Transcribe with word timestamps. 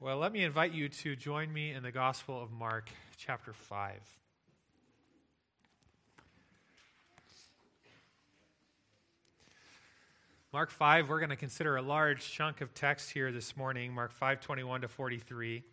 Well, 0.00 0.18
let 0.18 0.30
me 0.30 0.44
invite 0.44 0.72
you 0.72 0.88
to 0.88 1.16
join 1.16 1.52
me 1.52 1.72
in 1.72 1.82
the 1.82 1.90
Gospel 1.90 2.40
of 2.40 2.52
Mark, 2.52 2.88
chapter 3.16 3.52
5. 3.52 3.94
Mark 10.52 10.70
5, 10.70 11.08
we're 11.08 11.18
going 11.18 11.30
to 11.30 11.36
consider 11.36 11.76
a 11.76 11.82
large 11.82 12.30
chunk 12.30 12.60
of 12.60 12.72
text 12.74 13.10
here 13.10 13.32
this 13.32 13.56
morning, 13.56 13.92
Mark 13.92 14.12
5, 14.12 14.40
21 14.40 14.82
to 14.82 14.88
43. 14.88 15.64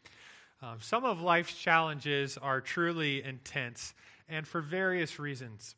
Um, 0.63 0.77
some 0.79 1.05
of 1.05 1.21
life's 1.21 1.53
challenges 1.53 2.35
are 2.35 2.61
truly 2.61 3.21
intense, 3.21 3.93
and 4.27 4.47
for 4.47 4.59
various 4.59 5.19
reasons. 5.19 5.75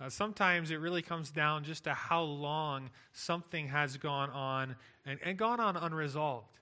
Uh, 0.00 0.08
sometimes 0.08 0.70
it 0.70 0.76
really 0.76 1.02
comes 1.02 1.32
down 1.32 1.64
just 1.64 1.82
to 1.82 1.94
how 1.94 2.22
long 2.22 2.90
something 3.12 3.66
has 3.66 3.96
gone 3.96 4.30
on 4.30 4.76
and, 5.04 5.18
and 5.24 5.36
gone 5.36 5.58
on 5.58 5.76
unresolved. 5.76 6.60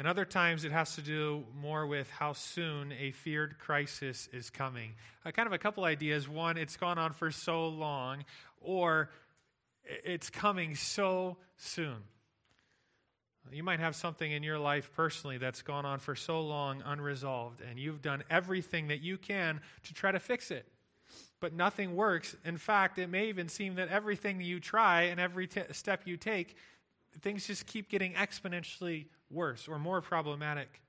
And 0.00 0.08
other 0.08 0.24
times 0.24 0.64
it 0.64 0.72
has 0.72 0.94
to 0.94 1.02
do 1.02 1.44
more 1.60 1.86
with 1.86 2.08
how 2.08 2.32
soon 2.32 2.90
a 2.90 3.10
feared 3.10 3.58
crisis 3.58 4.30
is 4.32 4.48
coming. 4.48 4.92
Uh, 5.26 5.30
kind 5.30 5.46
of 5.46 5.52
a 5.52 5.58
couple 5.58 5.84
ideas. 5.84 6.26
One, 6.26 6.56
it's 6.56 6.78
gone 6.78 6.96
on 6.96 7.12
for 7.12 7.30
so 7.30 7.68
long, 7.68 8.24
or 8.62 9.10
it's 9.84 10.30
coming 10.30 10.74
so 10.74 11.36
soon. 11.58 11.96
You 13.52 13.62
might 13.62 13.80
have 13.80 13.94
something 13.94 14.32
in 14.32 14.42
your 14.42 14.58
life 14.58 14.90
personally 14.96 15.36
that's 15.36 15.60
gone 15.60 15.84
on 15.84 15.98
for 15.98 16.16
so 16.16 16.40
long 16.40 16.82
unresolved, 16.86 17.60
and 17.60 17.78
you've 17.78 18.00
done 18.00 18.24
everything 18.30 18.88
that 18.88 19.02
you 19.02 19.18
can 19.18 19.60
to 19.82 19.92
try 19.92 20.12
to 20.12 20.18
fix 20.18 20.50
it. 20.50 20.64
But 21.40 21.52
nothing 21.52 21.94
works. 21.94 22.34
In 22.46 22.56
fact, 22.56 22.98
it 22.98 23.10
may 23.10 23.28
even 23.28 23.50
seem 23.50 23.74
that 23.74 23.88
everything 23.88 24.40
you 24.40 24.60
try 24.60 25.02
and 25.02 25.20
every 25.20 25.46
t- 25.46 25.60
step 25.72 26.06
you 26.06 26.16
take, 26.16 26.56
things 27.18 27.46
just 27.46 27.66
keep 27.66 27.88
getting 27.88 28.14
exponentially 28.14 29.06
worse 29.30 29.68
or 29.68 29.78
more 29.78 30.00
problematic. 30.00 30.80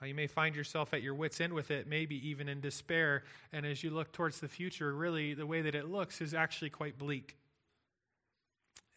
Uh, 0.00 0.06
you 0.06 0.14
may 0.14 0.26
find 0.26 0.54
yourself 0.54 0.92
at 0.92 1.02
your 1.02 1.14
wits' 1.14 1.40
end 1.40 1.52
with 1.52 1.70
it, 1.70 1.86
maybe 1.86 2.28
even 2.28 2.48
in 2.48 2.60
despair. 2.60 3.24
And 3.52 3.64
as 3.64 3.82
you 3.82 3.90
look 3.90 4.12
towards 4.12 4.40
the 4.40 4.48
future, 4.48 4.94
really 4.94 5.34
the 5.34 5.46
way 5.46 5.62
that 5.62 5.74
it 5.74 5.88
looks 5.88 6.20
is 6.20 6.34
actually 6.34 6.70
quite 6.70 6.98
bleak. 6.98 7.36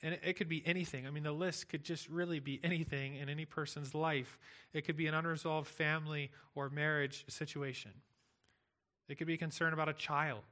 And 0.03 0.13
it, 0.13 0.21
it 0.23 0.33
could 0.33 0.49
be 0.49 0.63
anything. 0.65 1.07
I 1.07 1.11
mean, 1.11 1.23
the 1.23 1.31
list 1.31 1.69
could 1.69 1.83
just 1.83 2.07
really 2.09 2.39
be 2.39 2.59
anything 2.63 3.15
in 3.15 3.29
any 3.29 3.45
person's 3.45 3.95
life. 3.95 4.37
It 4.73 4.85
could 4.85 4.97
be 4.97 5.07
an 5.07 5.13
unresolved 5.13 5.67
family 5.67 6.31
or 6.55 6.69
marriage 6.69 7.25
situation, 7.27 7.91
it 9.07 9.15
could 9.17 9.27
be 9.27 9.37
concern 9.37 9.73
about 9.73 9.89
a 9.89 9.93
child, 9.93 10.43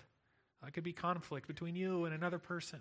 it 0.66 0.73
could 0.73 0.84
be 0.84 0.94
conflict 0.94 1.47
between 1.47 1.75
you 1.75 2.06
and 2.06 2.14
another 2.14 2.40
person. 2.40 2.80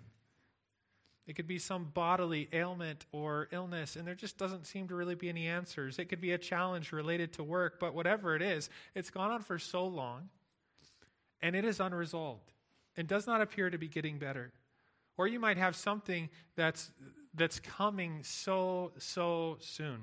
It 1.27 1.35
could 1.35 1.47
be 1.47 1.57
some 1.57 1.85
bodily 1.85 2.47
ailment 2.53 3.05
or 3.11 3.47
illness, 3.51 3.95
and 3.95 4.07
there 4.07 4.13
just 4.13 4.37
doesn't 4.37 4.67
seem 4.67 4.87
to 4.89 4.95
really 4.95 5.15
be 5.15 5.27
any 5.27 5.47
answers. 5.47 5.97
It 5.97 6.05
could 6.05 6.21
be 6.21 6.33
a 6.33 6.37
challenge 6.37 6.91
related 6.91 7.33
to 7.33 7.43
work, 7.43 7.79
but 7.79 7.95
whatever 7.95 8.35
it 8.35 8.43
is, 8.43 8.69
it's 8.93 9.09
gone 9.09 9.31
on 9.31 9.41
for 9.41 9.57
so 9.57 9.87
long, 9.87 10.29
and 11.41 11.55
it 11.55 11.65
is 11.65 11.79
unresolved 11.79 12.53
and 12.95 13.07
does 13.07 13.25
not 13.25 13.41
appear 13.41 13.69
to 13.71 13.77
be 13.77 13.87
getting 13.87 14.19
better. 14.19 14.51
Or 15.17 15.27
you 15.27 15.39
might 15.39 15.57
have 15.57 15.75
something 15.75 16.29
that's, 16.55 16.91
that's 17.33 17.59
coming 17.59 18.21
so, 18.23 18.91
so 18.99 19.57
soon. 19.61 20.01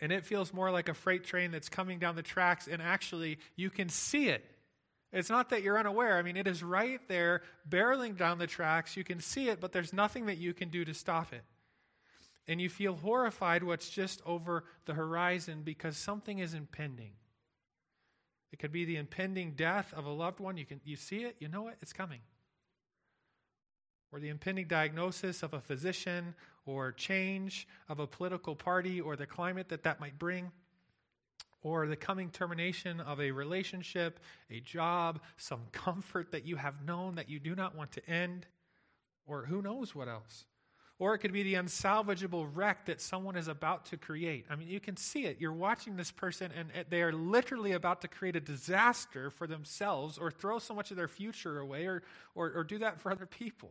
And 0.00 0.10
it 0.10 0.24
feels 0.24 0.52
more 0.52 0.70
like 0.70 0.88
a 0.88 0.94
freight 0.94 1.24
train 1.24 1.52
that's 1.52 1.68
coming 1.68 2.00
down 2.00 2.16
the 2.16 2.22
tracks, 2.22 2.66
and 2.66 2.82
actually, 2.82 3.38
you 3.54 3.70
can 3.70 3.88
see 3.88 4.28
it 4.28 4.44
it's 5.12 5.30
not 5.30 5.50
that 5.50 5.62
you're 5.62 5.78
unaware. 5.78 6.18
I 6.18 6.22
mean, 6.22 6.36
it 6.36 6.46
is 6.46 6.62
right 6.62 7.00
there, 7.08 7.42
barreling 7.68 8.16
down 8.16 8.38
the 8.38 8.46
tracks. 8.46 8.96
You 8.96 9.02
can 9.02 9.20
see 9.20 9.48
it, 9.48 9.60
but 9.60 9.72
there's 9.72 9.92
nothing 9.92 10.26
that 10.26 10.38
you 10.38 10.54
can 10.54 10.68
do 10.68 10.84
to 10.84 10.94
stop 10.94 11.32
it. 11.32 11.42
And 12.46 12.60
you 12.60 12.68
feel 12.68 12.94
horrified 12.94 13.62
what's 13.62 13.90
just 13.90 14.22
over 14.24 14.64
the 14.86 14.94
horizon 14.94 15.62
because 15.64 15.96
something 15.96 16.38
is 16.38 16.54
impending. 16.54 17.12
It 18.52 18.58
could 18.58 18.72
be 18.72 18.84
the 18.84 18.96
impending 18.96 19.52
death 19.52 19.92
of 19.96 20.06
a 20.06 20.10
loved 20.10 20.40
one. 20.40 20.56
You, 20.56 20.66
can, 20.66 20.80
you 20.84 20.96
see 20.96 21.24
it, 21.24 21.36
you 21.38 21.48
know 21.48 21.68
it, 21.68 21.76
it's 21.82 21.92
coming. 21.92 22.20
Or 24.12 24.18
the 24.18 24.28
impending 24.28 24.66
diagnosis 24.66 25.42
of 25.42 25.54
a 25.54 25.60
physician, 25.60 26.34
or 26.66 26.90
change 26.92 27.68
of 27.88 28.00
a 28.00 28.06
political 28.06 28.56
party, 28.56 29.00
or 29.00 29.14
the 29.14 29.26
climate 29.26 29.68
that 29.68 29.84
that 29.84 30.00
might 30.00 30.18
bring 30.18 30.50
or 31.62 31.86
the 31.86 31.96
coming 31.96 32.30
termination 32.30 33.00
of 33.00 33.20
a 33.20 33.30
relationship, 33.30 34.20
a 34.50 34.60
job, 34.60 35.20
some 35.36 35.60
comfort 35.72 36.32
that 36.32 36.46
you 36.46 36.56
have 36.56 36.84
known 36.84 37.16
that 37.16 37.28
you 37.28 37.38
do 37.38 37.54
not 37.54 37.76
want 37.76 37.92
to 37.92 38.10
end, 38.10 38.46
or 39.26 39.44
who 39.44 39.60
knows 39.62 39.94
what 39.94 40.08
else. 40.08 40.46
Or 40.98 41.14
it 41.14 41.18
could 41.18 41.32
be 41.32 41.42
the 41.42 41.54
unsalvageable 41.54 42.50
wreck 42.52 42.84
that 42.86 43.00
someone 43.00 43.34
is 43.34 43.48
about 43.48 43.86
to 43.86 43.96
create. 43.96 44.44
I 44.50 44.56
mean, 44.56 44.68
you 44.68 44.80
can 44.80 44.98
see 44.98 45.24
it. 45.24 45.38
You're 45.40 45.52
watching 45.52 45.96
this 45.96 46.10
person, 46.10 46.50
and 46.54 46.70
they 46.90 47.00
are 47.00 47.12
literally 47.12 47.72
about 47.72 48.02
to 48.02 48.08
create 48.08 48.36
a 48.36 48.40
disaster 48.40 49.30
for 49.30 49.46
themselves, 49.46 50.18
or 50.18 50.30
throw 50.30 50.58
so 50.58 50.74
much 50.74 50.90
of 50.90 50.98
their 50.98 51.08
future 51.08 51.60
away, 51.60 51.86
or, 51.86 52.02
or, 52.34 52.52
or 52.54 52.64
do 52.64 52.78
that 52.78 53.00
for 53.00 53.10
other 53.10 53.24
people. 53.24 53.70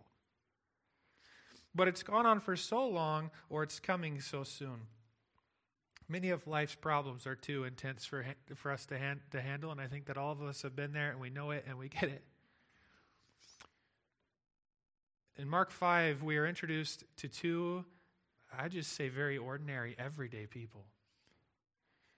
But 1.76 1.88
it's 1.88 2.02
gone 2.02 2.26
on 2.26 2.40
for 2.40 2.56
so 2.56 2.88
long, 2.88 3.30
or 3.48 3.62
it's 3.62 3.80
coming 3.80 4.22
so 4.22 4.44
soon. 4.44 4.88
Many 6.12 6.32
of 6.32 6.48
life's 6.48 6.74
problems 6.74 7.28
are 7.28 7.36
too 7.36 7.66
intense 7.66 8.04
for, 8.04 8.26
for 8.56 8.72
us 8.72 8.88
to, 8.88 8.98
hand, 8.98 9.20
to 9.32 9.40
handle, 9.40 9.72
and 9.72 9.80
I 9.80 9.86
think 9.86 10.08
that 10.08 10.18
all 10.18 10.32
of 10.32 10.42
us 10.42 10.64
have 10.64 10.76
been 10.76 10.92
there 10.92 11.12
and 11.12 11.20
we 11.20 11.30
know 11.30 11.52
it 11.52 11.66
and 11.68 11.78
we 11.78 11.88
get 11.88 12.06
it. 12.06 12.24
In 15.38 15.48
Mark 15.48 15.70
5, 15.70 16.24
we 16.24 16.38
are 16.38 16.48
introduced 16.48 17.04
to 17.18 17.30
two, 17.30 17.86
I 18.58 18.68
just 18.68 18.92
say 18.94 19.08
very 19.08 19.38
ordinary, 19.38 19.96
everyday 19.98 20.48
people. 20.48 20.84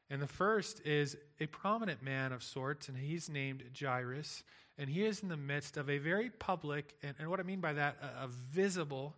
And 0.10 0.22
the 0.22 0.28
first 0.28 0.82
is 0.86 1.16
a 1.40 1.46
prominent 1.46 2.02
man 2.02 2.32
of 2.32 2.44
sorts, 2.44 2.90
and 2.90 2.98
he's 2.98 3.30
named 3.30 3.64
Jairus. 3.80 4.44
And 4.78 4.90
he 4.90 5.06
is 5.06 5.22
in 5.22 5.30
the 5.30 5.38
midst 5.38 5.78
of 5.78 5.90
a 5.90 6.00
very 6.00 6.30
public, 6.30 6.96
and, 7.04 7.14
and 7.20 7.30
what 7.30 7.40
I 7.40 7.44
mean 7.44 7.60
by 7.60 7.74
that, 7.74 7.98
a, 8.02 8.24
a 8.24 8.28
visible 8.28 9.16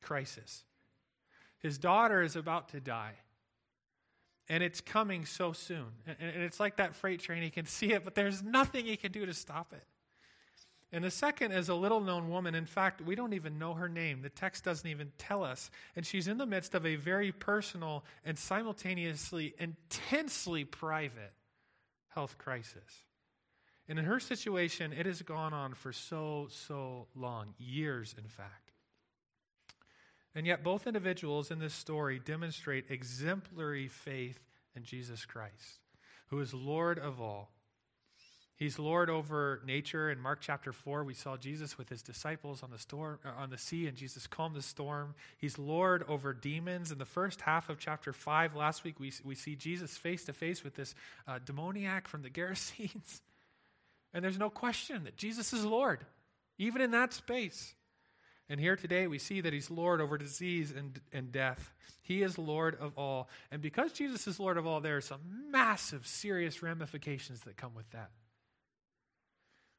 crisis. 0.00 0.64
His 1.58 1.76
daughter 1.76 2.22
is 2.22 2.36
about 2.36 2.70
to 2.70 2.80
die. 2.80 3.14
And 4.48 4.62
it's 4.62 4.80
coming 4.80 5.24
so 5.24 5.52
soon. 5.52 5.86
And, 6.06 6.16
and 6.20 6.42
it's 6.42 6.60
like 6.60 6.76
that 6.76 6.94
freight 6.94 7.20
train. 7.20 7.42
He 7.42 7.50
can 7.50 7.66
see 7.66 7.92
it, 7.92 8.04
but 8.04 8.14
there's 8.14 8.42
nothing 8.42 8.86
he 8.86 8.96
can 8.96 9.12
do 9.12 9.26
to 9.26 9.34
stop 9.34 9.72
it. 9.72 9.84
And 10.94 11.02
the 11.02 11.10
second 11.10 11.52
is 11.52 11.70
a 11.70 11.74
little 11.74 12.00
known 12.00 12.28
woman. 12.28 12.54
In 12.54 12.66
fact, 12.66 13.00
we 13.00 13.14
don't 13.14 13.32
even 13.32 13.58
know 13.58 13.72
her 13.72 13.88
name. 13.88 14.20
The 14.20 14.28
text 14.28 14.62
doesn't 14.62 14.88
even 14.88 15.10
tell 15.16 15.42
us. 15.42 15.70
And 15.96 16.04
she's 16.04 16.28
in 16.28 16.36
the 16.36 16.44
midst 16.44 16.74
of 16.74 16.84
a 16.84 16.96
very 16.96 17.32
personal 17.32 18.04
and 18.26 18.38
simultaneously 18.38 19.54
intensely 19.58 20.64
private 20.64 21.32
health 22.08 22.36
crisis. 22.36 23.04
And 23.88 23.98
in 23.98 24.04
her 24.04 24.20
situation, 24.20 24.92
it 24.92 25.06
has 25.06 25.22
gone 25.22 25.54
on 25.54 25.72
for 25.72 25.92
so, 25.92 26.48
so 26.50 27.06
long 27.14 27.54
years, 27.58 28.14
in 28.18 28.28
fact. 28.28 28.71
And 30.34 30.46
yet, 30.46 30.64
both 30.64 30.86
individuals 30.86 31.50
in 31.50 31.58
this 31.58 31.74
story 31.74 32.18
demonstrate 32.18 32.90
exemplary 32.90 33.88
faith 33.88 34.40
in 34.74 34.84
Jesus 34.84 35.26
Christ, 35.26 35.80
who 36.28 36.40
is 36.40 36.54
Lord 36.54 36.98
of 36.98 37.20
all. 37.20 37.50
He's 38.56 38.78
Lord 38.78 39.10
over 39.10 39.60
nature. 39.66 40.10
In 40.10 40.20
Mark 40.20 40.38
chapter 40.40 40.72
4, 40.72 41.02
we 41.02 41.14
saw 41.14 41.36
Jesus 41.36 41.76
with 41.76 41.88
his 41.88 42.00
disciples 42.00 42.62
on 42.62 42.70
the, 42.70 42.78
storm, 42.78 43.18
uh, 43.24 43.30
on 43.36 43.50
the 43.50 43.58
sea, 43.58 43.88
and 43.88 43.96
Jesus 43.96 44.28
calmed 44.28 44.54
the 44.54 44.62
storm. 44.62 45.14
He's 45.36 45.58
Lord 45.58 46.04
over 46.06 46.32
demons. 46.32 46.92
In 46.92 46.98
the 46.98 47.04
first 47.04 47.40
half 47.40 47.68
of 47.68 47.78
chapter 47.78 48.12
5, 48.12 48.54
last 48.54 48.84
week, 48.84 49.00
we, 49.00 49.12
we 49.24 49.34
see 49.34 49.56
Jesus 49.56 49.96
face 49.96 50.24
to 50.26 50.32
face 50.32 50.62
with 50.62 50.76
this 50.76 50.94
uh, 51.26 51.40
demoniac 51.44 52.06
from 52.06 52.22
the 52.22 52.30
Gerasenes. 52.30 53.20
And 54.14 54.22
there's 54.22 54.38
no 54.38 54.50
question 54.50 55.04
that 55.04 55.16
Jesus 55.16 55.54
is 55.54 55.64
Lord, 55.64 56.04
even 56.58 56.82
in 56.82 56.90
that 56.90 57.14
space. 57.14 57.74
And 58.48 58.60
here 58.60 58.76
today 58.76 59.06
we 59.06 59.18
see 59.18 59.40
that 59.40 59.52
he's 59.52 59.70
Lord 59.70 60.00
over 60.00 60.18
disease 60.18 60.72
and, 60.76 61.00
and 61.12 61.32
death. 61.32 61.72
He 62.02 62.22
is 62.22 62.36
Lord 62.36 62.76
of 62.80 62.98
all. 62.98 63.28
And 63.50 63.62
because 63.62 63.92
Jesus 63.92 64.26
is 64.26 64.40
Lord 64.40 64.58
of 64.58 64.66
all, 64.66 64.80
there 64.80 64.96
are 64.96 65.00
some 65.00 65.20
massive, 65.50 66.06
serious 66.06 66.62
ramifications 66.62 67.40
that 67.42 67.56
come 67.56 67.74
with 67.74 67.90
that. 67.90 68.10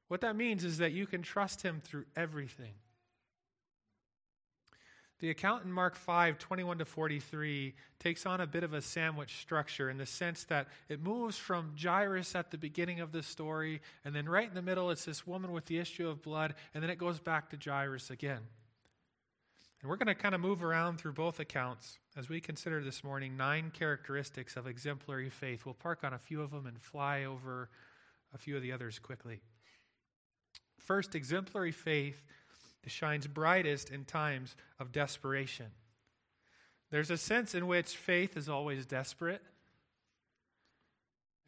What 0.08 0.22
that 0.22 0.36
means 0.36 0.64
is 0.64 0.78
that 0.78 0.92
you 0.92 1.06
can 1.06 1.22
trust 1.22 1.62
him 1.62 1.82
through 1.84 2.06
everything. 2.16 2.74
The 5.24 5.30
account 5.30 5.64
in 5.64 5.72
Mark 5.72 5.96
5, 5.96 6.38
21 6.38 6.80
to 6.80 6.86
43, 6.86 7.74
takes 7.98 8.26
on 8.26 8.42
a 8.42 8.46
bit 8.46 8.66
of 8.66 8.74
a 8.74 8.82
sandwich 8.82 9.38
structure 9.40 9.90
in 9.90 9.98
the 9.98 10.06
sense 10.06 10.44
that 10.44 10.68
it 10.90 11.02
moves 11.02 11.38
from 11.38 11.76
Jairus 11.82 12.36
at 12.36 12.52
the 12.52 12.58
beginning 12.58 13.00
of 13.00 13.14
the 13.14 13.24
story, 13.24 13.82
and 14.04 14.14
then 14.14 14.28
right 14.28 14.50
in 14.50 14.54
the 14.54 14.62
middle, 14.62 14.92
it's 14.92 15.06
this 15.06 15.26
woman 15.26 15.54
with 15.54 15.66
the 15.68 15.80
issue 15.80 16.10
of 16.10 16.22
blood, 16.22 16.56
and 16.74 16.84
then 16.84 16.90
it 16.90 16.98
goes 16.98 17.22
back 17.22 17.50
to 17.52 17.58
Jairus 17.58 18.10
again. 18.10 18.42
And 19.82 19.90
we're 19.90 19.96
going 19.96 20.08
to 20.08 20.14
kind 20.14 20.36
of 20.36 20.42
move 20.42 20.62
around 20.62 20.98
through 20.98 21.14
both 21.14 21.40
accounts 21.40 22.00
as 22.18 22.28
we 22.28 22.42
consider 22.42 22.84
this 22.84 23.02
morning 23.02 23.38
nine 23.38 23.72
characteristics 23.74 24.58
of 24.58 24.68
exemplary 24.68 25.30
faith. 25.30 25.66
We'll 25.66 25.74
park 25.74 26.00
on 26.04 26.12
a 26.12 26.20
few 26.20 26.42
of 26.42 26.52
them 26.52 26.66
and 26.66 26.82
fly 26.82 27.24
over 27.24 27.70
a 28.34 28.38
few 28.38 28.58
of 28.58 28.62
the 28.62 28.74
others 28.74 29.00
quickly. 29.00 29.40
First, 30.80 31.16
exemplary 31.16 31.72
faith 31.72 32.26
shines 32.90 33.28
brightest 33.28 33.90
in 33.90 34.06
times 34.06 34.56
of 34.80 34.92
desperation. 34.92 35.68
There's 36.92 37.12
a 37.12 37.18
sense 37.18 37.56
in 37.56 37.68
which 37.68 37.98
faith 37.98 38.38
is 38.38 38.50
always 38.50 38.86
desperate. 38.86 39.42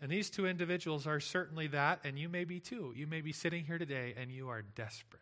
And 0.02 0.12
these 0.12 0.30
two 0.30 0.48
individuals 0.48 1.08
are 1.08 1.20
certainly 1.20 1.68
that, 1.68 2.00
and 2.04 2.20
you 2.20 2.30
may 2.30 2.44
be 2.44 2.60
too. 2.60 2.94
You 2.96 3.08
may 3.08 3.22
be 3.22 3.32
sitting 3.32 3.64
here 3.64 3.78
today 3.78 4.14
and 4.18 4.32
you 4.32 4.50
are 4.50 4.62
desperate. 4.62 5.22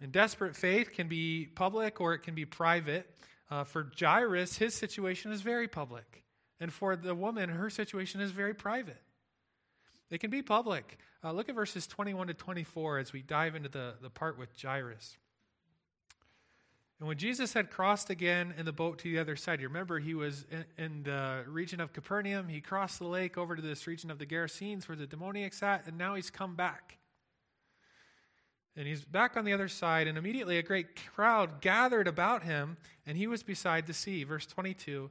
And 0.00 0.12
desperate 0.12 0.56
faith 0.56 0.92
can 0.92 1.08
be 1.08 1.46
public 1.46 2.00
or 2.00 2.14
it 2.14 2.20
can 2.20 2.34
be 2.34 2.46
private. 2.46 3.10
Uh, 3.50 3.64
for 3.64 3.90
Jairus, 3.98 4.56
his 4.56 4.74
situation 4.74 5.32
is 5.32 5.42
very 5.42 5.68
public. 5.68 6.24
And 6.58 6.72
for 6.72 6.96
the 6.96 7.14
woman, 7.14 7.48
her 7.48 7.68
situation 7.68 8.20
is 8.20 8.30
very 8.30 8.54
private. 8.54 9.02
They 10.10 10.18
can 10.18 10.30
be 10.30 10.42
public. 10.42 10.98
Uh, 11.22 11.32
look 11.32 11.48
at 11.48 11.54
verses 11.54 11.86
21 11.86 12.26
to 12.26 12.34
24 12.34 12.98
as 12.98 13.12
we 13.12 13.22
dive 13.22 13.54
into 13.54 13.68
the, 13.68 13.94
the 14.02 14.10
part 14.10 14.38
with 14.38 14.50
Jairus. 14.60 15.16
And 16.98 17.08
when 17.08 17.16
Jesus 17.16 17.54
had 17.54 17.70
crossed 17.70 18.10
again 18.10 18.52
in 18.58 18.66
the 18.66 18.72
boat 18.72 18.98
to 18.98 19.04
the 19.04 19.18
other 19.18 19.34
side, 19.34 19.60
you 19.60 19.68
remember 19.68 19.98
he 19.98 20.14
was 20.14 20.44
in, 20.50 20.64
in, 20.76 21.02
the 21.04 21.44
region 21.46 21.80
of 21.80 21.94
Capernaum. 21.94 22.48
He 22.48 22.60
crossed 22.60 22.98
the 22.98 23.06
lake 23.06 23.38
over 23.38 23.56
to 23.56 23.62
this 23.62 23.86
region 23.86 24.10
of 24.10 24.18
the 24.18 24.26
Gerasenes 24.26 24.86
where 24.86 24.96
the 24.96 25.06
demoniacs 25.06 25.58
sat, 25.58 25.86
and 25.86 25.96
now 25.96 26.14
he's 26.14 26.28
come 26.28 26.56
back. 26.56 26.98
And 28.76 28.86
he's 28.86 29.02
back 29.02 29.38
on 29.38 29.46
the 29.46 29.52
other 29.54 29.68
side, 29.68 30.08
and 30.08 30.18
immediately 30.18 30.58
a 30.58 30.62
great 30.62 30.88
crowd 31.14 31.62
gathered 31.62 32.06
about 32.06 32.42
him, 32.42 32.76
and 33.06 33.16
he 33.16 33.26
was 33.26 33.42
beside 33.42 33.86
the 33.86 33.94
sea. 33.94 34.24
Verse 34.24 34.46
22. 34.46 35.10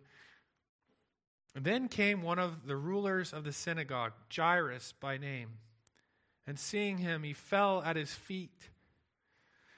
Then 1.59 1.87
came 1.87 2.21
one 2.21 2.39
of 2.39 2.67
the 2.67 2.75
rulers 2.75 3.33
of 3.33 3.43
the 3.43 3.51
synagogue, 3.51 4.13
Jairus 4.33 4.93
by 4.99 5.17
name. 5.17 5.49
And 6.47 6.57
seeing 6.57 6.97
him, 6.97 7.23
he 7.23 7.33
fell 7.33 7.83
at 7.83 7.95
his 7.95 8.13
feet 8.13 8.69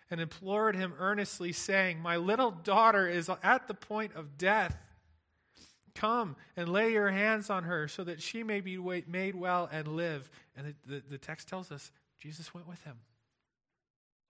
and 0.09 0.19
implored 0.19 0.75
him 0.75 0.93
earnestly, 0.99 1.51
saying, 1.51 1.99
My 1.99 2.17
little 2.17 2.51
daughter 2.51 3.07
is 3.07 3.29
at 3.41 3.67
the 3.67 3.73
point 3.73 4.13
of 4.15 4.37
death. 4.37 4.77
Come 5.95 6.35
and 6.55 6.69
lay 6.69 6.91
your 6.93 7.09
hands 7.09 7.49
on 7.49 7.63
her 7.63 7.87
so 7.87 8.03
that 8.03 8.21
she 8.21 8.43
may 8.43 8.61
be 8.61 8.77
made 9.07 9.35
well 9.35 9.69
and 9.71 9.87
live. 9.87 10.29
And 10.55 10.67
the, 10.67 10.95
the, 10.95 11.03
the 11.11 11.17
text 11.17 11.47
tells 11.47 11.71
us 11.71 11.91
Jesus 12.19 12.53
went 12.53 12.67
with 12.67 12.81
him. 12.83 12.97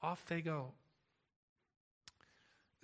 Off 0.01 0.25
they 0.27 0.41
go. 0.41 0.71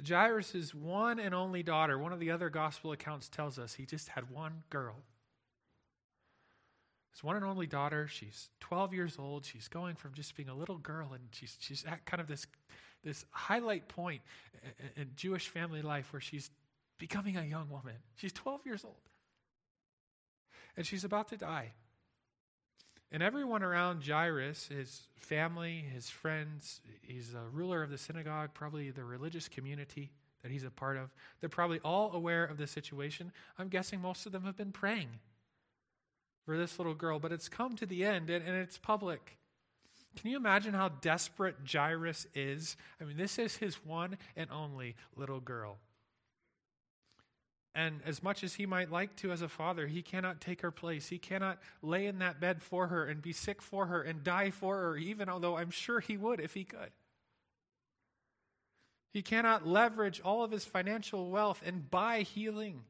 Jairus' 0.06 0.74
one 0.74 1.20
and 1.20 1.34
only 1.34 1.64
daughter, 1.64 1.98
one 1.98 2.14
of 2.14 2.20
the 2.20 2.32
other 2.32 2.50
gospel 2.50 2.92
accounts 2.92 3.30
tells 3.30 3.58
us 3.58 3.74
he 3.74 3.86
just 3.86 4.10
had 4.10 4.30
one 4.30 4.64
girl. 4.70 4.96
His 7.14 7.24
one 7.24 7.36
and 7.36 7.46
only 7.46 7.66
daughter, 7.66 8.08
she's 8.08 8.50
12 8.60 8.94
years 8.94 9.18
old. 9.18 9.44
She's 9.44 9.68
going 9.68 9.96
from 9.96 10.14
just 10.14 10.36
being 10.36 10.50
a 10.50 10.56
little 10.56 10.78
girl, 10.78 11.14
and 11.14 11.24
she's, 11.32 11.58
she's 11.60 11.84
at 11.86 12.06
kind 12.06 12.22
of 12.22 12.28
this, 12.28 12.46
this 13.04 13.26
highlight 13.32 13.88
point 13.88 14.22
in 14.96 15.10
Jewish 15.16 15.48
family 15.48 15.82
life 15.82 16.14
where 16.14 16.22
she's 16.22 16.52
becoming 17.00 17.36
a 17.38 17.44
young 17.44 17.70
woman. 17.70 17.96
She's 18.16 18.34
12 18.34 18.66
years 18.66 18.84
old. 18.84 18.96
And 20.76 20.86
she's 20.86 21.04
about 21.04 21.30
to 21.30 21.38
die. 21.38 21.74
And 23.12 23.24
everyone 23.24 23.64
around 23.64 24.06
Jairus, 24.06 24.68
his 24.68 25.04
family, 25.16 25.86
his 25.94 26.10
friends, 26.10 26.82
he's 27.02 27.34
a 27.34 27.50
ruler 27.52 27.82
of 27.82 27.90
the 27.90 27.98
synagogue, 27.98 28.50
probably 28.54 28.92
the 28.92 29.04
religious 29.04 29.48
community 29.48 30.12
that 30.44 30.52
he's 30.52 30.64
a 30.64 30.70
part 30.70 30.98
of, 30.98 31.10
they're 31.40 31.50
probably 31.50 31.80
all 31.84 32.12
aware 32.14 32.44
of 32.44 32.58
the 32.58 32.68
situation. 32.68 33.32
I'm 33.58 33.70
guessing 33.70 34.02
most 34.02 34.26
of 34.26 34.32
them 34.32 34.44
have 34.44 34.58
been 34.58 34.72
praying 34.72 35.10
for 36.46 36.58
this 36.58 36.78
little 36.80 36.94
girl, 36.94 37.20
but 37.20 37.32
it's 37.32 37.50
come 37.50 37.76
to 37.78 37.86
the 37.86 38.06
end 38.06 38.30
and, 38.30 38.46
and 38.46 38.56
it's 38.56 38.78
public. 38.78 39.38
Can 40.16 40.32
you 40.32 40.38
imagine 40.38 40.74
how 40.74 40.90
desperate 40.90 41.56
Jairus 41.70 42.28
is? 42.34 42.78
I 43.00 43.04
mean, 43.04 43.18
this 43.18 43.38
is 43.38 43.58
his 43.58 43.76
one 43.86 44.18
and 44.36 44.50
only 44.52 44.96
little 45.16 45.40
girl. 45.40 45.78
And 47.78 48.02
as 48.08 48.24
much 48.24 48.44
as 48.44 48.56
he 48.56 48.66
might 48.66 48.92
like 48.92 49.16
to 49.18 49.32
as 49.32 49.44
a 49.44 49.48
father, 49.48 49.86
he 49.86 50.02
cannot 50.02 50.42
take 50.42 50.62
her 50.62 50.72
place. 50.72 51.10
He 51.10 51.20
cannot 51.20 51.60
lay 51.84 52.08
in 52.08 52.18
that 52.20 52.40
bed 52.40 52.64
for 52.64 52.88
her 52.88 53.06
and 53.06 53.22
be 53.22 53.34
sick 53.34 53.62
for 53.62 53.86
her 53.86 54.02
and 54.02 54.24
die 54.24 54.50
for 54.50 54.76
her, 54.76 54.98
even 54.98 55.30
although 55.30 55.58
I'm 55.58 55.70
sure 55.70 56.00
he 56.00 56.18
would 56.18 56.40
if 56.40 56.56
he 56.56 56.64
could. 56.64 56.90
He 59.14 59.22
cannot 59.22 59.68
leverage 59.68 60.20
all 60.22 60.44
of 60.44 60.50
his 60.50 60.66
financial 60.66 61.30
wealth 61.30 61.62
and 61.64 61.88
buy 61.88 62.24
healing. 62.24 62.82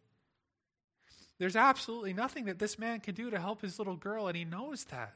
There's 1.38 1.58
absolutely 1.58 2.14
nothing 2.14 2.46
that 2.46 2.58
this 2.58 2.80
man 2.80 3.02
can 3.02 3.14
do 3.14 3.30
to 3.30 3.40
help 3.42 3.62
his 3.62 3.80
little 3.80 3.98
girl, 3.98 4.30
and 4.30 4.38
he 4.38 4.46
knows 4.46 4.86
that. 4.86 5.16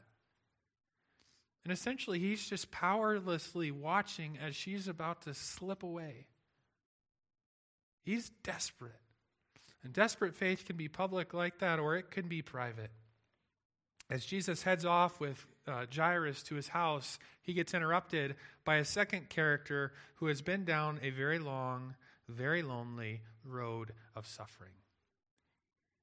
And 1.64 1.72
essentially, 1.72 2.18
he's 2.18 2.46
just 2.46 2.70
powerlessly 2.70 3.70
watching 3.70 4.36
as 4.38 4.54
she's 4.54 4.86
about 4.86 5.22
to 5.22 5.32
slip 5.32 5.82
away. 5.82 6.26
He's 8.04 8.28
desperate. 8.42 9.01
And 9.84 9.92
desperate 9.92 10.36
faith 10.36 10.64
can 10.64 10.76
be 10.76 10.88
public 10.88 11.34
like 11.34 11.58
that, 11.58 11.78
or 11.78 11.96
it 11.96 12.10
can 12.10 12.28
be 12.28 12.42
private. 12.42 12.90
As 14.10 14.24
Jesus 14.24 14.62
heads 14.62 14.84
off 14.84 15.20
with 15.20 15.44
uh, 15.66 15.86
Jairus 15.94 16.42
to 16.44 16.54
his 16.54 16.68
house, 16.68 17.18
he 17.42 17.54
gets 17.54 17.74
interrupted 17.74 18.36
by 18.64 18.76
a 18.76 18.84
second 18.84 19.28
character 19.28 19.92
who 20.16 20.26
has 20.26 20.42
been 20.42 20.64
down 20.64 21.00
a 21.02 21.10
very 21.10 21.38
long, 21.38 21.94
very 22.28 22.62
lonely 22.62 23.22
road 23.44 23.92
of 24.14 24.26
suffering. 24.26 24.72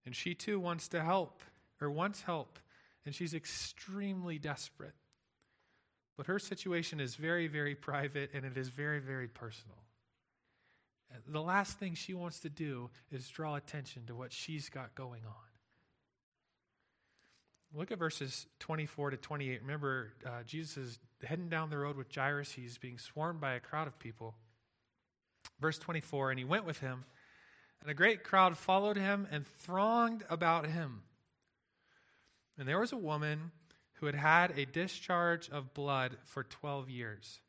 And 0.06 0.16
she 0.16 0.34
too 0.34 0.60
wants 0.60 0.88
to 0.90 1.02
help, 1.02 1.44
or 1.80 1.90
wants 1.90 2.22
help, 2.22 2.60
and 3.06 3.14
she's 3.14 3.34
extremely 3.34 4.40
desperate. 4.40 4.96
But 6.18 6.26
her 6.28 6.40
situation 6.40 7.00
is 7.00 7.16
very, 7.16 7.48
very 7.48 7.76
private, 7.76 8.32
and 8.34 8.44
it 8.44 8.58
is 8.58 8.70
very, 8.70 9.00
very 9.00 9.28
personal. 9.28 9.78
The 11.28 11.42
last 11.42 11.80
thing 11.80 11.96
she 11.96 12.14
wants 12.14 12.40
to 12.42 12.50
do 12.50 12.90
is 13.12 13.28
draw 13.28 13.56
attention 13.56 14.06
to 14.08 14.16
what 14.16 14.32
she's 14.32 14.70
got 14.70 14.96
going 14.96 15.22
on. 15.26 15.50
Look 17.74 17.92
at 17.92 18.00
verses 18.00 18.48
24 18.60 19.12
to 19.12 19.18
28. 19.18 19.62
Remember, 19.62 20.14
uh, 20.26 20.44
Jesus 20.46 20.78
is 20.78 21.00
heading 21.24 21.50
down 21.50 21.70
the 21.70 21.78
road 21.78 21.98
with 21.98 22.14
Jairus. 22.14 22.52
He's 22.52 22.78
being 22.78 22.98
swarmed 22.98 23.40
by 23.40 23.54
a 23.54 23.60
crowd 23.60 23.88
of 23.88 24.00
people. 24.00 24.36
Verse 25.60 25.78
24 25.78 26.32
And 26.32 26.40
he 26.40 26.46
went 26.46 26.66
with 26.66 26.80
him, 26.80 27.06
and 27.82 27.92
a 27.92 27.94
great 27.94 28.24
crowd 28.24 28.58
followed 28.58 28.98
him 28.98 29.28
and 29.32 29.46
thronged 29.46 30.24
about 30.30 30.66
him. 30.66 31.04
And 32.58 32.68
there 32.68 32.80
was 32.80 32.92
a 32.92 32.98
woman 32.98 33.52
who 33.94 34.08
had 34.08 34.16
had 34.16 34.58
a 34.58 34.66
discharge 34.66 35.50
of 35.50 35.74
blood 35.74 36.18
for 36.26 36.44
12 36.44 36.90
years, 36.90 37.40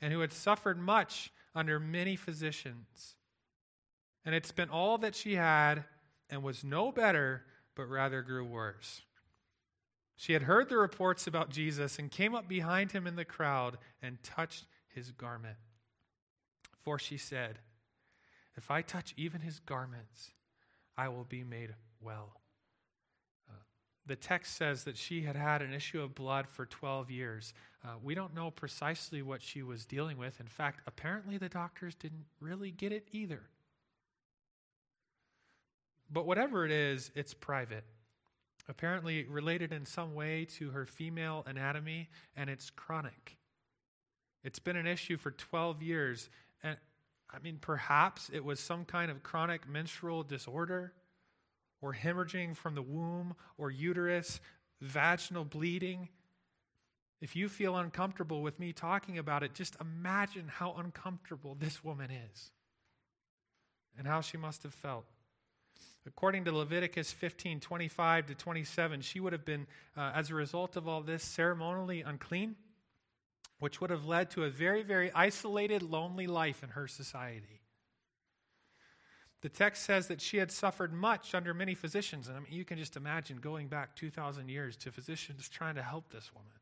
and 0.00 0.12
who 0.12 0.20
had 0.20 0.32
suffered 0.32 0.78
much 0.78 1.30
under 1.56 1.80
many 1.80 2.14
physicians, 2.14 3.16
and 4.24 4.34
had 4.34 4.46
spent 4.46 4.70
all 4.70 4.98
that 4.98 5.14
she 5.14 5.34
had 5.34 5.84
and 6.30 6.42
was 6.42 6.62
no 6.62 6.92
better, 6.92 7.42
but 7.74 7.88
rather 7.88 8.22
grew 8.22 8.44
worse. 8.44 9.02
She 10.16 10.32
had 10.32 10.42
heard 10.42 10.68
the 10.68 10.78
reports 10.78 11.26
about 11.26 11.50
Jesus 11.50 11.98
and 11.98 12.10
came 12.10 12.34
up 12.34 12.48
behind 12.48 12.92
him 12.92 13.06
in 13.06 13.16
the 13.16 13.24
crowd 13.24 13.78
and 14.00 14.22
touched 14.22 14.66
his 14.94 15.10
garment. 15.10 15.56
For 16.82 16.98
she 16.98 17.18
said, 17.18 17.58
If 18.56 18.70
I 18.70 18.82
touch 18.82 19.12
even 19.16 19.40
his 19.40 19.58
garments, 19.58 20.30
I 20.96 21.08
will 21.08 21.24
be 21.24 21.44
made 21.44 21.74
well 22.00 22.40
uh, 23.48 23.52
the 24.06 24.16
text 24.16 24.56
says 24.56 24.84
that 24.84 24.96
she 24.96 25.22
had 25.22 25.36
had 25.36 25.62
an 25.62 25.72
issue 25.72 26.00
of 26.00 26.14
blood 26.14 26.48
for 26.48 26.66
12 26.66 27.10
years. 27.10 27.52
Uh, 27.86 27.90
we 28.02 28.14
don't 28.16 28.34
know 28.34 28.50
precisely 28.50 29.22
what 29.22 29.40
she 29.40 29.62
was 29.62 29.84
dealing 29.84 30.18
with. 30.18 30.40
In 30.40 30.46
fact, 30.46 30.80
apparently 30.88 31.38
the 31.38 31.48
doctors 31.48 31.94
didn't 31.94 32.24
really 32.40 32.72
get 32.72 32.90
it 32.90 33.06
either. 33.12 33.42
But 36.10 36.26
whatever 36.26 36.64
it 36.64 36.72
is, 36.72 37.12
it's 37.14 37.32
private. 37.32 37.84
Apparently 38.68 39.24
related 39.24 39.72
in 39.72 39.86
some 39.86 40.14
way 40.14 40.46
to 40.56 40.70
her 40.70 40.84
female 40.84 41.44
anatomy, 41.46 42.08
and 42.36 42.50
it's 42.50 42.70
chronic. 42.70 43.36
It's 44.42 44.58
been 44.58 44.76
an 44.76 44.88
issue 44.88 45.16
for 45.16 45.30
12 45.30 45.82
years. 45.82 46.28
And 46.64 46.76
I 47.32 47.38
mean, 47.38 47.58
perhaps 47.60 48.30
it 48.32 48.44
was 48.44 48.58
some 48.58 48.84
kind 48.84 49.10
of 49.12 49.22
chronic 49.22 49.68
menstrual 49.68 50.24
disorder 50.24 50.92
or 51.80 51.94
hemorrhaging 51.94 52.56
from 52.56 52.74
the 52.74 52.82
womb 52.82 53.36
or 53.58 53.70
uterus, 53.70 54.40
vaginal 54.80 55.44
bleeding. 55.44 56.08
If 57.20 57.34
you 57.34 57.48
feel 57.48 57.76
uncomfortable 57.76 58.42
with 58.42 58.60
me 58.60 58.72
talking 58.72 59.18
about 59.18 59.42
it, 59.42 59.54
just 59.54 59.76
imagine 59.80 60.48
how 60.48 60.74
uncomfortable 60.74 61.54
this 61.58 61.82
woman 61.82 62.10
is 62.10 62.50
and 63.96 64.06
how 64.06 64.20
she 64.20 64.36
must 64.36 64.62
have 64.64 64.74
felt. 64.74 65.06
According 66.06 66.44
to 66.44 66.52
Leviticus 66.52 67.10
15 67.10 67.58
25 67.60 68.26
to 68.26 68.34
27, 68.34 69.00
she 69.00 69.18
would 69.18 69.32
have 69.32 69.44
been, 69.44 69.66
uh, 69.96 70.12
as 70.14 70.30
a 70.30 70.34
result 70.34 70.76
of 70.76 70.86
all 70.86 71.00
this, 71.00 71.22
ceremonially 71.24 72.02
unclean, 72.02 72.54
which 73.58 73.80
would 73.80 73.90
have 73.90 74.06
led 74.06 74.30
to 74.30 74.44
a 74.44 74.50
very, 74.50 74.82
very 74.82 75.10
isolated, 75.12 75.82
lonely 75.82 76.26
life 76.26 76.62
in 76.62 76.70
her 76.70 76.86
society. 76.86 77.62
The 79.42 79.48
text 79.48 79.84
says 79.84 80.08
that 80.08 80.20
she 80.20 80.36
had 80.36 80.50
suffered 80.50 80.92
much 80.92 81.34
under 81.34 81.52
many 81.52 81.74
physicians. 81.74 82.28
And 82.28 82.36
I 82.36 82.40
mean, 82.40 82.52
you 82.52 82.64
can 82.64 82.78
just 82.78 82.96
imagine 82.96 83.38
going 83.38 83.68
back 83.68 83.94
2,000 83.96 84.48
years 84.48 84.76
to 84.78 84.92
physicians 84.92 85.48
trying 85.48 85.74
to 85.74 85.82
help 85.82 86.10
this 86.10 86.32
woman. 86.34 86.52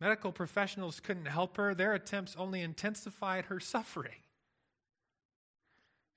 Medical 0.00 0.32
professionals 0.32 1.00
couldn't 1.00 1.26
help 1.26 1.56
her, 1.56 1.74
their 1.74 1.94
attempts 1.94 2.36
only 2.38 2.60
intensified 2.60 3.46
her 3.46 3.60
suffering. 3.60 4.20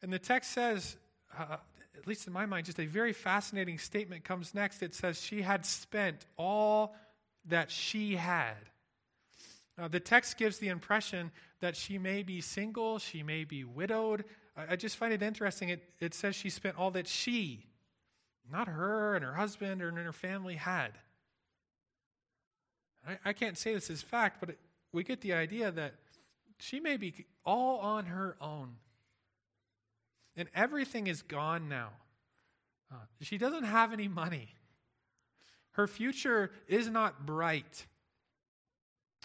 And 0.02 0.12
the 0.12 0.20
text 0.20 0.52
says, 0.52 0.98
uh, 1.38 1.58
at 1.98 2.08
least 2.08 2.28
in 2.28 2.34
my 2.34 2.46
mind, 2.46 2.66
just 2.66 2.80
a 2.80 2.86
very 2.86 3.14
fascinating 3.14 3.78
statement 3.78 4.24
comes 4.24 4.54
next. 4.54 4.82
It 4.82 4.96
says, 4.96 5.22
She 5.22 5.42
had 5.42 5.66
spent 5.66 6.26
all 6.38 6.96
that 7.46 7.72
she 7.72 8.16
had. 8.16 8.56
Uh, 9.78 9.88
the 9.88 10.00
text 10.00 10.38
gives 10.38 10.58
the 10.58 10.68
impression 10.68 11.32
that 11.62 11.76
she 11.76 11.98
may 11.98 12.24
be 12.24 12.42
single, 12.42 13.00
she 13.00 13.24
may 13.24 13.44
be 13.44 13.64
widowed. 13.64 14.26
I, 14.56 14.74
I 14.74 14.76
just 14.76 14.98
find 14.98 15.14
it 15.14 15.22
interesting. 15.22 15.70
It, 15.70 15.84
it 16.00 16.14
says 16.14 16.36
she 16.36 16.50
spent 16.50 16.78
all 16.78 16.92
that 16.92 17.08
she, 17.08 17.66
not 18.50 18.68
her 18.68 19.16
and 19.16 19.24
her 19.24 19.34
husband 19.34 19.82
or 19.82 19.92
her 19.92 20.14
family, 20.14 20.56
had. 20.56 20.92
I, 23.10 23.18
I 23.26 23.34
can't 23.34 23.58
say 23.58 23.74
this 23.74 23.90
is 23.90 24.02
fact, 24.02 24.40
but 24.40 24.50
it, 24.50 24.60
we 24.94 25.04
get 25.04 25.22
the 25.22 25.34
idea 25.34 25.72
that 25.72 25.94
she 26.60 26.80
may 26.80 26.98
be 26.98 27.26
all 27.46 27.80
on 27.80 28.06
her 28.06 28.38
own. 28.40 28.76
And 30.36 30.48
everything 30.54 31.08
is 31.08 31.22
gone 31.22 31.68
now. 31.68 31.90
Uh, 32.92 32.96
she 33.22 33.38
doesn't 33.38 33.64
have 33.64 33.94
any 33.94 34.08
money. 34.08 34.50
Her 35.72 35.88
future 35.88 36.52
is 36.68 36.90
not 36.90 37.26
bright. 37.26 37.86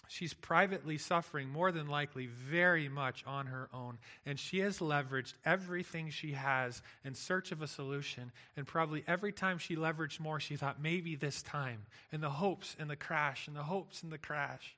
She's 0.09 0.35
privately 0.35 0.99
suffering, 0.99 1.49
more 1.49 1.73
than 1.73 1.89
likely, 1.89 2.27
very 2.27 2.89
much 2.89 3.25
on 3.27 3.47
her 3.47 3.69
own. 3.73 3.99
And 4.27 4.39
she 4.39 4.61
has 4.61 4.79
leveraged 4.79 5.35
everything 5.45 6.11
she 6.11 6.33
has 6.33 6.83
in 7.05 7.15
search 7.15 7.53
of 7.53 7.63
a 7.63 7.67
solution. 7.67 8.31
And 8.57 8.67
probably 8.67 9.03
every 9.07 9.33
time 9.33 9.59
she 9.59 9.77
leveraged 9.77 10.21
more, 10.21 10.41
she 10.41 10.57
thought, 10.57 10.81
maybe 10.81 11.17
this 11.17 11.43
time. 11.43 11.81
And 12.13 12.23
the 12.23 12.31
hopes 12.31 12.77
and 12.79 12.89
the 12.89 12.97
crash, 12.97 13.49
and 13.49 13.57
the 13.57 13.63
hopes 13.63 14.03
and 14.03 14.13
the 14.13 14.19
crash. 14.19 14.77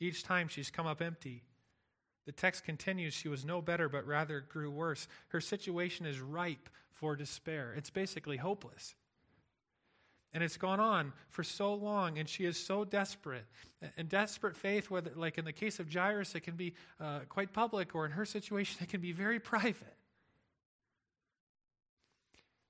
Each 0.00 0.22
time 0.22 0.48
she's 0.48 0.70
come 0.70 0.86
up 0.86 1.02
empty. 1.02 1.42
The 2.26 2.32
text 2.32 2.64
continues 2.64 3.14
she 3.14 3.28
was 3.28 3.44
no 3.44 3.62
better, 3.62 3.88
but 3.88 4.06
rather 4.06 4.40
grew 4.40 4.70
worse. 4.70 5.08
Her 5.28 5.40
situation 5.40 6.04
is 6.04 6.20
ripe 6.20 6.68
for 6.92 7.16
despair. 7.16 7.74
It's 7.76 7.90
basically 7.90 8.36
hopeless. 8.36 8.94
And 10.34 10.44
it's 10.44 10.58
gone 10.58 10.78
on 10.78 11.12
for 11.30 11.42
so 11.42 11.74
long, 11.74 12.18
and 12.18 12.28
she 12.28 12.44
is 12.44 12.58
so 12.58 12.84
desperate. 12.84 13.46
And 13.96 14.08
desperate 14.08 14.56
faith, 14.56 14.90
whether, 14.90 15.10
like 15.16 15.38
in 15.38 15.44
the 15.44 15.52
case 15.52 15.80
of 15.80 15.92
Jairus, 15.92 16.34
it 16.34 16.40
can 16.40 16.54
be 16.54 16.74
uh, 17.00 17.20
quite 17.28 17.52
public, 17.52 17.94
or 17.94 18.04
in 18.04 18.12
her 18.12 18.24
situation, 18.24 18.78
it 18.82 18.88
can 18.88 19.00
be 19.00 19.12
very 19.12 19.40
private. 19.40 19.96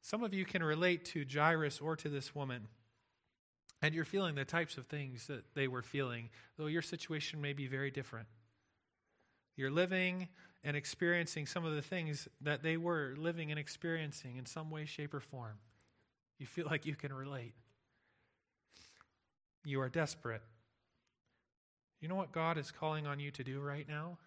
Some 0.02 0.22
of 0.22 0.32
you 0.32 0.44
can 0.44 0.62
relate 0.62 1.04
to 1.06 1.24
Jairus 1.30 1.80
or 1.80 1.96
to 1.96 2.08
this 2.08 2.34
woman, 2.34 2.68
and 3.82 3.94
you're 3.94 4.04
feeling 4.04 4.36
the 4.36 4.44
types 4.44 4.78
of 4.78 4.86
things 4.86 5.26
that 5.26 5.44
they 5.54 5.68
were 5.68 5.82
feeling, 5.82 6.30
though 6.56 6.66
your 6.66 6.82
situation 6.82 7.40
may 7.40 7.52
be 7.52 7.66
very 7.66 7.90
different. 7.90 8.28
You're 9.56 9.70
living 9.70 10.28
and 10.64 10.76
experiencing 10.76 11.46
some 11.46 11.64
of 11.64 11.74
the 11.74 11.82
things 11.82 12.28
that 12.40 12.62
they 12.62 12.76
were 12.76 13.14
living 13.18 13.50
and 13.50 13.58
experiencing 13.58 14.36
in 14.36 14.46
some 14.46 14.70
way, 14.70 14.84
shape, 14.84 15.14
or 15.14 15.20
form. 15.20 15.58
You 16.38 16.46
feel 16.46 16.66
like 16.66 16.86
you 16.86 16.94
can 16.94 17.12
relate. 17.12 17.54
You 19.64 19.80
are 19.80 19.88
desperate. 19.88 20.42
You 22.00 22.08
know 22.08 22.14
what 22.14 22.32
God 22.32 22.58
is 22.58 22.70
calling 22.70 23.06
on 23.06 23.18
you 23.18 23.30
to 23.32 23.44
do 23.44 23.60
right 23.60 23.88
now? 23.88 24.18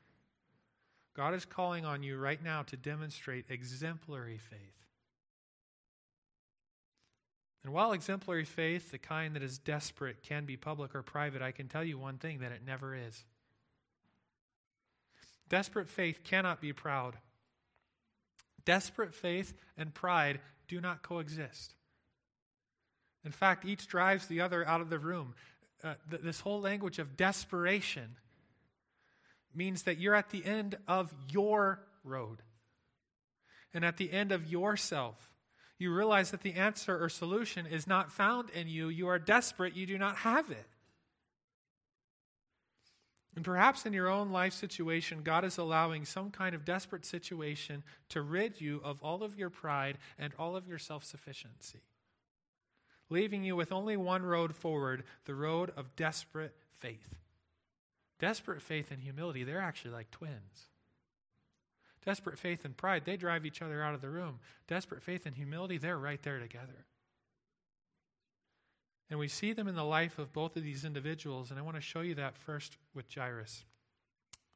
God 1.16 1.34
is 1.34 1.46
calling 1.46 1.86
on 1.86 2.04
you 2.04 2.18
right 2.18 2.42
now 2.42 2.64
to 2.64 2.78
demonstrate 2.78 3.46
exemplary 3.50 4.38
faith. 4.38 4.82
And 7.64 7.74
while 7.74 7.92
exemplary 7.92 8.46
faith, 8.46 8.92
the 8.92 8.98
kind 8.98 9.36
that 9.36 9.44
is 9.44 9.60
desperate, 9.60 10.24
can 10.24 10.46
be 10.46 10.58
public 10.58 10.96
or 10.96 11.04
private, 11.04 11.42
I 11.42 11.52
can 11.52 11.68
tell 11.68 11.84
you 11.84 11.98
one 11.98 12.18
thing 12.18 12.40
that 12.40 12.52
it 12.52 12.62
never 12.66 12.96
is. 12.96 13.24
Desperate 15.48 15.90
faith 15.90 16.22
cannot 16.24 16.62
be 16.62 16.74
proud. 16.74 17.18
Desperate 18.66 19.14
faith 19.14 19.54
and 19.78 19.94
pride 19.94 20.40
do 20.68 20.82
not 20.82 21.04
coexist. 21.04 21.76
In 23.24 23.32
fact, 23.32 23.66
each 23.66 23.88
drives 23.88 24.28
the 24.28 24.42
other 24.42 24.68
out 24.68 24.82
of 24.82 24.90
the 24.90 25.00
room. 25.00 25.36
Uh, 25.84 25.96
th- 26.10 26.22
this 26.22 26.40
whole 26.40 26.60
language 26.60 27.00
of 27.00 27.16
desperation 27.16 28.18
means 29.54 29.84
that 29.84 30.00
you're 30.00 30.16
at 30.16 30.30
the 30.30 30.44
end 30.46 30.78
of 30.88 31.14
your 31.30 31.82
road 32.04 32.42
and 33.74 33.86
at 33.86 33.98
the 33.98 34.12
end 34.12 34.32
of 34.32 34.48
yourself. 34.52 35.32
You 35.78 35.94
realize 35.94 36.32
that 36.32 36.42
the 36.42 36.54
answer 36.54 37.04
or 37.04 37.10
solution 37.10 37.66
is 37.66 37.88
not 37.88 38.12
found 38.12 38.50
in 38.52 38.68
you. 38.68 38.90
You 38.90 39.08
are 39.08 39.20
desperate, 39.20 39.76
you 39.76 39.86
do 39.86 39.98
not 39.98 40.18
have 40.18 40.50
it. 40.50 40.68
And 43.36 43.46
perhaps 43.46 43.86
in 43.86 43.94
your 43.94 44.10
own 44.10 44.32
life 44.32 44.54
situation, 44.54 45.22
God 45.24 45.46
is 45.46 45.58
allowing 45.58 46.06
some 46.06 46.32
kind 46.32 46.54
of 46.54 46.66
desperate 46.66 47.06
situation 47.06 47.82
to 48.10 48.22
rid 48.22 48.60
you 48.60 48.82
of 48.84 49.02
all 49.02 49.24
of 49.24 49.38
your 49.38 49.50
pride 49.50 49.98
and 50.20 50.34
all 50.38 50.56
of 50.56 50.68
your 50.68 50.78
self 50.78 51.06
sufficiency 51.06 51.82
leaving 53.12 53.44
you 53.44 53.56
with 53.56 53.72
only 53.72 53.96
one 53.96 54.24
road 54.24 54.56
forward 54.56 55.04
the 55.26 55.36
road 55.36 55.72
of 55.76 55.96
desperate 55.96 56.56
faith. 56.80 57.16
Desperate 58.20 58.62
faith 58.62 58.92
and 58.92 59.02
humility, 59.02 59.44
they're 59.44 59.62
actually 59.62 59.92
like 59.92 60.10
twins. 60.10 60.68
Desperate 62.06 62.40
faith 62.40 62.66
and 62.66 62.76
pride, 62.76 63.04
they 63.06 63.18
drive 63.18 63.46
each 63.46 63.62
other 63.62 63.84
out 63.84 63.94
of 63.94 64.02
the 64.02 64.10
room. 64.10 64.40
Desperate 64.68 65.04
faith 65.04 65.26
and 65.26 65.36
humility, 65.36 65.78
they're 65.78 66.00
right 66.00 66.22
there 66.24 66.40
together. 66.40 66.86
And 69.10 69.20
we 69.20 69.28
see 69.28 69.54
them 69.54 69.68
in 69.68 69.76
the 69.76 69.84
life 69.84 70.18
of 70.18 70.32
both 70.32 70.56
of 70.56 70.64
these 70.64 70.86
individuals, 70.86 71.52
and 71.52 71.60
I 71.60 71.64
want 71.64 71.76
to 71.76 71.82
show 71.82 72.02
you 72.02 72.16
that 72.16 72.38
first 72.38 72.78
with 72.96 73.14
Jairus. 73.14 73.66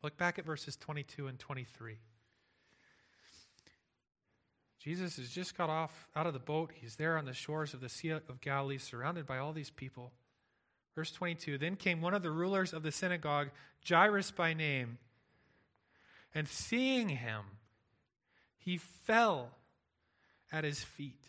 Look 0.01 0.17
back 0.17 0.39
at 0.39 0.45
verses 0.45 0.77
22 0.77 1.27
and 1.27 1.37
23. 1.37 1.97
Jesus 4.85 5.17
has 5.17 5.31
just 5.31 5.57
got 5.57 5.71
off 5.71 6.07
out 6.15 6.27
of 6.27 6.33
the 6.33 6.39
boat. 6.39 6.71
He's 6.75 6.95
there 6.95 7.17
on 7.17 7.25
the 7.25 7.33
shores 7.33 7.73
of 7.73 7.81
the 7.81 7.89
Sea 7.89 8.11
of 8.11 8.39
Galilee, 8.39 8.77
surrounded 8.77 9.25
by 9.25 9.39
all 9.39 9.51
these 9.51 9.71
people. 9.71 10.11
Verse 10.93 11.11
22 11.11 11.57
Then 11.57 11.75
came 11.75 12.01
one 12.01 12.13
of 12.13 12.21
the 12.21 12.29
rulers 12.29 12.71
of 12.71 12.83
the 12.83 12.91
synagogue, 12.91 13.49
Jairus 13.87 14.29
by 14.29 14.53
name, 14.53 14.99
and 16.35 16.47
seeing 16.47 17.09
him, 17.09 17.41
he 18.59 18.77
fell 18.77 19.49
at 20.51 20.63
his 20.63 20.83
feet. 20.83 21.19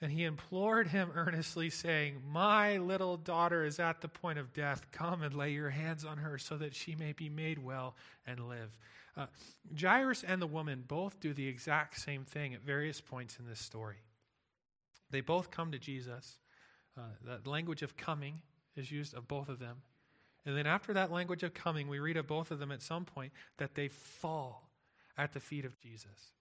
And 0.00 0.12
he 0.12 0.22
implored 0.22 0.86
him 0.86 1.10
earnestly, 1.16 1.70
saying, 1.70 2.22
My 2.24 2.76
little 2.76 3.16
daughter 3.16 3.64
is 3.64 3.80
at 3.80 4.00
the 4.00 4.08
point 4.08 4.38
of 4.38 4.52
death. 4.52 4.86
Come 4.92 5.22
and 5.22 5.34
lay 5.34 5.52
your 5.52 5.70
hands 5.70 6.04
on 6.04 6.18
her 6.18 6.38
so 6.38 6.56
that 6.58 6.76
she 6.76 6.94
may 6.94 7.12
be 7.12 7.28
made 7.28 7.58
well 7.58 7.96
and 8.26 8.46
live. 8.46 8.76
Uh, 9.16 9.26
Jairus 9.78 10.22
and 10.22 10.42
the 10.42 10.46
woman 10.46 10.84
both 10.86 11.20
do 11.20 11.32
the 11.32 11.48
exact 11.48 11.98
same 11.98 12.24
thing 12.24 12.54
at 12.54 12.62
various 12.62 13.00
points 13.00 13.38
in 13.38 13.46
this 13.46 13.60
story. 13.60 13.96
They 15.10 15.20
both 15.20 15.50
come 15.50 15.72
to 15.72 15.78
Jesus. 15.78 16.38
Uh, 16.96 17.38
language 17.44 17.82
of 17.82 17.96
coming 17.96 18.42
is 18.76 18.90
used 18.90 19.14
of 19.14 19.28
both 19.28 19.48
of 19.48 19.58
them. 19.58 19.82
And 20.44 20.56
then 20.56 20.66
after 20.66 20.92
that 20.94 21.10
language 21.10 21.42
of 21.42 21.54
coming, 21.54 21.88
we 21.88 21.98
read 21.98 22.16
of 22.16 22.26
both 22.26 22.50
of 22.50 22.58
them 22.58 22.70
at 22.70 22.82
some 22.82 23.04
point 23.04 23.32
that 23.58 23.74
they 23.74 23.88
fall 23.88 24.70
at 25.16 25.32
the 25.32 25.40
feet 25.40 25.64
of 25.64 25.80
Jesus. 25.80 26.32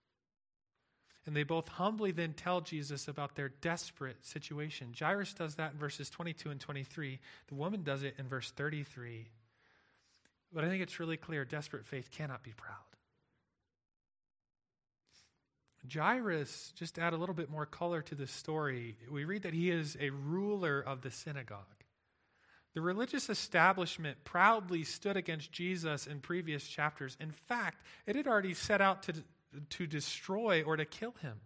And 1.25 1.35
they 1.35 1.43
both 1.43 1.67
humbly 1.67 2.11
then 2.11 2.33
tell 2.33 2.61
Jesus 2.61 3.07
about 3.07 3.35
their 3.35 3.49
desperate 3.49 4.23
situation. 4.23 4.93
Jairus 4.97 5.33
does 5.33 5.55
that 5.55 5.73
in 5.73 5.79
verses 5.79 6.09
22 6.09 6.51
and 6.51 6.59
23. 6.59 7.19
The 7.47 7.55
woman 7.55 7.81
does 7.81 8.03
it 8.03 8.15
in 8.19 8.27
verse 8.27 8.51
33. 8.51 9.27
But 10.55 10.63
I 10.63 10.69
think 10.69 10.81
it's 10.81 11.01
really 11.01 11.17
clear 11.17 11.43
desperate 11.43 11.85
faith 11.85 12.09
cannot 12.09 12.41
be 12.41 12.53
proud. 12.55 12.77
Jairus, 15.93 16.71
just 16.75 16.97
add 16.97 17.11
a 17.11 17.17
little 17.17 17.35
bit 17.35 17.49
more 17.49 17.65
color 17.65 18.01
to 18.03 18.15
the 18.15 18.25
story, 18.25 18.97
we 19.11 19.25
read 19.25 19.43
that 19.43 19.53
he 19.53 19.69
is 19.69 19.97
a 19.99 20.09
ruler 20.09 20.79
of 20.79 21.01
the 21.01 21.11
synagogue. 21.11 21.59
The 22.73 22.81
religious 22.81 23.29
establishment 23.29 24.23
proudly 24.23 24.85
stood 24.85 25.17
against 25.17 25.51
Jesus 25.51 26.07
in 26.07 26.21
previous 26.21 26.65
chapters. 26.65 27.17
In 27.19 27.31
fact, 27.31 27.85
it 28.07 28.15
had 28.15 28.25
already 28.25 28.53
set 28.53 28.81
out 28.81 29.03
to, 29.03 29.13
to 29.71 29.85
destroy 29.85 30.63
or 30.63 30.77
to 30.77 30.85
kill 30.85 31.15
him. 31.21 31.39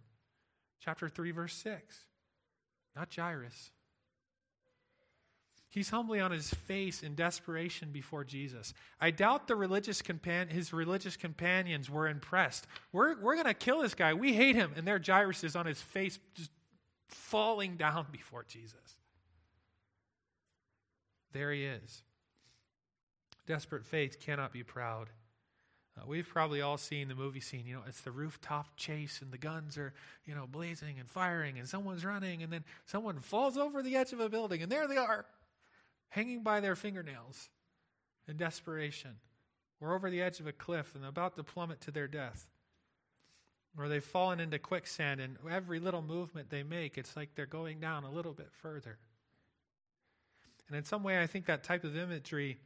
Chapter 0.80 1.08
3, 1.08 1.32
verse 1.32 1.54
6. 1.54 1.98
Not 2.96 3.14
Jairus. 3.14 3.72
He's 5.70 5.88
humbly 5.88 6.18
on 6.18 6.32
his 6.32 6.50
face 6.50 7.04
in 7.04 7.14
desperation 7.14 7.90
before 7.92 8.24
Jesus. 8.24 8.74
I 9.00 9.12
doubt 9.12 9.46
the 9.46 9.54
religious 9.54 10.02
compan- 10.02 10.50
his 10.50 10.72
religious 10.72 11.16
companions 11.16 11.88
were 11.88 12.08
impressed. 12.08 12.66
We're, 12.90 13.20
we're 13.20 13.34
going 13.34 13.46
to 13.46 13.54
kill 13.54 13.80
this 13.80 13.94
guy. 13.94 14.14
We 14.14 14.32
hate 14.32 14.56
him. 14.56 14.72
And 14.76 14.84
there 14.84 15.00
Jairus 15.04 15.44
is 15.44 15.54
on 15.54 15.66
his 15.66 15.80
face, 15.80 16.18
just 16.34 16.50
falling 17.06 17.76
down 17.76 18.06
before 18.12 18.44
Jesus. 18.48 18.74
There 21.32 21.52
he 21.52 21.64
is. 21.64 22.02
Desperate 23.46 23.86
faith 23.86 24.18
cannot 24.18 24.52
be 24.52 24.64
proud. 24.64 25.08
Uh, 25.96 26.02
we've 26.04 26.28
probably 26.28 26.62
all 26.62 26.78
seen 26.78 27.06
the 27.06 27.14
movie 27.14 27.40
scene. 27.40 27.62
You 27.64 27.74
know, 27.74 27.82
it's 27.86 28.00
the 28.00 28.10
rooftop 28.10 28.66
chase, 28.76 29.20
and 29.22 29.30
the 29.30 29.38
guns 29.38 29.78
are, 29.78 29.92
you 30.26 30.34
know, 30.34 30.48
blazing 30.50 30.98
and 30.98 31.08
firing, 31.08 31.60
and 31.60 31.68
someone's 31.68 32.04
running, 32.04 32.42
and 32.42 32.52
then 32.52 32.64
someone 32.86 33.20
falls 33.20 33.56
over 33.56 33.84
the 33.84 33.94
edge 33.94 34.12
of 34.12 34.18
a 34.18 34.28
building, 34.28 34.62
and 34.62 34.70
there 34.70 34.88
they 34.88 34.96
are 34.96 35.24
hanging 36.10 36.42
by 36.42 36.60
their 36.60 36.76
fingernails 36.76 37.48
in 38.28 38.36
desperation, 38.36 39.16
or 39.80 39.94
over 39.94 40.10
the 40.10 40.22
edge 40.22 40.40
of 40.40 40.46
a 40.46 40.52
cliff 40.52 40.94
and 40.94 41.04
about 41.04 41.34
to 41.36 41.42
plummet 41.42 41.80
to 41.80 41.90
their 41.90 42.06
death. 42.06 42.46
Or 43.78 43.88
they've 43.88 44.04
fallen 44.04 44.40
into 44.40 44.58
quicksand, 44.58 45.20
and 45.20 45.36
every 45.50 45.78
little 45.80 46.02
movement 46.02 46.50
they 46.50 46.62
make, 46.62 46.98
it's 46.98 47.16
like 47.16 47.34
they're 47.34 47.46
going 47.46 47.80
down 47.80 48.04
a 48.04 48.10
little 48.10 48.32
bit 48.32 48.50
further. 48.52 48.98
And 50.68 50.76
in 50.76 50.84
some 50.84 51.02
way, 51.02 51.20
I 51.20 51.26
think 51.26 51.46
that 51.46 51.64
type 51.64 51.84
of 51.84 51.96
imagery 51.96 52.58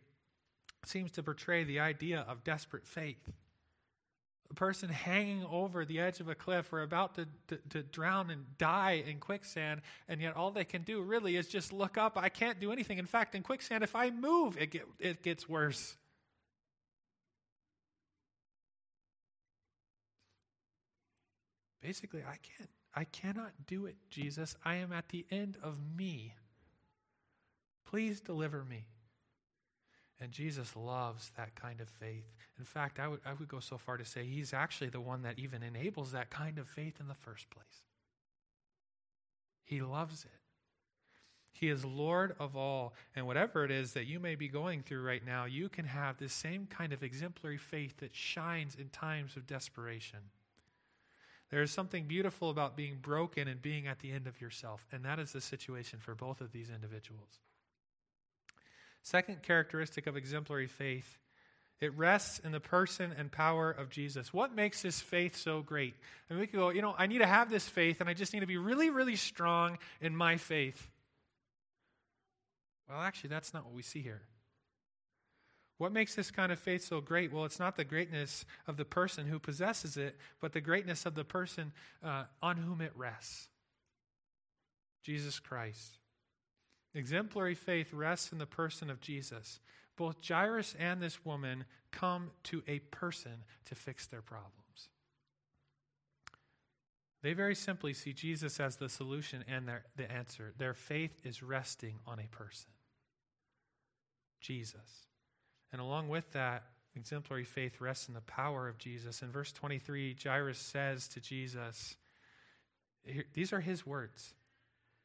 seems 0.84 1.12
to 1.12 1.22
portray 1.22 1.64
the 1.64 1.80
idea 1.80 2.24
of 2.28 2.44
desperate 2.44 2.86
faith. 2.86 3.30
A 4.54 4.56
person 4.56 4.88
hanging 4.88 5.44
over 5.50 5.84
the 5.84 5.98
edge 5.98 6.20
of 6.20 6.28
a 6.28 6.34
cliff 6.36 6.72
or 6.72 6.82
about 6.82 7.16
to, 7.16 7.26
to, 7.48 7.58
to, 7.70 7.82
drown 7.82 8.30
and 8.30 8.44
die 8.56 9.02
in 9.04 9.18
quicksand, 9.18 9.80
and 10.08 10.20
yet 10.20 10.36
all 10.36 10.52
they 10.52 10.64
can 10.64 10.82
do 10.82 11.02
really 11.02 11.34
is 11.34 11.48
just 11.48 11.72
look 11.72 11.98
up. 11.98 12.16
I 12.16 12.28
can't 12.28 12.60
do 12.60 12.70
anything. 12.70 12.98
In 12.98 13.04
fact, 13.04 13.34
in 13.34 13.42
quicksand, 13.42 13.82
if 13.82 13.96
I 13.96 14.10
move, 14.10 14.56
it, 14.56 14.70
get, 14.70 14.86
it 15.00 15.24
gets 15.24 15.48
worse. 15.48 15.96
Basically, 21.82 22.20
I 22.20 22.36
can't. 22.56 22.70
I 22.94 23.02
cannot 23.02 23.50
do 23.66 23.86
it, 23.86 23.96
Jesus. 24.08 24.54
I 24.64 24.76
am 24.76 24.92
at 24.92 25.08
the 25.08 25.26
end 25.32 25.58
of 25.64 25.80
me. 25.96 26.36
Please 27.86 28.20
deliver 28.20 28.64
me. 28.64 28.86
And 30.20 30.30
Jesus 30.30 30.76
loves 30.76 31.32
that 31.36 31.54
kind 31.54 31.80
of 31.80 31.88
faith. 31.88 32.32
In 32.58 32.64
fact, 32.64 33.00
I 33.00 33.08
would, 33.08 33.20
I 33.26 33.32
would 33.32 33.48
go 33.48 33.60
so 33.60 33.76
far 33.76 33.96
to 33.96 34.04
say 34.04 34.24
he's 34.24 34.54
actually 34.54 34.90
the 34.90 35.00
one 35.00 35.22
that 35.22 35.38
even 35.38 35.62
enables 35.62 36.12
that 36.12 36.30
kind 36.30 36.58
of 36.58 36.68
faith 36.68 37.00
in 37.00 37.08
the 37.08 37.14
first 37.14 37.50
place. 37.50 37.82
He 39.64 39.80
loves 39.80 40.24
it. 40.24 40.30
He 41.52 41.68
is 41.68 41.84
Lord 41.84 42.34
of 42.38 42.56
all. 42.56 42.94
And 43.14 43.26
whatever 43.26 43.64
it 43.64 43.70
is 43.70 43.92
that 43.92 44.06
you 44.06 44.20
may 44.20 44.34
be 44.34 44.48
going 44.48 44.82
through 44.82 45.02
right 45.02 45.24
now, 45.24 45.44
you 45.46 45.68
can 45.68 45.84
have 45.84 46.18
this 46.18 46.32
same 46.32 46.66
kind 46.66 46.92
of 46.92 47.02
exemplary 47.02 47.58
faith 47.58 47.96
that 47.98 48.14
shines 48.14 48.74
in 48.74 48.88
times 48.88 49.36
of 49.36 49.46
desperation. 49.46 50.18
There 51.50 51.62
is 51.62 51.70
something 51.70 52.06
beautiful 52.06 52.50
about 52.50 52.76
being 52.76 52.98
broken 53.00 53.46
and 53.48 53.62
being 53.62 53.86
at 53.86 54.00
the 54.00 54.10
end 54.10 54.26
of 54.26 54.40
yourself. 54.40 54.84
And 54.90 55.04
that 55.04 55.18
is 55.18 55.32
the 55.32 55.40
situation 55.40 56.00
for 56.00 56.14
both 56.14 56.40
of 56.40 56.52
these 56.52 56.70
individuals. 56.70 57.40
Second 59.04 59.42
characteristic 59.42 60.08
of 60.08 60.16
exemplary 60.16 60.66
faith 60.66 61.18
it 61.80 61.94
rests 61.98 62.38
in 62.38 62.52
the 62.52 62.60
person 62.60 63.12
and 63.18 63.30
power 63.30 63.70
of 63.70 63.90
Jesus. 63.90 64.32
What 64.32 64.54
makes 64.54 64.80
this 64.80 65.00
faith 65.00 65.36
so 65.36 65.60
great? 65.60 65.94
And 66.30 66.38
we 66.38 66.46
could 66.46 66.58
go, 66.58 66.70
you 66.70 66.80
know, 66.80 66.94
I 66.96 67.06
need 67.06 67.18
to 67.18 67.26
have 67.26 67.50
this 67.50 67.68
faith, 67.68 68.00
and 68.00 68.08
I 68.08 68.14
just 68.14 68.32
need 68.32 68.40
to 68.40 68.46
be 68.46 68.56
really, 68.56 68.88
really 68.88 69.16
strong 69.16 69.76
in 70.00 70.16
my 70.16 70.38
faith. 70.38 70.88
Well, 72.88 73.00
actually, 73.00 73.30
that's 73.30 73.52
not 73.52 73.66
what 73.66 73.74
we 73.74 73.82
see 73.82 74.00
here. 74.00 74.22
What 75.76 75.92
makes 75.92 76.14
this 76.14 76.30
kind 76.30 76.52
of 76.52 76.58
faith 76.58 76.84
so 76.84 77.00
great? 77.02 77.32
Well, 77.32 77.44
it's 77.44 77.58
not 77.58 77.76
the 77.76 77.84
greatness 77.84 78.46
of 78.66 78.78
the 78.78 78.84
person 78.86 79.26
who 79.26 79.38
possesses 79.38 79.98
it, 79.98 80.16
but 80.40 80.52
the 80.52 80.60
greatness 80.62 81.04
of 81.04 81.14
the 81.14 81.24
person 81.24 81.72
uh, 82.02 82.24
on 82.40 82.56
whom 82.56 82.80
it 82.80 82.92
rests 82.94 83.48
Jesus 85.02 85.38
Christ. 85.38 85.98
Exemplary 86.94 87.54
faith 87.54 87.92
rests 87.92 88.32
in 88.32 88.38
the 88.38 88.46
person 88.46 88.88
of 88.88 89.00
Jesus. 89.00 89.60
Both 89.96 90.16
Jairus 90.26 90.74
and 90.78 91.00
this 91.00 91.24
woman 91.24 91.64
come 91.90 92.30
to 92.44 92.62
a 92.66 92.78
person 92.78 93.44
to 93.66 93.74
fix 93.74 94.06
their 94.06 94.22
problems. 94.22 94.54
They 97.22 97.32
very 97.32 97.54
simply 97.54 97.94
see 97.94 98.12
Jesus 98.12 98.60
as 98.60 98.76
the 98.76 98.88
solution 98.88 99.44
and 99.48 99.66
their, 99.66 99.84
the 99.96 100.10
answer. 100.10 100.52
Their 100.58 100.74
faith 100.74 101.20
is 101.24 101.42
resting 101.42 101.94
on 102.06 102.18
a 102.18 102.28
person 102.28 102.70
Jesus. 104.40 105.06
And 105.72 105.80
along 105.80 106.10
with 106.10 106.30
that, 106.32 106.64
exemplary 106.94 107.44
faith 107.44 107.80
rests 107.80 108.08
in 108.08 108.14
the 108.14 108.20
power 108.20 108.68
of 108.68 108.76
Jesus. 108.76 109.22
In 109.22 109.32
verse 109.32 109.52
23, 109.52 110.16
Jairus 110.22 110.58
says 110.58 111.08
to 111.08 111.20
Jesus, 111.20 111.96
These 113.32 113.54
are 113.54 113.60
his 113.60 113.86
words 113.86 114.34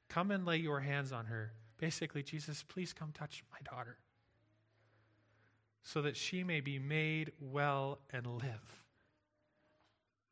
Come 0.10 0.30
and 0.30 0.46
lay 0.46 0.58
your 0.58 0.82
hands 0.82 1.14
on 1.14 1.26
her 1.28 1.54
Basically, 1.80 2.22
Jesus, 2.22 2.64
please 2.64 2.94
come 2.94 3.12
touch 3.12 3.44
my 3.52 3.60
daughter 3.72 3.98
so 5.82 6.02
that 6.02 6.18
she 6.18 6.44
may 6.44 6.60
be 6.60 6.78
made 6.78 7.32
well 7.40 8.00
and 8.12 8.28
live. 8.28 8.84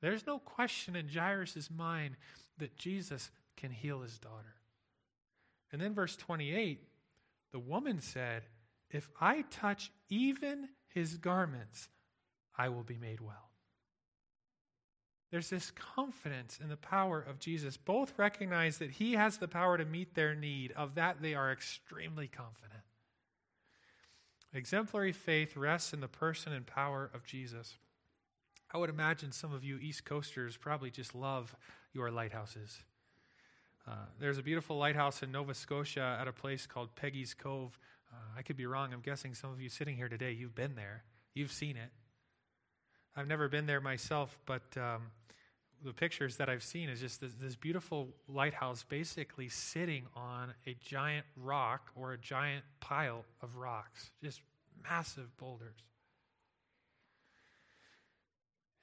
There's 0.02 0.28
no 0.28 0.40
question 0.40 0.96
in 0.96 1.08
Jairus' 1.08 1.72
mind 1.72 2.18
that 2.58 2.76
Jesus 2.76 3.32
can 3.56 3.72
heal 3.72 4.02
his 4.02 4.20
daughter. 4.20 4.56
And 5.72 5.82
then, 5.82 5.94
verse 5.94 6.16
28, 6.16 6.84
the 7.52 7.60
woman 7.60 8.02
said, 8.02 8.44
If 8.92 9.10
I 9.20 9.44
touch 9.50 9.92
even 10.10 10.70
his 10.90 11.18
garments, 11.18 11.90
I 12.58 12.70
will 12.70 12.84
be 12.84 12.98
made 12.98 13.22
well. 13.22 13.47
There's 15.30 15.50
this 15.50 15.72
confidence 15.72 16.60
in 16.62 16.70
the 16.70 16.78
power 16.78 17.20
of 17.20 17.40
Jesus. 17.40 17.76
Both 17.76 18.18
recognize 18.18 18.78
that 18.78 18.92
he 18.92 19.14
has 19.14 19.38
the 19.38 19.48
power 19.48 19.78
to 19.78 19.86
meet 19.86 20.16
their 20.16 20.34
need. 20.34 20.72
Of 20.72 20.96
that, 20.96 21.22
they 21.22 21.34
are 21.34 21.52
extremely 21.52 22.28
confident. 22.28 22.82
Exemplary 24.54 25.12
faith 25.12 25.58
rests 25.58 25.94
in 25.94 26.00
the 26.00 26.08
person 26.08 26.54
and 26.54 26.66
power 26.66 27.12
of 27.14 27.26
Jesus. 27.26 27.78
I 28.74 28.78
would 28.78 28.90
imagine 28.90 29.32
some 29.32 29.54
of 29.54 29.64
you 29.64 29.78
East 29.78 30.06
Coasters 30.06 30.56
probably 30.56 30.92
just 30.92 31.14
love 31.14 31.56
your 31.94 32.10
lighthouses. 32.10 32.80
Uh, 33.88 34.06
there's 34.20 34.38
a 34.38 34.44
beautiful 34.44 34.78
lighthouse 34.78 35.24
in 35.24 35.32
Nova 35.32 35.54
Scotia 35.54 36.18
at 36.20 36.28
a 36.28 36.34
place 36.34 36.66
called 36.66 36.96
Peggy's 36.96 37.34
Cove. 37.34 37.78
Uh, 38.12 38.38
I 38.38 38.42
could 38.42 38.58
be 38.58 38.66
wrong. 38.66 38.94
I'm 38.94 39.02
guessing 39.02 39.34
some 39.34 39.52
of 39.52 39.62
you 39.62 39.70
sitting 39.70 39.96
here 39.96 40.10
today, 40.10 40.32
you've 40.32 40.56
been 40.56 40.76
there, 40.76 41.04
you've 41.34 41.52
seen 41.52 41.78
it. 41.78 41.92
I've 43.18 43.28
never 43.28 43.50
been 43.50 43.66
there 43.66 43.82
myself, 43.82 44.38
but 44.46 44.62
um, 44.78 45.02
the 45.84 45.92
pictures 45.92 46.38
that 46.38 46.50
I've 46.50 46.62
seen 46.62 46.88
is 46.88 47.00
just 47.00 47.20
this, 47.20 47.34
this, 47.42 47.56
beautiful 47.56 48.10
lighthouse 48.28 48.86
basically 48.88 49.50
sitting 49.50 50.06
on 50.16 50.54
a 50.68 50.76
giant 50.80 51.26
rock 51.36 51.90
or 51.96 52.14
a 52.14 52.18
giant 52.20 52.64
pile 52.80 53.26
of 53.42 53.56
rocks, 53.56 54.12
just 54.24 54.42
massive 54.88 55.36
boulders. 55.38 55.78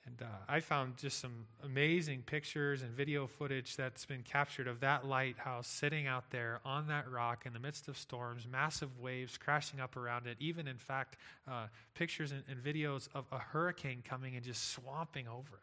And 0.06 0.20
uh, 0.20 0.26
I 0.48 0.60
found 0.60 0.98
just 0.98 1.18
some 1.18 1.46
amazing 1.62 2.22
pictures 2.26 2.82
and 2.82 2.90
video 2.90 3.26
footage 3.26 3.74
that's 3.74 4.04
been 4.04 4.22
captured 4.22 4.68
of 4.68 4.80
that 4.80 5.06
lighthouse 5.06 5.66
sitting 5.66 6.06
out 6.06 6.30
there 6.30 6.60
on 6.64 6.88
that 6.88 7.10
rock 7.10 7.46
in 7.46 7.54
the 7.54 7.58
midst 7.58 7.88
of 7.88 7.96
storms, 7.96 8.46
massive 8.50 8.98
waves 8.98 9.38
crashing 9.38 9.80
up 9.80 9.96
around 9.96 10.26
it. 10.26 10.36
Even, 10.40 10.68
in 10.68 10.76
fact, 10.76 11.16
uh, 11.50 11.68
pictures 11.94 12.32
and, 12.32 12.42
and 12.48 12.62
videos 12.62 13.08
of 13.14 13.24
a 13.32 13.38
hurricane 13.38 14.02
coming 14.06 14.36
and 14.36 14.44
just 14.44 14.72
swamping 14.72 15.26
over 15.26 15.56
it. 15.56 15.62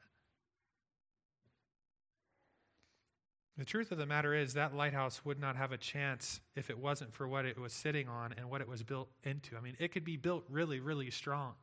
The 3.57 3.65
truth 3.65 3.91
of 3.91 3.99
the 3.99 4.07
matter 4.07 4.33
is, 4.33 4.55
that 4.55 4.73
lighthouse 4.73 5.23
would 5.23 5.39
not 5.39 5.55
have 5.55 5.71
a 5.71 5.77
chance 5.77 6.39
if 6.55 6.71
it 6.71 6.79
wasn't 6.79 7.13
for 7.13 7.27
what 7.27 7.45
it 7.45 7.59
was 7.59 7.73
sitting 7.73 8.07
on 8.07 8.33
and 8.35 8.49
what 8.49 8.61
it 8.61 8.67
was 8.67 8.81
built 8.81 9.09
into. 9.23 9.55
I 9.55 9.61
mean, 9.61 9.75
it 9.77 9.91
could 9.91 10.05
be 10.05 10.17
built 10.17 10.45
really, 10.49 10.79
really 10.79 11.11
strong, 11.11 11.53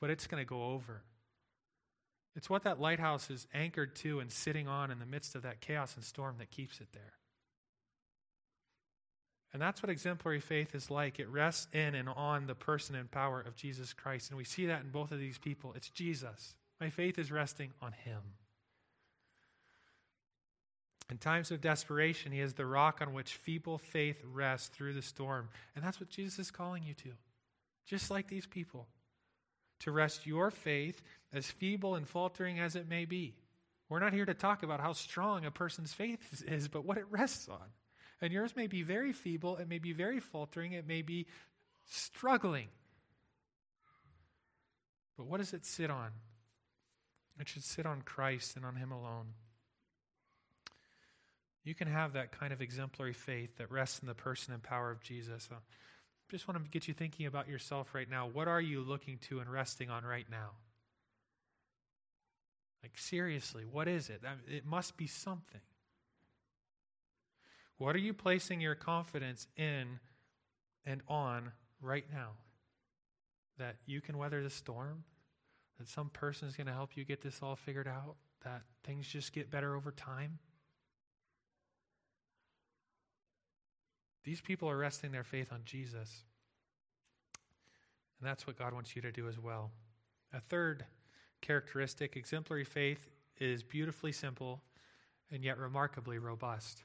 but 0.00 0.10
it's 0.10 0.26
going 0.26 0.42
to 0.42 0.48
go 0.48 0.64
over. 0.64 1.02
It's 2.36 2.48
what 2.48 2.62
that 2.64 2.80
lighthouse 2.80 3.30
is 3.30 3.46
anchored 3.52 3.96
to 3.96 4.20
and 4.20 4.30
sitting 4.30 4.68
on 4.68 4.90
in 4.90 4.98
the 4.98 5.06
midst 5.06 5.34
of 5.34 5.42
that 5.42 5.60
chaos 5.60 5.96
and 5.96 6.04
storm 6.04 6.36
that 6.38 6.50
keeps 6.50 6.80
it 6.80 6.88
there. 6.92 7.14
And 9.52 9.60
that's 9.60 9.82
what 9.82 9.90
exemplary 9.90 10.38
faith 10.38 10.76
is 10.76 10.90
like. 10.90 11.18
It 11.18 11.28
rests 11.28 11.66
in 11.72 11.96
and 11.96 12.08
on 12.08 12.46
the 12.46 12.54
person 12.54 12.94
and 12.94 13.10
power 13.10 13.40
of 13.40 13.56
Jesus 13.56 13.92
Christ. 13.92 14.30
And 14.30 14.38
we 14.38 14.44
see 14.44 14.66
that 14.66 14.82
in 14.82 14.90
both 14.90 15.10
of 15.10 15.18
these 15.18 15.38
people. 15.38 15.72
It's 15.74 15.90
Jesus. 15.90 16.54
My 16.80 16.88
faith 16.88 17.18
is 17.18 17.32
resting 17.32 17.72
on 17.82 17.92
him. 17.92 18.20
In 21.10 21.18
times 21.18 21.50
of 21.50 21.60
desperation, 21.60 22.30
he 22.30 22.38
is 22.38 22.54
the 22.54 22.64
rock 22.64 23.00
on 23.02 23.12
which 23.12 23.34
feeble 23.34 23.78
faith 23.78 24.22
rests 24.32 24.68
through 24.68 24.94
the 24.94 25.02
storm. 25.02 25.48
And 25.74 25.84
that's 25.84 25.98
what 25.98 26.10
Jesus 26.10 26.38
is 26.38 26.50
calling 26.52 26.84
you 26.84 26.94
to. 26.94 27.10
Just 27.84 28.08
like 28.08 28.28
these 28.28 28.46
people 28.46 28.86
to 29.80 29.92
rest 29.92 30.26
your 30.26 30.50
faith, 30.50 31.02
as 31.32 31.50
feeble 31.50 31.94
and 31.94 32.08
faltering 32.08 32.58
as 32.58 32.76
it 32.76 32.88
may 32.88 33.04
be. 33.04 33.34
We're 33.88 34.00
not 34.00 34.12
here 34.12 34.26
to 34.26 34.34
talk 34.34 34.62
about 34.62 34.80
how 34.80 34.92
strong 34.92 35.44
a 35.44 35.50
person's 35.50 35.92
faith 35.92 36.44
is, 36.46 36.68
but 36.68 36.84
what 36.84 36.98
it 36.98 37.06
rests 37.10 37.48
on. 37.48 37.66
And 38.20 38.32
yours 38.32 38.54
may 38.54 38.66
be 38.66 38.82
very 38.82 39.12
feeble, 39.12 39.56
it 39.56 39.68
may 39.68 39.78
be 39.78 39.92
very 39.92 40.20
faltering, 40.20 40.72
it 40.72 40.86
may 40.86 41.02
be 41.02 41.26
struggling. 41.88 42.68
But 45.16 45.26
what 45.26 45.38
does 45.38 45.52
it 45.52 45.66
sit 45.66 45.90
on? 45.90 46.10
It 47.38 47.48
should 47.48 47.64
sit 47.64 47.86
on 47.86 48.02
Christ 48.02 48.56
and 48.56 48.64
on 48.64 48.76
Him 48.76 48.92
alone. 48.92 49.34
You 51.64 51.74
can 51.74 51.88
have 51.88 52.12
that 52.14 52.32
kind 52.32 52.52
of 52.52 52.60
exemplary 52.60 53.12
faith 53.12 53.56
that 53.58 53.70
rests 53.70 54.00
in 54.00 54.08
the 54.08 54.14
person 54.14 54.54
and 54.54 54.62
power 54.62 54.90
of 54.90 55.02
Jesus 55.02 55.48
uh, 55.50 55.56
just 56.30 56.48
want 56.48 56.62
to 56.62 56.70
get 56.70 56.88
you 56.88 56.94
thinking 56.94 57.26
about 57.26 57.48
yourself 57.48 57.94
right 57.94 58.08
now. 58.08 58.26
What 58.26 58.48
are 58.48 58.60
you 58.60 58.80
looking 58.80 59.18
to 59.28 59.40
and 59.40 59.50
resting 59.50 59.90
on 59.90 60.04
right 60.04 60.26
now? 60.30 60.50
Like, 62.82 62.96
seriously, 62.96 63.64
what 63.70 63.88
is 63.88 64.08
it? 64.08 64.22
It 64.48 64.64
must 64.64 64.96
be 64.96 65.06
something. 65.06 65.60
What 67.78 67.94
are 67.94 68.00
you 68.00 68.14
placing 68.14 68.60
your 68.60 68.74
confidence 68.74 69.46
in 69.56 70.00
and 70.86 71.02
on 71.08 71.52
right 71.82 72.04
now? 72.12 72.30
that 73.60 73.76
you 73.86 74.00
can 74.00 74.18
weather 74.18 74.42
the 74.42 74.50
storm, 74.50 75.04
that 75.78 75.88
some 75.88 76.08
person 76.08 76.48
is 76.48 76.56
going 76.56 76.66
to 76.66 76.72
help 76.72 76.96
you 76.96 77.04
get 77.04 77.22
this 77.22 77.38
all 77.42 77.54
figured 77.54 77.86
out, 77.86 78.16
that 78.42 78.62
things 78.84 79.06
just 79.06 79.32
get 79.32 79.50
better 79.50 79.76
over 79.76 79.92
time? 79.92 80.38
These 84.24 84.40
people 84.40 84.68
are 84.68 84.76
resting 84.76 85.12
their 85.12 85.24
faith 85.24 85.52
on 85.52 85.62
Jesus. 85.64 86.24
And 88.18 88.28
that's 88.28 88.46
what 88.46 88.58
God 88.58 88.74
wants 88.74 88.94
you 88.94 89.02
to 89.02 89.12
do 89.12 89.28
as 89.28 89.38
well. 89.38 89.70
A 90.32 90.40
third 90.40 90.84
characteristic 91.40 92.16
exemplary 92.16 92.64
faith 92.64 93.08
is 93.38 93.62
beautifully 93.62 94.12
simple 94.12 94.62
and 95.30 95.42
yet 95.42 95.58
remarkably 95.58 96.18
robust. 96.18 96.84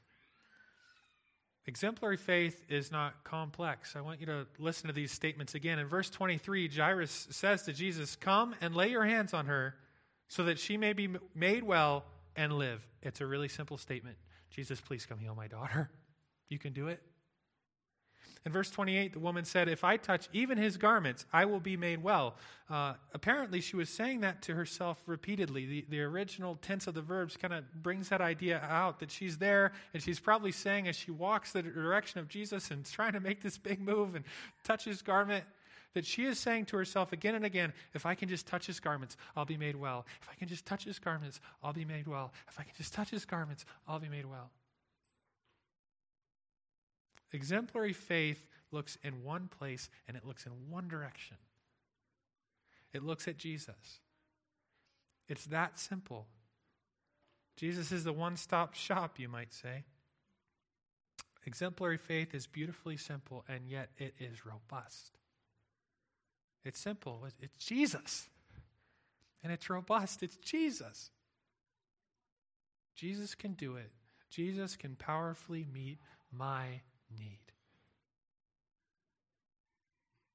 Exemplary 1.66 2.16
faith 2.16 2.64
is 2.68 2.92
not 2.92 3.24
complex. 3.24 3.96
I 3.96 4.00
want 4.00 4.20
you 4.20 4.26
to 4.26 4.46
listen 4.58 4.86
to 4.86 4.92
these 4.92 5.10
statements 5.10 5.56
again. 5.56 5.80
In 5.80 5.88
verse 5.88 6.08
23, 6.08 6.68
Jairus 6.68 7.26
says 7.30 7.62
to 7.62 7.72
Jesus, 7.72 8.14
Come 8.14 8.54
and 8.60 8.74
lay 8.74 8.88
your 8.88 9.04
hands 9.04 9.34
on 9.34 9.46
her 9.46 9.74
so 10.28 10.44
that 10.44 10.60
she 10.60 10.76
may 10.76 10.92
be 10.92 11.08
made 11.34 11.64
well 11.64 12.04
and 12.36 12.52
live. 12.52 12.86
It's 13.02 13.20
a 13.20 13.26
really 13.26 13.48
simple 13.48 13.78
statement. 13.78 14.16
Jesus, 14.50 14.80
please 14.80 15.06
come 15.06 15.18
heal 15.18 15.34
my 15.34 15.48
daughter. 15.48 15.90
You 16.48 16.60
can 16.60 16.72
do 16.72 16.86
it. 16.86 17.02
In 18.46 18.52
verse 18.52 18.70
28, 18.70 19.12
the 19.12 19.18
woman 19.18 19.44
said, 19.44 19.68
If 19.68 19.82
I 19.82 19.96
touch 19.96 20.28
even 20.32 20.56
his 20.56 20.76
garments, 20.76 21.26
I 21.32 21.46
will 21.46 21.58
be 21.58 21.76
made 21.76 22.00
well. 22.00 22.36
Uh, 22.70 22.94
apparently, 23.12 23.60
she 23.60 23.74
was 23.74 23.90
saying 23.90 24.20
that 24.20 24.40
to 24.42 24.54
herself 24.54 25.02
repeatedly. 25.04 25.66
The, 25.66 25.86
the 25.88 26.02
original 26.02 26.54
tense 26.62 26.86
of 26.86 26.94
the 26.94 27.02
verbs 27.02 27.36
kind 27.36 27.52
of 27.52 27.64
brings 27.82 28.08
that 28.10 28.20
idea 28.20 28.60
out 28.60 29.00
that 29.00 29.10
she's 29.10 29.36
there, 29.36 29.72
and 29.92 30.00
she's 30.00 30.20
probably 30.20 30.52
saying 30.52 30.86
as 30.86 30.94
she 30.94 31.10
walks 31.10 31.50
the 31.50 31.62
direction 31.62 32.20
of 32.20 32.28
Jesus 32.28 32.70
and 32.70 32.84
trying 32.90 33.14
to 33.14 33.20
make 33.20 33.42
this 33.42 33.58
big 33.58 33.80
move 33.80 34.14
and 34.14 34.24
touch 34.62 34.84
his 34.84 35.02
garment, 35.02 35.44
that 35.94 36.06
she 36.06 36.24
is 36.24 36.38
saying 36.38 36.66
to 36.66 36.76
herself 36.76 37.12
again 37.12 37.34
and 37.34 37.44
again, 37.44 37.72
If 37.94 38.06
I 38.06 38.14
can 38.14 38.28
just 38.28 38.46
touch 38.46 38.68
his 38.68 38.78
garments, 38.78 39.16
I'll 39.36 39.44
be 39.44 39.56
made 39.56 39.74
well. 39.74 40.06
If 40.22 40.28
I 40.30 40.34
can 40.34 40.46
just 40.46 40.64
touch 40.64 40.84
his 40.84 41.00
garments, 41.00 41.40
I'll 41.64 41.72
be 41.72 41.84
made 41.84 42.06
well. 42.06 42.32
If 42.46 42.60
I 42.60 42.62
can 42.62 42.74
just 42.76 42.94
touch 42.94 43.10
his 43.10 43.24
garments, 43.24 43.64
I'll 43.88 43.98
be 43.98 44.08
made 44.08 44.24
well. 44.24 44.52
Exemplary 47.36 47.92
faith 47.92 48.48
looks 48.72 48.96
in 49.04 49.22
one 49.22 49.46
place 49.46 49.90
and 50.08 50.16
it 50.16 50.24
looks 50.24 50.46
in 50.46 50.52
one 50.70 50.88
direction. 50.88 51.36
It 52.94 53.02
looks 53.02 53.28
at 53.28 53.36
Jesus. 53.36 54.00
It's 55.28 55.44
that 55.44 55.78
simple. 55.78 56.28
Jesus 57.54 57.92
is 57.92 58.04
the 58.04 58.12
one 58.14 58.38
stop 58.38 58.72
shop, 58.72 59.18
you 59.18 59.28
might 59.28 59.52
say. 59.52 59.84
Exemplary 61.44 61.98
faith 61.98 62.34
is 62.34 62.46
beautifully 62.46 62.96
simple, 62.96 63.44
and 63.48 63.68
yet 63.68 63.90
it 63.98 64.14
is 64.18 64.46
robust. 64.46 65.18
It's 66.64 66.80
simple, 66.80 67.26
it's 67.38 67.58
Jesus. 67.58 68.30
And 69.44 69.52
it's 69.52 69.68
robust, 69.68 70.22
it's 70.22 70.38
Jesus. 70.38 71.10
Jesus 72.94 73.34
can 73.34 73.52
do 73.52 73.76
it. 73.76 73.92
Jesus 74.30 74.74
can 74.74 74.96
powerfully 74.96 75.66
meet 75.70 75.98
my 76.32 76.80
need. 77.10 77.38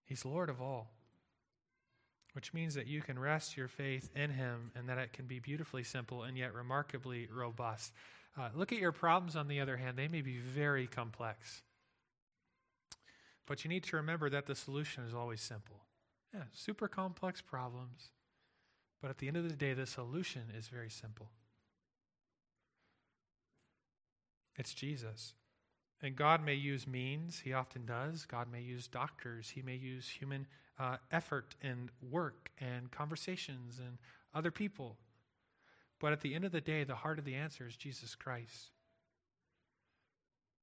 He's 0.06 0.26
Lord 0.26 0.50
of 0.50 0.62
all, 0.62 0.92
which 2.34 2.54
means 2.54 2.76
that 2.76 2.88
you 2.88 3.02
can 3.02 3.18
rest 3.18 3.56
your 3.56 3.68
faith 3.68 4.10
in 4.16 4.32
Him 4.32 4.72
and 4.76 4.90
that 4.90 4.98
it 4.98 5.14
can 5.14 5.26
be 5.26 5.40
beautifully 5.40 5.84
simple 5.84 6.24
and 6.24 6.38
yet 6.38 6.54
remarkably 6.54 7.30
robust. 7.34 7.94
Uh, 8.38 8.50
look 8.56 8.72
at 8.72 8.80
your 8.80 8.92
problems, 8.92 9.36
on 9.36 9.48
the 9.48 9.60
other 9.60 9.78
hand, 9.78 9.98
they 9.98 10.08
may 10.08 10.22
be 10.22 10.38
very 10.38 10.88
complex. 10.88 11.62
But 13.46 13.64
you 13.64 13.70
need 13.70 13.84
to 13.86 13.98
remember 13.98 14.30
that 14.30 14.46
the 14.46 14.56
solution 14.56 15.04
is 15.04 15.14
always 15.14 15.42
simple. 15.42 15.82
Yeah, 16.34 16.44
super 16.54 16.88
complex 16.88 17.42
problems. 17.42 18.12
But 19.02 19.10
at 19.10 19.18
the 19.18 19.28
end 19.28 19.38
of 19.38 19.50
the 19.50 19.56
day, 19.56 19.74
the 19.74 19.86
solution 19.86 20.44
is 20.58 20.68
very 20.68 20.90
simple. 20.90 21.30
It's 24.58 24.74
Jesus. 24.74 25.34
And 26.04 26.16
God 26.16 26.44
may 26.44 26.56
use 26.56 26.88
means, 26.88 27.40
He 27.40 27.54
often 27.54 27.86
does. 27.86 28.26
God 28.26 28.48
may 28.52 28.62
use 28.62 28.88
doctors, 28.88 29.50
He 29.50 29.62
may 29.62 29.76
use 29.76 30.08
human 30.10 30.48
uh, 30.80 30.98
effort 31.12 31.56
and 31.62 31.90
work 32.10 32.52
and 32.60 32.90
conversations 32.92 33.80
and 33.80 33.98
other 34.34 34.52
people. 34.52 34.98
But 36.00 36.14
at 36.14 36.22
the 36.22 36.34
end 36.34 36.46
of 36.46 36.52
the 36.52 36.62
day, 36.62 36.84
the 36.84 36.96
heart 36.96 37.20
of 37.20 37.26
the 37.26 37.36
answer 37.36 37.68
is 37.68 37.76
Jesus 37.76 38.16
Christ. 38.16 38.72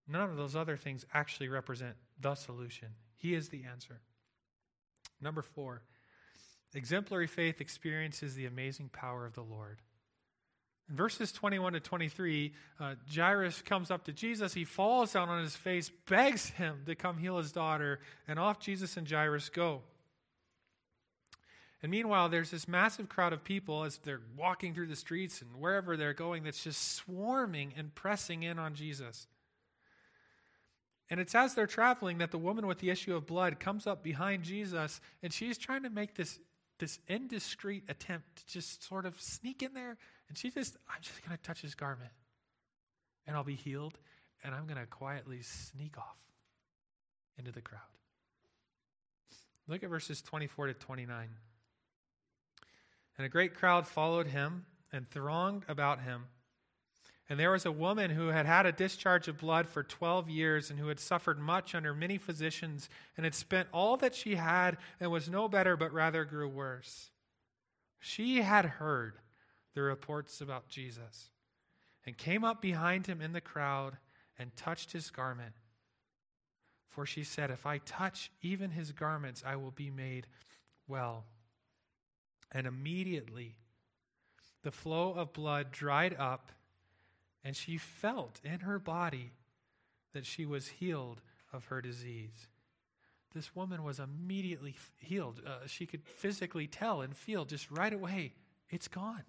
None 0.09 0.29
of 0.29 0.37
those 0.37 0.57
other 0.57 0.77
things 0.77 1.05
actually 1.15 1.49
represent 1.49 1.95
the 2.21 2.35
solution. 2.35 2.89
He 3.17 3.35
is 3.35 3.49
the 3.49 3.65
answer. 3.71 4.01
Number 5.21 5.43
four, 5.43 5.83
exemplary 6.75 7.27
faith 7.27 7.61
experiences 7.61 8.35
the 8.35 8.47
amazing 8.47 8.89
power 8.89 9.27
of 9.27 9.35
the 9.35 9.43
Lord. 9.43 9.79
In 10.89 10.97
verses 10.97 11.33
21 11.33 11.75
to 11.75 11.81
23, 11.81 12.53
uh, 12.81 12.95
Jairus 13.15 13.61
comes 13.63 13.91
up 13.91 14.05
to 14.05 14.13
Jesus. 14.13 14.55
He 14.55 14.65
falls 14.65 15.13
down 15.13 15.29
on 15.29 15.43
his 15.43 15.55
face, 15.55 15.91
begs 16.09 16.49
him 16.49 16.83
to 16.87 16.95
come 16.95 17.19
heal 17.19 17.37
his 17.37 17.53
daughter, 17.53 18.01
and 18.27 18.39
off 18.39 18.59
Jesus 18.59 18.97
and 18.97 19.09
Jairus 19.09 19.51
go. 19.51 19.83
And 21.83 21.91
meanwhile, 21.91 22.29
there's 22.29 22.51
this 22.51 22.67
massive 22.67 23.09
crowd 23.09 23.33
of 23.33 23.45
people 23.45 23.85
as 23.85 23.99
they're 23.99 24.23
walking 24.37 24.75
through 24.75 24.89
the 24.89 24.97
streets 24.97 25.43
and 25.43 25.61
wherever 25.61 25.97
they're 25.97 26.15
going 26.15 26.43
that's 26.43 26.65
just 26.65 26.95
swarming 26.95 27.75
and 27.77 27.95
pressing 27.95 28.43
in 28.43 28.59
on 28.59 28.75
Jesus. 28.75 29.27
And 31.11 31.21
it's 31.21 31.35
as 31.35 31.55
they're 31.55 31.67
traveling 31.67 32.19
that 32.19 32.31
the 32.33 32.39
woman 32.39 32.67
with 32.67 32.79
the 32.79 32.91
issue 32.91 33.15
of 33.15 33.27
blood 33.27 33.61
comes 33.61 33.87
up 33.87 34.03
behind 34.03 34.43
Jesus 34.43 35.01
and 35.23 35.33
she's 35.33 35.57
trying 35.57 35.85
to 35.85 35.91
make 35.91 36.17
this, 36.17 36.39
this 36.79 36.99
indiscreet 37.07 37.85
attempt 37.89 38.37
to 38.37 38.53
just 38.53 38.87
sort 38.87 39.07
of 39.07 39.19
sneak 39.21 39.63
in 39.63 39.73
there 39.73 39.97
and 40.29 40.37
she 40.37 40.51
just, 40.51 40.77
I'm 40.89 41.01
just 41.01 41.25
going 41.25 41.37
to 41.37 41.43
touch 41.43 41.61
his 41.63 41.75
garment 41.75 42.11
and 43.27 43.37
I'll 43.37 43.45
be 43.45 43.55
healed 43.55 43.99
and 44.45 44.55
I'm 44.55 44.67
going 44.67 44.79
to 44.79 44.87
quietly 44.87 45.43
sneak 45.43 45.99
off 45.99 46.17
into 47.39 47.53
the 47.53 47.61
crowd. 47.61 47.81
Look 49.67 49.83
at 49.83 49.91
verses 49.91 50.23
24 50.23 50.69
to 50.69 50.75
29. 50.75 51.29
And 53.17 53.27
a 53.27 53.29
great 53.29 53.55
crowd 53.55 53.87
followed 53.87 54.29
him 54.29 54.65
and 54.93 55.09
thronged 55.11 55.65
about 55.69 56.01
him. 56.01 56.25
And 57.29 57.39
there 57.39 57.51
was 57.51 57.67
a 57.67 57.73
woman 57.73 58.11
who 58.11 58.29
had 58.29 58.47
had 58.47 58.65
a 58.65 58.73
discharge 58.73 59.29
of 59.29 59.39
blood 59.39 59.69
for 59.69 59.83
12 59.83 60.31
years 60.31 60.71
and 60.71 60.79
who 60.79 60.89
had 60.89 60.99
suffered 60.99 61.39
much 61.39 61.75
under 61.75 61.93
many 61.93 62.17
physicians 62.17 62.89
and 63.17 63.25
had 63.25 63.35
spent 63.35 63.69
all 63.71 63.99
that 63.99 64.15
she 64.15 64.37
had 64.37 64.79
and 64.99 65.11
was 65.11 65.29
no 65.29 65.47
better, 65.47 65.77
but 65.77 65.93
rather 65.93 66.25
grew 66.25 66.49
worse. 66.49 67.11
She 68.01 68.41
had 68.41 68.65
heard 68.65 69.19
the 69.79 69.85
reports 69.85 70.41
about 70.41 70.69
Jesus 70.69 71.31
and 72.05 72.19
came 72.19 72.43
up 72.43 72.61
behind 72.61 73.07
him 73.07 73.21
in 73.21 73.33
the 73.33 73.41
crowd 73.41 73.97
and 74.37 74.57
touched 74.57 74.91
his 74.91 75.09
garment. 75.11 75.55
For 76.89 77.07
she 77.07 77.23
said, 77.23 77.53
If 77.53 77.65
I 77.65 77.79
touch 77.79 78.33
even 78.43 78.73
his 78.73 78.91
garments, 78.91 79.45
I 79.47 79.55
will 79.55 79.71
be 79.71 79.89
made 79.89 80.27
well. 80.89 81.27
And 82.51 82.67
immediately 82.67 83.55
the 84.65 84.73
flow 84.73 85.13
of 85.13 85.33
blood 85.33 85.71
dried 85.71 86.17
up, 86.19 86.51
and 87.45 87.55
she 87.55 87.77
felt 87.79 88.41
in 88.43 88.61
her 88.61 88.81
body 88.81 89.31
that 90.13 90.27
she 90.27 90.45
was 90.45 90.67
healed 90.67 91.21
of 91.53 91.67
her 91.67 91.81
disease. 91.81 92.49
This 93.33 93.55
woman 93.55 93.85
was 93.85 94.01
immediately 94.01 94.75
healed. 94.97 95.41
Uh, 95.47 95.69
she 95.69 95.87
could 95.87 96.03
physically 96.03 96.67
tell 96.67 97.01
and 97.01 97.17
feel 97.17 97.45
just 97.45 97.71
right 97.71 97.93
away, 97.93 98.33
it's 98.71 98.89
gone. 98.89 99.23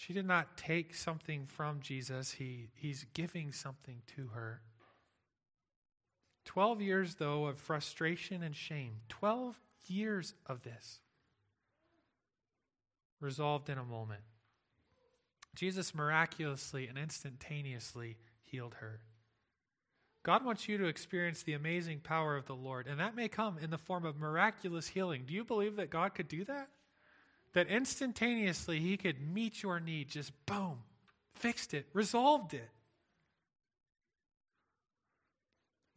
She 0.00 0.14
did 0.14 0.24
not 0.24 0.56
take 0.56 0.94
something 0.94 1.44
from 1.44 1.80
Jesus, 1.82 2.32
he, 2.32 2.70
he's 2.74 3.04
giving 3.12 3.52
something 3.52 4.00
to 4.16 4.28
her. 4.28 4.62
12 6.46 6.80
years, 6.80 7.16
though, 7.16 7.44
of 7.44 7.58
frustration 7.58 8.42
and 8.42 8.56
shame. 8.56 8.94
12 9.10 9.60
years 9.88 10.32
of 10.46 10.62
this 10.62 11.00
resolved 13.20 13.68
in 13.68 13.76
a 13.76 13.84
moment. 13.84 14.22
Jesus 15.54 15.94
miraculously 15.94 16.86
and 16.86 16.96
instantaneously 16.96 18.16
healed 18.40 18.76
her. 18.80 19.00
God 20.22 20.46
wants 20.46 20.66
you 20.66 20.78
to 20.78 20.86
experience 20.86 21.42
the 21.42 21.52
amazing 21.52 22.00
power 22.00 22.38
of 22.38 22.46
the 22.46 22.56
Lord, 22.56 22.86
and 22.86 23.00
that 23.00 23.16
may 23.16 23.28
come 23.28 23.58
in 23.58 23.68
the 23.68 23.76
form 23.76 24.06
of 24.06 24.16
miraculous 24.16 24.88
healing. 24.88 25.24
Do 25.26 25.34
you 25.34 25.44
believe 25.44 25.76
that 25.76 25.90
God 25.90 26.14
could 26.14 26.28
do 26.28 26.42
that? 26.44 26.70
That 27.54 27.68
instantaneously 27.68 28.78
he 28.78 28.96
could 28.96 29.20
meet 29.20 29.62
your 29.62 29.80
need, 29.80 30.08
just 30.08 30.32
boom, 30.46 30.78
fixed 31.34 31.74
it, 31.74 31.86
resolved 31.92 32.54
it, 32.54 32.68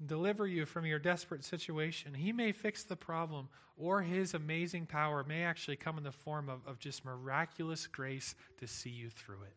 deliver 0.03 0.47
you 0.47 0.65
from 0.65 0.85
your 0.85 0.99
desperate 0.99 1.43
situation. 1.43 2.13
He 2.13 2.31
may 2.31 2.51
fix 2.51 2.83
the 2.83 2.95
problem, 2.95 3.49
or 3.77 4.01
his 4.01 4.33
amazing 4.33 4.85
power 4.85 5.23
may 5.23 5.43
actually 5.43 5.77
come 5.77 5.97
in 5.97 6.03
the 6.03 6.11
form 6.11 6.49
of, 6.49 6.59
of 6.67 6.79
just 6.79 7.05
miraculous 7.05 7.87
grace 7.87 8.35
to 8.59 8.67
see 8.67 8.89
you 8.89 9.09
through 9.09 9.43
it. 9.43 9.55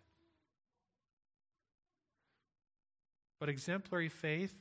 But 3.39 3.49
exemplary 3.49 4.09
faith 4.09 4.55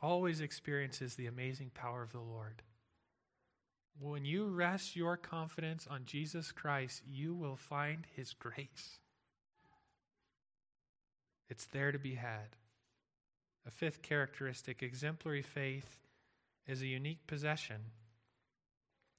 always 0.00 0.40
experiences 0.40 1.14
the 1.14 1.26
amazing 1.26 1.70
power 1.74 2.02
of 2.02 2.12
the 2.12 2.20
Lord. 2.20 2.62
When 3.98 4.24
you 4.24 4.46
rest 4.46 4.94
your 4.94 5.16
confidence 5.16 5.86
on 5.90 6.04
Jesus 6.04 6.52
Christ, 6.52 7.02
you 7.08 7.34
will 7.34 7.56
find 7.56 8.06
his 8.14 8.34
grace. 8.34 8.98
It's 11.48 11.66
there 11.66 11.92
to 11.92 11.98
be 11.98 12.14
had. 12.14 12.56
A 13.66 13.70
fifth 13.70 14.02
characteristic 14.02 14.82
exemplary 14.82 15.42
faith 15.42 15.98
is 16.66 16.82
a 16.82 16.86
unique 16.86 17.26
possession. 17.26 17.76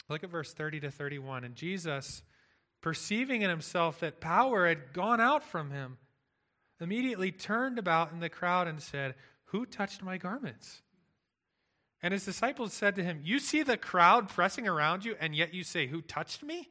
Look 0.10 0.24
at 0.24 0.30
verse 0.30 0.54
30 0.54 0.82
to 0.82 0.92
31. 0.92 1.44
And 1.44 1.56
Jesus, 1.56 2.22
perceiving 2.82 3.42
in 3.42 3.50
himself 3.50 4.00
that 4.00 4.22
power 4.22 4.68
had 4.68 4.94
gone 4.94 5.20
out 5.20 5.44
from 5.44 5.72
him, 5.72 5.98
immediately 6.80 7.32
turned 7.32 7.80
about 7.80 8.12
in 8.12 8.20
the 8.20 8.30
crowd 8.30 8.68
and 8.68 8.82
said, 8.82 9.16
Who 9.46 9.66
touched 9.66 10.04
my 10.04 10.18
garments? 10.18 10.82
And 12.04 12.14
his 12.14 12.26
disciples 12.26 12.74
said 12.74 12.96
to 12.96 13.04
him, 13.04 13.22
You 13.24 13.40
see 13.40 13.64
the 13.64 13.78
crowd 13.78 14.30
pressing 14.30 14.68
around 14.68 15.04
you, 15.04 15.16
and 15.20 15.36
yet 15.36 15.54
you 15.54 15.64
say, 15.64 15.88
Who 15.88 16.02
touched 16.02 16.44
me? 16.44 16.70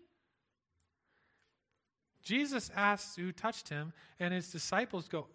Jesus 2.22 2.70
asks 2.74 3.16
who 3.16 3.32
touched 3.32 3.68
him, 3.68 3.92
and 4.18 4.32
his 4.32 4.50
disciples 4.50 5.08
go, 5.08 5.26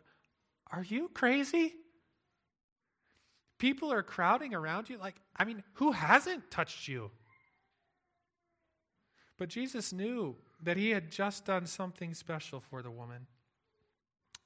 Are 0.72 0.84
you 0.84 1.10
crazy? 1.14 1.74
People 3.58 3.94
are 3.94 4.02
crowding 4.04 4.54
around 4.54 4.90
you. 4.90 4.98
Like, 4.98 5.16
I 5.36 5.46
mean, 5.46 5.64
who 5.74 5.92
hasn't 5.92 6.50
touched 6.50 6.88
you? 6.88 7.12
But 9.38 9.50
Jesus 9.50 9.94
knew 9.94 10.36
that 10.64 10.78
he 10.78 10.90
had 10.90 11.12
just 11.12 11.46
done 11.46 11.66
something 11.66 12.14
special 12.14 12.60
for 12.60 12.82
the 12.82 12.92
woman. 12.92 13.28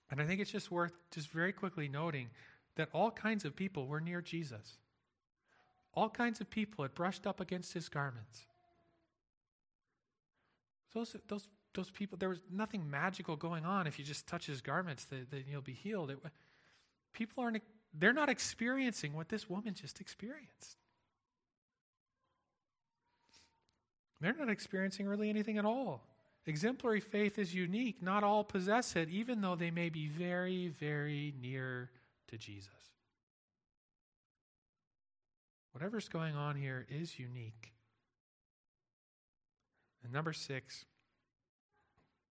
And 0.09 0.21
I 0.21 0.25
think 0.25 0.41
it's 0.41 0.51
just 0.51 0.71
worth 0.71 0.93
just 1.11 1.29
very 1.29 1.51
quickly 1.51 1.87
noting 1.87 2.29
that 2.75 2.89
all 2.93 3.11
kinds 3.11 3.45
of 3.45 3.55
people 3.55 3.87
were 3.87 4.01
near 4.01 4.21
Jesus. 4.21 4.77
All 5.95 6.09
kinds 6.09 6.41
of 6.41 6.49
people 6.49 6.83
had 6.83 6.93
brushed 6.93 7.25
up 7.25 7.39
against 7.39 7.73
his 7.73 7.87
garments. 7.87 8.45
Those, 10.93 11.15
those, 11.27 11.47
those 11.73 11.89
people, 11.89 12.17
there 12.17 12.29
was 12.29 12.41
nothing 12.51 12.89
magical 12.89 13.35
going 13.35 13.65
on. 13.65 13.87
If 13.87 13.97
you 13.97 14.05
just 14.05 14.27
touch 14.27 14.45
his 14.45 14.61
garments, 14.61 15.05
that, 15.05 15.45
you'll 15.49 15.61
be 15.61 15.73
healed. 15.73 16.11
It, 16.11 16.19
people 17.13 17.43
aren't, 17.43 17.61
they're 17.93 18.13
not 18.13 18.29
experiencing 18.29 19.13
what 19.13 19.29
this 19.29 19.49
woman 19.49 19.73
just 19.73 20.01
experienced. 20.01 20.77
They're 24.21 24.35
not 24.37 24.49
experiencing 24.49 25.07
really 25.07 25.29
anything 25.29 25.57
at 25.57 25.65
all. 25.65 26.01
Exemplary 26.47 26.99
faith 26.99 27.39
is 27.39 27.53
unique. 27.53 28.01
Not 28.01 28.23
all 28.23 28.43
possess 28.43 28.95
it, 28.95 29.09
even 29.09 29.41
though 29.41 29.55
they 29.55 29.71
may 29.71 29.89
be 29.89 30.07
very, 30.07 30.69
very 30.79 31.33
near 31.41 31.89
to 32.27 32.37
Jesus. 32.37 32.69
Whatever's 35.75 36.07
going 36.07 36.37
on 36.37 36.55
here 36.55 36.87
is 36.89 37.19
unique. 37.19 37.73
And 40.05 40.13
number 40.13 40.31
six, 40.31 40.85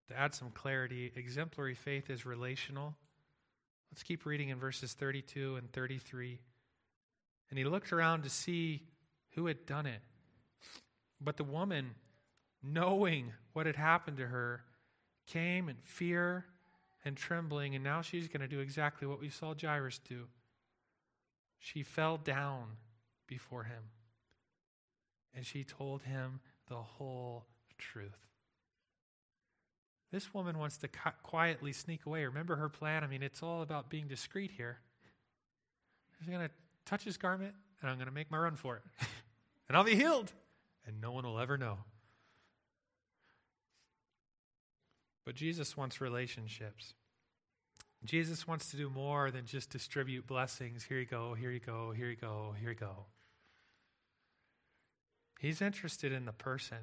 to 0.10 0.20
add 0.20 0.34
some 0.34 0.50
clarity, 0.50 1.14
exemplary 1.16 1.74
faith 1.74 2.10
is 2.10 2.26
relational. 2.26 2.98
Let's 3.90 4.04
keep 4.04 4.26
reading 4.26 4.50
in 4.50 4.60
verses 4.60 4.92
32 4.92 5.56
and 5.56 5.72
33. 5.72 6.42
And 7.50 7.58
he 7.58 7.64
looked 7.64 7.94
around 7.94 8.24
to 8.24 8.30
see 8.30 8.84
who 9.36 9.46
had 9.46 9.66
done 9.66 9.86
it. 9.86 10.02
But 11.22 11.38
the 11.38 11.46
woman, 11.46 11.92
knowing 12.62 13.32
what 13.54 13.68
had 13.68 13.78
happened 13.78 14.18
to 14.18 14.28
her, 14.28 14.64
came 15.28 15.70
in 15.70 15.78
fear 15.84 16.44
and 17.06 17.16
trembling, 17.16 17.74
and 17.74 17.86
now 17.86 18.02
she's 18.02 18.28
going 18.28 18.42
to 18.42 18.50
do 18.50 18.60
exactly 18.60 19.08
what 19.08 19.22
we 19.22 19.30
saw 19.30 19.54
Jairus 19.54 20.02
do. 20.10 20.26
She 21.58 21.84
fell 21.84 22.18
down 22.18 22.76
before 23.30 23.64
him. 23.64 23.84
And 25.36 25.46
she 25.46 25.64
told 25.64 26.02
him 26.02 26.42
the 26.68 26.76
whole 26.76 27.46
truth. 27.78 28.18
This 30.12 30.34
woman 30.34 30.58
wants 30.58 30.78
to 30.78 30.90
quietly 31.22 31.72
sneak 31.72 32.06
away. 32.06 32.26
Remember 32.26 32.56
her 32.56 32.68
plan? 32.68 33.04
I 33.04 33.08
mean, 33.08 33.22
it's 33.22 33.44
all 33.44 33.62
about 33.62 33.90
being 33.90 34.08
discreet 34.08 34.52
here. 34.52 34.80
She's 36.18 36.28
going 36.28 36.48
to 36.48 36.54
touch 36.86 37.04
his 37.04 37.18
garment, 37.18 37.54
and 37.82 37.90
I'm 37.90 37.98
going 37.98 38.08
to 38.08 38.14
make 38.14 38.32
my 38.32 38.40
run 38.40 38.56
for 38.56 38.78
it. 38.78 38.82
and 39.70 39.78
I'll 39.78 39.84
be 39.84 39.96
healed, 39.96 40.32
and 40.88 41.00
no 41.00 41.12
one 41.12 41.26
will 41.26 41.40
ever 41.40 41.58
know. 41.58 41.78
But 45.26 45.36
Jesus 45.36 45.78
wants 45.78 46.02
relationships. 46.02 46.96
Jesus 48.06 48.48
wants 48.48 48.72
to 48.72 48.78
do 48.78 48.90
more 48.90 49.30
than 49.30 49.46
just 49.46 49.70
distribute 49.70 50.26
blessings. 50.26 50.84
Here 50.84 51.00
you 51.00 51.06
go, 51.06 51.36
here 51.36 51.52
you 51.52 51.60
go, 51.60 51.92
here 51.92 52.10
you 52.10 52.16
go, 52.16 52.56
here 52.60 52.70
you 52.70 52.76
go. 52.76 53.06
He's 55.40 55.62
interested 55.62 56.12
in 56.12 56.26
the 56.26 56.34
person. 56.34 56.78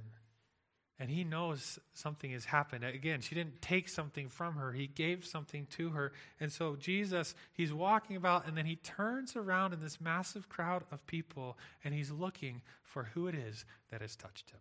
And 0.98 1.10
he 1.10 1.24
knows 1.24 1.78
something 1.92 2.30
has 2.30 2.46
happened. 2.46 2.82
Again, 2.82 3.20
she 3.20 3.34
didn't 3.34 3.60
take 3.60 3.86
something 3.86 4.30
from 4.30 4.54
her, 4.54 4.72
he 4.72 4.86
gave 4.86 5.26
something 5.26 5.66
to 5.72 5.90
her. 5.90 6.12
And 6.40 6.50
so 6.50 6.74
Jesus, 6.74 7.34
he's 7.52 7.72
walking 7.72 8.16
about, 8.16 8.48
and 8.48 8.56
then 8.56 8.64
he 8.64 8.76
turns 8.76 9.36
around 9.36 9.74
in 9.74 9.82
this 9.82 10.00
massive 10.00 10.48
crowd 10.48 10.84
of 10.90 11.06
people, 11.06 11.58
and 11.84 11.92
he's 11.92 12.10
looking 12.10 12.62
for 12.82 13.10
who 13.12 13.28
it 13.28 13.34
is 13.34 13.66
that 13.90 14.00
has 14.00 14.16
touched 14.16 14.50
him. 14.50 14.60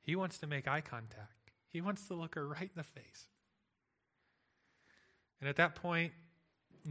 He 0.00 0.16
wants 0.16 0.38
to 0.38 0.46
make 0.46 0.66
eye 0.66 0.80
contact, 0.80 1.52
he 1.68 1.82
wants 1.82 2.08
to 2.08 2.14
look 2.14 2.36
her 2.36 2.48
right 2.48 2.62
in 2.62 2.70
the 2.76 2.82
face. 2.82 3.28
And 5.40 5.48
at 5.48 5.56
that 5.56 5.74
point, 5.74 6.12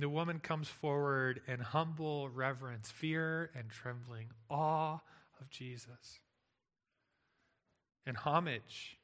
the 0.02 0.10
woman 0.10 0.40
comes 0.40 0.68
forward 0.68 1.42
in 1.48 1.60
humble 1.60 2.30
reverence, 2.30 2.90
fear 2.90 3.52
and 3.56 3.70
trembling, 3.70 4.28
awe 4.50 5.00
of 5.40 5.50
Jesus. 5.50 6.20
In 8.06 8.16
homage, 8.16 8.98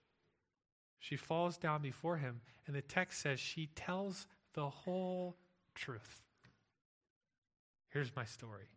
she 0.98 1.16
falls 1.16 1.58
down 1.58 1.82
before 1.82 2.18
him, 2.18 2.42
and 2.66 2.76
the 2.76 2.82
text 2.82 3.22
says 3.22 3.40
she 3.40 3.68
tells 3.76 4.28
the 4.54 4.70
whole 4.70 5.38
truth. 5.76 6.22
Here's 7.90 8.16
my 8.16 8.26
story. 8.26 8.68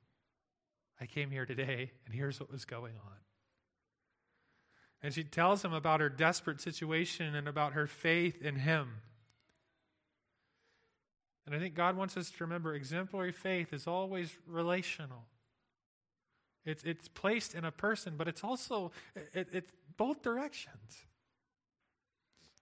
I 1.01 1.07
came 1.07 1.31
here 1.31 1.47
today, 1.47 1.91
and 2.07 2.15
here's 2.15 2.39
what 2.39 2.53
was 2.53 2.65
going 2.65 2.95
on. 2.95 3.17
And 5.03 5.13
she 5.13 5.25
tells 5.25 5.65
him 5.65 5.73
about 5.73 6.01
her 6.01 6.09
desperate 6.09 6.61
situation 6.61 7.35
and 7.35 7.49
about 7.49 7.73
her 7.73 7.87
faith 7.87 8.41
in 8.41 8.55
him. 8.57 9.01
And 11.47 11.55
I 11.55 11.59
think 11.59 11.75
God 11.75 11.97
wants 11.97 12.17
us 12.17 12.31
to 12.31 12.45
remember 12.45 12.75
exemplary 12.75 13.33
faith 13.33 13.73
is 13.73 13.87
always 13.87 14.31
relational. 14.47 15.25
It's, 16.65 16.85
it's 16.85 17.09
placed 17.09 17.55
in 17.55 17.65
a 17.65 17.73
person, 17.73 18.15
but 18.17 18.29
it's 18.29 18.45
also 18.45 18.93
it, 19.35 19.49
it's 19.53 19.73
both 19.97 20.23
directions. 20.23 21.07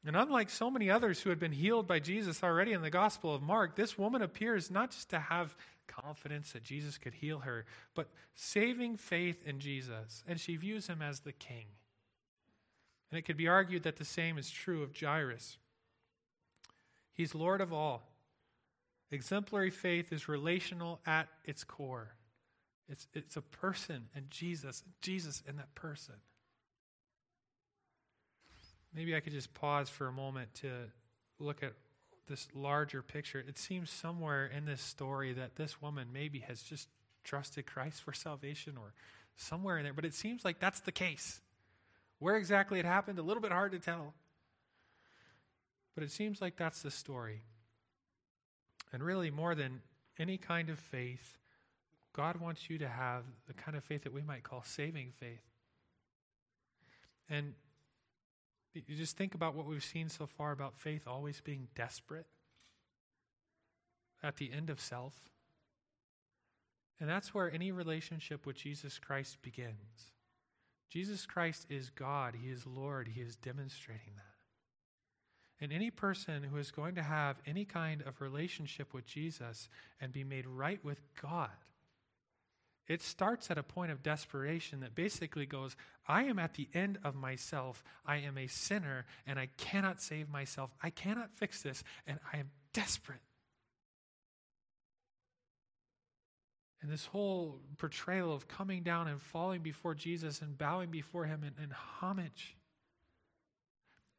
And 0.07 0.17
unlike 0.17 0.49
so 0.49 0.71
many 0.71 0.91
others 0.91 1.21
who 1.21 1.29
had 1.29 1.39
been 1.39 1.53
healed 1.53 1.87
by 1.87 1.99
Jesus 1.99 2.43
already 2.43 2.73
in 2.73 2.81
the 2.81 2.91
Gospel 2.91 3.35
of 3.35 3.43
Mark, 3.43 3.77
this 3.77 3.99
woman 3.99 4.23
appears 4.23 4.71
not 4.71 4.93
just 4.93 5.11
to 5.11 5.21
have 5.21 5.55
confidence 5.87 6.53
that 6.53 6.63
Jesus 6.63 6.97
could 6.97 7.13
heal 7.15 7.41
her, 7.41 7.67
but 7.95 8.09
saving 8.35 8.97
faith 8.97 9.47
in 9.47 9.61
Jesus. 9.61 10.25
And 10.27 10.41
she 10.41 10.57
views 10.57 10.87
him 10.87 11.03
as 11.03 11.21
the 11.21 11.33
king. 11.33 11.67
And 13.11 13.19
it 13.19 13.23
could 13.23 13.37
be 13.37 13.49
argued 13.49 13.83
that 13.83 13.97
the 13.97 14.05
same 14.05 14.39
is 14.39 14.51
true 14.51 14.83
of 14.83 14.99
Jairus. 14.99 15.59
He's 17.13 17.35
Lord 17.35 17.61
of 17.61 17.73
all. 17.73 18.10
Exemplary 19.13 19.71
faith 19.71 20.13
is 20.13 20.29
relational 20.29 21.01
at 21.07 21.29
its 21.45 21.65
core. 21.65 22.15
It's, 22.89 23.07
it's 23.15 23.37
a 23.37 23.43
person 23.43 24.09
and 24.15 24.31
Jesus, 24.31 24.85
Jesus 25.01 25.43
and 25.49 25.59
that 25.59 25.75
person. 25.75 26.15
Maybe 28.95 29.15
I 29.15 29.21
could 29.21 29.33
just 29.33 29.55
pause 29.55 29.89
for 29.89 30.09
a 30.09 30.13
moment 30.13 30.53
to 30.57 30.71
look 31.39 31.63
at 31.63 31.73
this 32.29 32.49
larger 32.55 33.03
picture. 33.03 33.45
It 33.47 33.59
seems 33.59 33.91
somewhere 33.91 34.47
in 34.47 34.65
this 34.65 34.81
story 34.81 35.33
that 35.35 35.57
this 35.57 35.81
woman 35.81 36.09
maybe 36.13 36.41
has 36.41 36.63
just 36.63 36.89
trusted 37.25 37.67
Christ 37.67 38.03
for 38.03 38.13
salvation 38.13 38.77
or 38.77 38.93
somewhere 39.37 39.79
in 39.79 39.85
there, 39.85 39.93
but 39.93 40.05
it 40.05 40.15
seems 40.15 40.45
like 40.45 40.59
that's 40.59 40.81
the 40.81 40.93
case. 40.93 41.41
Where 42.19 42.37
exactly 42.37 42.79
it 42.79 42.85
happened, 42.85 43.19
a 43.19 43.23
little 43.23 43.43
bit 43.43 43.53
hard 43.53 43.73
to 43.73 43.79
tell. 43.79 44.15
But 45.95 46.05
it 46.05 46.11
seems 46.11 46.41
like 46.41 46.57
that's 46.57 46.83
the 46.83 46.91
story. 46.91 47.43
And 48.93 49.03
really, 49.03 49.31
more 49.31 49.55
than 49.55 49.81
any 50.19 50.37
kind 50.37 50.69
of 50.69 50.79
faith, 50.79 51.39
God 52.13 52.37
wants 52.37 52.69
you 52.69 52.79
to 52.79 52.89
have 52.89 53.25
the 53.47 53.55
kind 53.55 53.77
of 53.77 53.85
faith 53.85 54.05
that 54.05 54.13
we 54.13 54.23
might 54.23 54.43
call 54.43 54.63
saving 54.65 55.13
faith. 55.19 55.45
And 57.29 57.55
you 58.75 58.97
just 58.97 59.17
think 59.17 59.35
about 59.35 59.55
what 59.55 59.67
we've 59.67 59.83
seen 59.83 60.09
so 60.09 60.27
far 60.27 60.53
about 60.53 60.77
faith 60.77 61.07
always 61.07 61.41
being 61.41 61.69
desperate 61.75 62.27
at 64.23 64.37
the 64.37 64.53
end 64.53 64.71
of 64.71 64.81
self. 64.81 65.15
And 67.01 67.09
that's 67.09 67.33
where 67.33 67.53
any 67.53 67.73
relationship 67.73 68.45
with 68.45 68.57
Jesus 68.57 68.99
Christ 68.99 69.41
begins. 69.43 70.13
Jesus 70.91 71.25
Christ 71.25 71.67
is 71.71 71.91
God, 71.91 72.35
He 72.41 72.51
is 72.51 72.67
Lord, 72.67 73.09
He 73.09 73.21
is 73.21 73.37
demonstrating 73.37 74.13
that. 74.17 74.30
And 75.61 75.73
any 75.73 75.91
person 75.91 76.43
who 76.43 76.57
is 76.57 76.71
going 76.71 76.95
to 76.95 77.03
have 77.03 77.37
any 77.47 77.65
kind 77.65 78.03
of 78.07 78.21
relationship 78.21 78.95
with 78.95 79.07
Jesus 79.07 79.69
and 80.01 80.13
be 80.13 80.25
made 80.25 80.47
right 80.47 80.83
with 80.83 81.01
God, 81.21 81.51
it 82.89 83.03
starts 83.03 83.51
at 83.51 83.59
a 83.59 83.63
point 83.63 83.93
of 83.93 84.03
desperation 84.03 84.81
that 84.81 84.95
basically 84.95 85.47
goes, 85.47 85.77
I 86.09 86.25
am 86.25 86.39
at 86.39 86.55
the 86.55 86.69
end 86.75 86.99
of 87.05 87.15
myself. 87.15 87.85
I 88.05 88.17
am 88.17 88.37
a 88.37 88.49
sinner 88.49 89.07
and 89.27 89.39
I 89.39 89.49
cannot 89.59 90.01
save 90.01 90.29
myself. 90.29 90.71
I 90.83 90.91
cannot 90.91 91.31
fix 91.37 91.63
this 91.63 91.85
and 92.07 92.19
I 92.33 92.39
am 92.39 92.51
desperate. 92.73 93.21
And 96.83 96.91
this 96.91 97.05
whole 97.05 97.61
portrayal 97.77 98.35
of 98.35 98.49
coming 98.49 98.83
down 98.83 99.07
and 99.07 99.21
falling 99.21 99.61
before 99.61 99.95
Jesus 99.95 100.41
and 100.41 100.57
bowing 100.57 100.91
before 100.91 101.27
him 101.27 101.45
in, 101.45 101.63
in 101.63 101.71
homage 101.71 102.57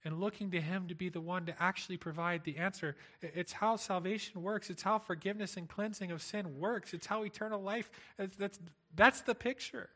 and 0.03 0.19
looking 0.19 0.51
to 0.51 0.61
Him 0.61 0.87
to 0.87 0.95
be 0.95 1.09
the 1.09 1.21
one 1.21 1.45
to 1.45 1.61
actually 1.61 1.97
provide 1.97 2.43
the 2.43 2.57
answer. 2.57 2.95
It's 3.21 3.53
how 3.53 3.75
salvation 3.75 4.41
works, 4.41 4.69
it's 4.69 4.83
how 4.83 4.99
forgiveness 4.99 5.57
and 5.57 5.69
cleansing 5.69 6.11
of 6.11 6.21
sin 6.21 6.59
works, 6.59 6.93
it's 6.93 7.07
how 7.07 7.23
eternal 7.23 7.61
life, 7.61 7.89
that's, 8.37 8.59
that's 8.95 9.21
the 9.21 9.35
picture. 9.35 9.89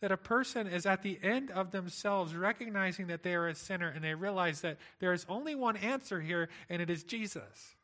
That 0.00 0.10
a 0.10 0.16
person 0.16 0.66
is 0.66 0.84
at 0.84 1.02
the 1.02 1.18
end 1.22 1.52
of 1.52 1.70
themselves 1.70 2.34
recognizing 2.34 3.06
that 3.06 3.22
they 3.22 3.34
are 3.34 3.46
a 3.46 3.54
sinner 3.54 3.88
and 3.88 4.02
they 4.02 4.14
realize 4.14 4.62
that 4.62 4.78
there 4.98 5.12
is 5.12 5.24
only 5.28 5.54
one 5.54 5.76
answer 5.76 6.20
here, 6.20 6.48
and 6.68 6.82
it 6.82 6.90
is 6.90 7.04
Jesus. 7.04 7.76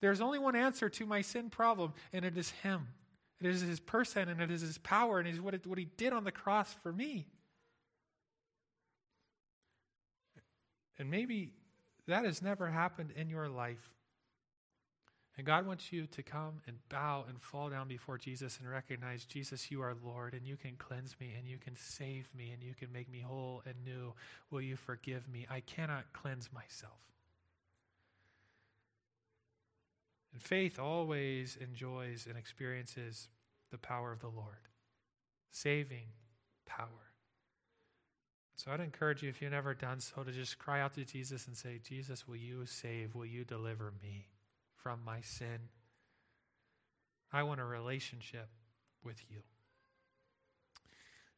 There's 0.00 0.20
only 0.20 0.38
one 0.38 0.56
answer 0.56 0.88
to 0.88 1.06
my 1.06 1.22
sin 1.22 1.50
problem, 1.50 1.94
and 2.12 2.24
it 2.24 2.36
is 2.36 2.50
Him. 2.50 2.88
It 3.40 3.46
is 3.46 3.62
His 3.62 3.80
person, 3.80 4.28
and 4.28 4.40
it 4.40 4.50
is 4.50 4.60
His 4.60 4.78
power, 4.78 5.18
and 5.18 5.28
it 5.28 5.32
is 5.32 5.40
what, 5.40 5.54
it, 5.54 5.66
what 5.66 5.78
He 5.78 5.88
did 5.96 6.12
on 6.12 6.24
the 6.24 6.32
cross 6.32 6.74
for 6.82 6.92
me. 6.92 7.26
And 11.00 11.10
maybe 11.10 11.54
that 12.06 12.26
has 12.26 12.42
never 12.42 12.68
happened 12.68 13.12
in 13.16 13.30
your 13.30 13.48
life. 13.48 13.94
And 15.38 15.46
God 15.46 15.66
wants 15.66 15.90
you 15.90 16.06
to 16.08 16.22
come 16.22 16.60
and 16.66 16.76
bow 16.90 17.24
and 17.26 17.40
fall 17.40 17.70
down 17.70 17.88
before 17.88 18.18
Jesus 18.18 18.58
and 18.60 18.70
recognize, 18.70 19.24
Jesus, 19.24 19.70
you 19.70 19.80
are 19.80 19.94
Lord, 20.04 20.34
and 20.34 20.46
you 20.46 20.58
can 20.58 20.76
cleanse 20.76 21.16
me, 21.18 21.32
and 21.38 21.48
you 21.48 21.56
can 21.56 21.74
save 21.74 22.28
me, 22.36 22.50
and 22.50 22.62
you 22.62 22.74
can 22.74 22.92
make 22.92 23.10
me 23.10 23.20
whole 23.20 23.62
and 23.64 23.76
new. 23.82 24.12
Will 24.50 24.60
you 24.60 24.76
forgive 24.76 25.26
me? 25.26 25.46
I 25.48 25.60
cannot 25.60 26.12
cleanse 26.12 26.52
myself. 26.52 27.00
And 30.34 30.42
faith 30.42 30.78
always 30.78 31.56
enjoys 31.62 32.26
and 32.28 32.36
experiences 32.36 33.28
the 33.70 33.78
power 33.78 34.12
of 34.12 34.20
the 34.20 34.28
Lord, 34.28 34.68
saving 35.50 36.08
power. 36.66 37.09
So 38.62 38.72
I'd 38.72 38.80
encourage 38.80 39.22
you, 39.22 39.30
if 39.30 39.40
you've 39.40 39.52
never 39.52 39.72
done 39.72 40.00
so, 40.00 40.22
to 40.22 40.30
just 40.30 40.58
cry 40.58 40.82
out 40.82 40.92
to 40.92 41.04
Jesus 41.06 41.46
and 41.46 41.56
say, 41.56 41.80
Jesus, 41.82 42.28
will 42.28 42.36
you 42.36 42.66
save? 42.66 43.14
Will 43.14 43.24
you 43.24 43.42
deliver 43.42 43.94
me 44.02 44.26
from 44.82 45.00
my 45.02 45.22
sin? 45.22 45.70
I 47.32 47.42
want 47.44 47.60
a 47.60 47.64
relationship 47.64 48.50
with 49.02 49.16
you. 49.30 49.38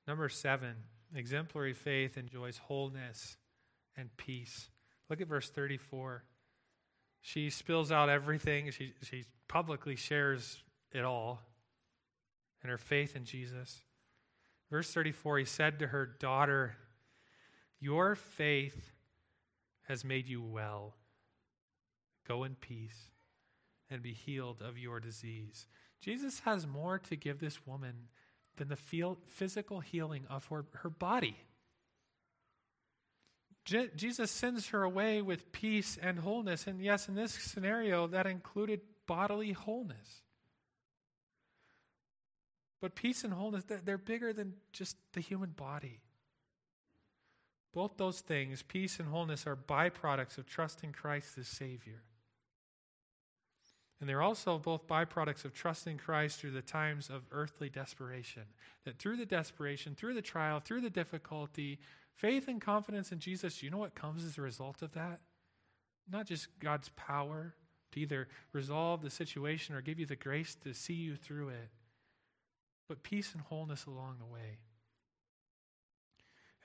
Number 0.09 0.29
seven, 0.29 0.75
exemplary 1.15 1.75
faith 1.75 2.19
enjoys 2.19 2.59
wholeness 2.59 3.37
and 3.97 4.09
peace. 4.17 4.69
Look 5.09 5.21
at 5.21 5.29
verse 5.29 5.49
34. 5.49 6.25
She 7.21 7.51
spills 7.51 7.93
out 7.93 8.09
everything, 8.09 8.69
she, 8.73 8.95
she 9.01 9.27
publicly 9.47 9.95
shares 9.95 10.61
it 10.91 11.05
all 11.05 11.41
and 12.63 12.71
her 12.73 12.79
faith 12.79 13.15
in 13.15 13.25
Jesus. 13.25 13.81
Verse 14.73 14.93
34 14.93 15.39
He 15.39 15.45
said 15.45 15.79
to 15.79 15.87
her, 15.87 16.05
Daughter, 16.19 16.75
your 17.83 18.15
faith 18.15 18.93
has 19.89 20.05
made 20.05 20.29
you 20.29 20.41
well. 20.41 20.95
Go 22.27 22.45
in 22.45 22.55
peace 22.55 23.11
and 23.91 24.01
be 24.01 24.13
healed 24.13 24.63
of 24.63 24.79
your 24.79 25.01
disease. 25.01 25.67
Jesus 26.01 26.41
has 26.41 26.65
more 26.65 27.01
to 27.01 27.17
give 27.17 27.41
this 27.41 27.67
woman 27.67 28.09
than 28.57 28.69
the 28.69 28.77
feel, 28.77 29.19
physical 29.27 29.81
healing 29.81 30.25
of 30.31 30.47
her, 30.47 30.65
her 30.75 30.91
body. 30.91 31.37
Je- 33.65 33.91
Jesus 33.97 34.31
sends 34.31 34.69
her 34.69 34.85
away 34.85 35.21
with 35.21 35.51
peace 35.51 35.99
and 36.01 36.21
wholeness. 36.21 36.69
And 36.69 36.81
yes, 36.81 37.09
in 37.09 37.17
this 37.17 37.33
scenario, 37.33 38.07
that 38.07 38.27
included 38.29 38.81
bodily 39.09 39.53
wholeness. 39.53 40.23
But 42.81 42.95
peace 42.95 43.25
and 43.25 43.33
wholeness, 43.33 43.65
they're, 43.65 43.81
they're 43.85 43.99
bigger 43.99 44.33
than 44.33 44.55
just 44.73 44.97
the 45.15 45.21
human 45.21 45.51
body. 45.51 46.01
Both 47.73 47.97
those 47.97 48.21
things, 48.21 48.63
peace 48.63 48.99
and 48.99 49.09
wholeness, 49.09 49.47
are 49.47 49.57
byproducts 49.57 50.37
of 50.37 50.47
trusting 50.47 50.93
Christ 50.93 51.39
as 51.39 51.49
Savior. 51.49 52.03
And 54.01 54.09
they're 54.09 54.21
also 54.21 54.59
both 54.59 54.89
byproducts 54.89 55.45
of 55.45 55.55
trusting 55.55 55.99
Christ 55.99 56.41
through 56.41 56.51
the 56.51 56.61
times 56.61 57.09
of 57.09 57.23
earthly 57.31 57.71
desperation. 57.71 58.43
That 58.85 58.99
through 58.99 59.17
the 59.17 59.25
desperation, 59.25 59.95
through 59.95 60.15
the 60.15 60.21
trial, 60.23 60.59
through 60.59 60.81
the 60.81 60.91
difficulty, 60.91 61.79
faith 62.17 62.49
and 62.49 62.61
confidence 62.61 63.13
in 63.13 63.21
Jesus, 63.21 63.63
you 63.63 63.71
know 63.71 63.79
what 63.79 63.95
comes 63.95 64.25
as 64.25 64.37
a 64.37 64.43
result 64.43 64.83
of 64.83 64.93
that? 64.95 65.21
Not 66.11 66.27
just 66.27 66.49
God's 66.59 66.91
power 66.97 67.55
to 67.93 68.01
either 68.01 68.27
resolve 68.53 69.03
the 69.03 69.11
situation 69.11 69.75
or 69.75 69.81
give 69.81 70.01
you 70.01 70.07
the 70.07 70.17
grace 70.17 70.57
to 70.65 70.75
see 70.75 70.95
you 70.95 71.15
through 71.15 71.51
it, 71.51 71.71
but 72.89 73.05
peace 73.05 73.33
and 73.35 73.43
wholeness 73.43 73.87
along 73.87 74.17
the 74.19 74.27
way. 74.27 74.59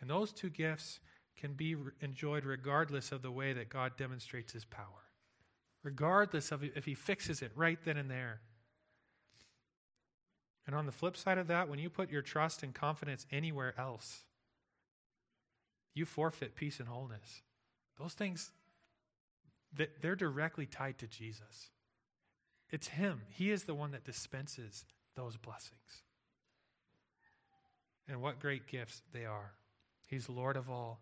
And 0.02 0.10
those 0.10 0.32
two 0.32 0.50
gifts 0.50 1.00
can 1.36 1.54
be 1.54 1.76
enjoyed 2.02 2.46
regardless 2.46 3.12
of 3.12 3.22
the 3.22 3.32
way 3.32 3.54
that 3.54 3.70
God 3.70 3.98
demonstrates 3.98 4.54
his 4.54 4.66
power, 4.66 5.06
regardless 5.84 6.52
of 6.52 6.64
if 6.64 6.86
he 6.86 6.96
fixes 6.96 7.42
it 7.42 7.52
right 7.56 7.80
then 7.86 7.98
and 7.98 8.10
there. 8.10 8.42
And 10.66 10.76
on 10.76 10.86
the 10.86 10.92
flip 10.92 11.16
side 11.16 11.38
of 11.38 11.48
that, 11.48 11.70
when 11.70 11.80
you 11.80 11.90
put 11.90 12.12
your 12.12 12.22
trust 12.22 12.62
and 12.64 12.74
confidence 12.74 13.26
anywhere 13.32 13.74
else, 13.78 14.24
you 15.94 16.06
forfeit 16.06 16.56
peace 16.56 16.80
and 16.80 16.90
wholeness. 16.90 17.42
Those 17.98 18.14
things, 18.14 18.52
that 19.76 20.02
they're 20.02 20.16
directly 20.16 20.66
tied 20.66 20.98
to 21.00 21.08
Jesus. 21.08 21.70
It's 22.70 22.88
Him. 22.88 23.22
He 23.30 23.52
is 23.52 23.64
the 23.64 23.74
one 23.74 23.92
that 23.92 24.04
dispenses 24.04 24.86
those 25.16 25.38
blessings. 25.38 26.04
And 28.08 28.22
what 28.22 28.40
great 28.40 28.68
gifts 28.68 29.02
they 29.14 29.26
are. 29.26 29.54
He's 30.08 30.28
Lord 30.28 30.58
of 30.58 30.70
all. 30.70 31.00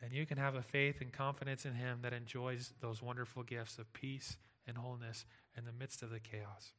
And 0.00 0.12
you 0.12 0.26
can 0.26 0.38
have 0.38 0.54
a 0.54 0.62
faith 0.62 1.00
and 1.00 1.12
confidence 1.12 1.66
in 1.66 1.74
Him 1.74 1.98
that 2.02 2.12
enjoys 2.12 2.72
those 2.80 3.02
wonderful 3.02 3.42
gifts 3.42 3.78
of 3.78 3.92
peace 3.92 4.36
and 4.66 4.76
wholeness 4.76 5.26
in 5.56 5.64
the 5.64 5.72
midst 5.72 6.02
of 6.02 6.10
the 6.10 6.20
chaos. 6.20 6.72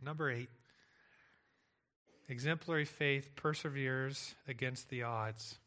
Number 0.00 0.30
eight, 0.30 0.48
exemplary 2.28 2.84
faith 2.84 3.34
perseveres 3.34 4.34
against 4.46 4.88
the 4.88 5.02
odds. 5.02 5.58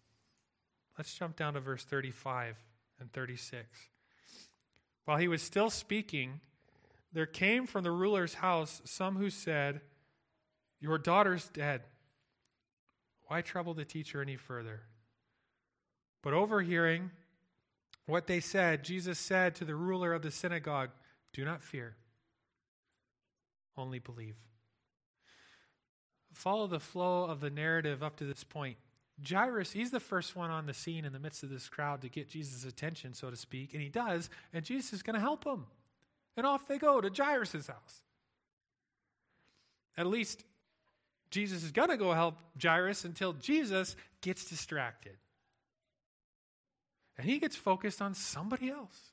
Let's 0.97 1.13
jump 1.13 1.35
down 1.35 1.53
to 1.53 1.59
verse 1.59 1.83
35 1.83 2.55
and 2.99 3.11
36. 3.11 3.65
While 5.05 5.17
he 5.17 5.27
was 5.27 5.41
still 5.41 5.69
speaking, 5.69 6.39
there 7.13 7.25
came 7.25 7.67
from 7.67 7.83
the 7.83 7.91
ruler's 7.91 8.35
house 8.35 8.81
some 8.85 9.15
who 9.15 9.29
said, 9.29 9.81
Your 10.79 10.97
daughter's 10.97 11.47
dead. 11.49 11.81
Why 13.27 13.41
trouble 13.41 13.73
the 13.73 13.85
teacher 13.85 14.21
any 14.21 14.35
further? 14.35 14.81
But 16.23 16.33
overhearing 16.33 17.11
what 18.05 18.27
they 18.27 18.39
said, 18.39 18.83
Jesus 18.83 19.19
said 19.19 19.55
to 19.55 19.65
the 19.65 19.75
ruler 19.75 20.13
of 20.13 20.21
the 20.21 20.31
synagogue, 20.31 20.89
Do 21.33 21.43
not 21.45 21.61
fear, 21.61 21.95
only 23.77 23.99
believe. 23.99 24.35
Follow 26.33 26.67
the 26.67 26.79
flow 26.79 27.25
of 27.25 27.41
the 27.41 27.49
narrative 27.49 28.03
up 28.03 28.17
to 28.17 28.23
this 28.23 28.43
point. 28.43 28.77
Jairus, 29.27 29.71
he's 29.71 29.89
the 29.89 29.99
first 29.99 30.35
one 30.35 30.51
on 30.51 30.67
the 30.67 30.73
scene 30.73 31.03
in 31.03 31.11
the 31.11 31.19
midst 31.19 31.43
of 31.43 31.49
this 31.49 31.67
crowd 31.67 32.01
to 32.01 32.09
get 32.09 32.29
Jesus' 32.29 32.63
attention, 32.63 33.13
so 33.13 33.31
to 33.31 33.35
speak, 33.35 33.73
and 33.73 33.81
he 33.81 33.89
does, 33.89 34.29
and 34.53 34.63
Jesus 34.63 34.93
is 34.93 35.03
going 35.03 35.15
to 35.15 35.19
help 35.19 35.43
him. 35.43 35.65
And 36.35 36.45
off 36.45 36.67
they 36.67 36.77
go 36.77 37.01
to 37.01 37.09
Jairus' 37.09 37.67
house. 37.67 38.03
At 39.97 40.05
least 40.05 40.43
Jesus 41.29 41.63
is 41.63 41.71
going 41.71 41.89
to 41.89 41.97
go 41.97 42.13
help 42.13 42.35
Jairus 42.61 43.05
until 43.05 43.33
Jesus 43.33 43.95
gets 44.21 44.45
distracted. 44.45 45.17
And 47.17 47.27
he 47.27 47.39
gets 47.39 47.55
focused 47.55 48.01
on 48.01 48.13
somebody 48.13 48.69
else. 48.69 49.11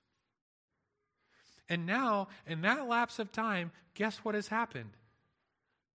And 1.68 1.86
now, 1.86 2.28
in 2.46 2.60
that 2.62 2.86
lapse 2.86 3.18
of 3.18 3.32
time, 3.32 3.72
guess 3.94 4.18
what 4.18 4.34
has 4.34 4.48
happened? 4.48 4.90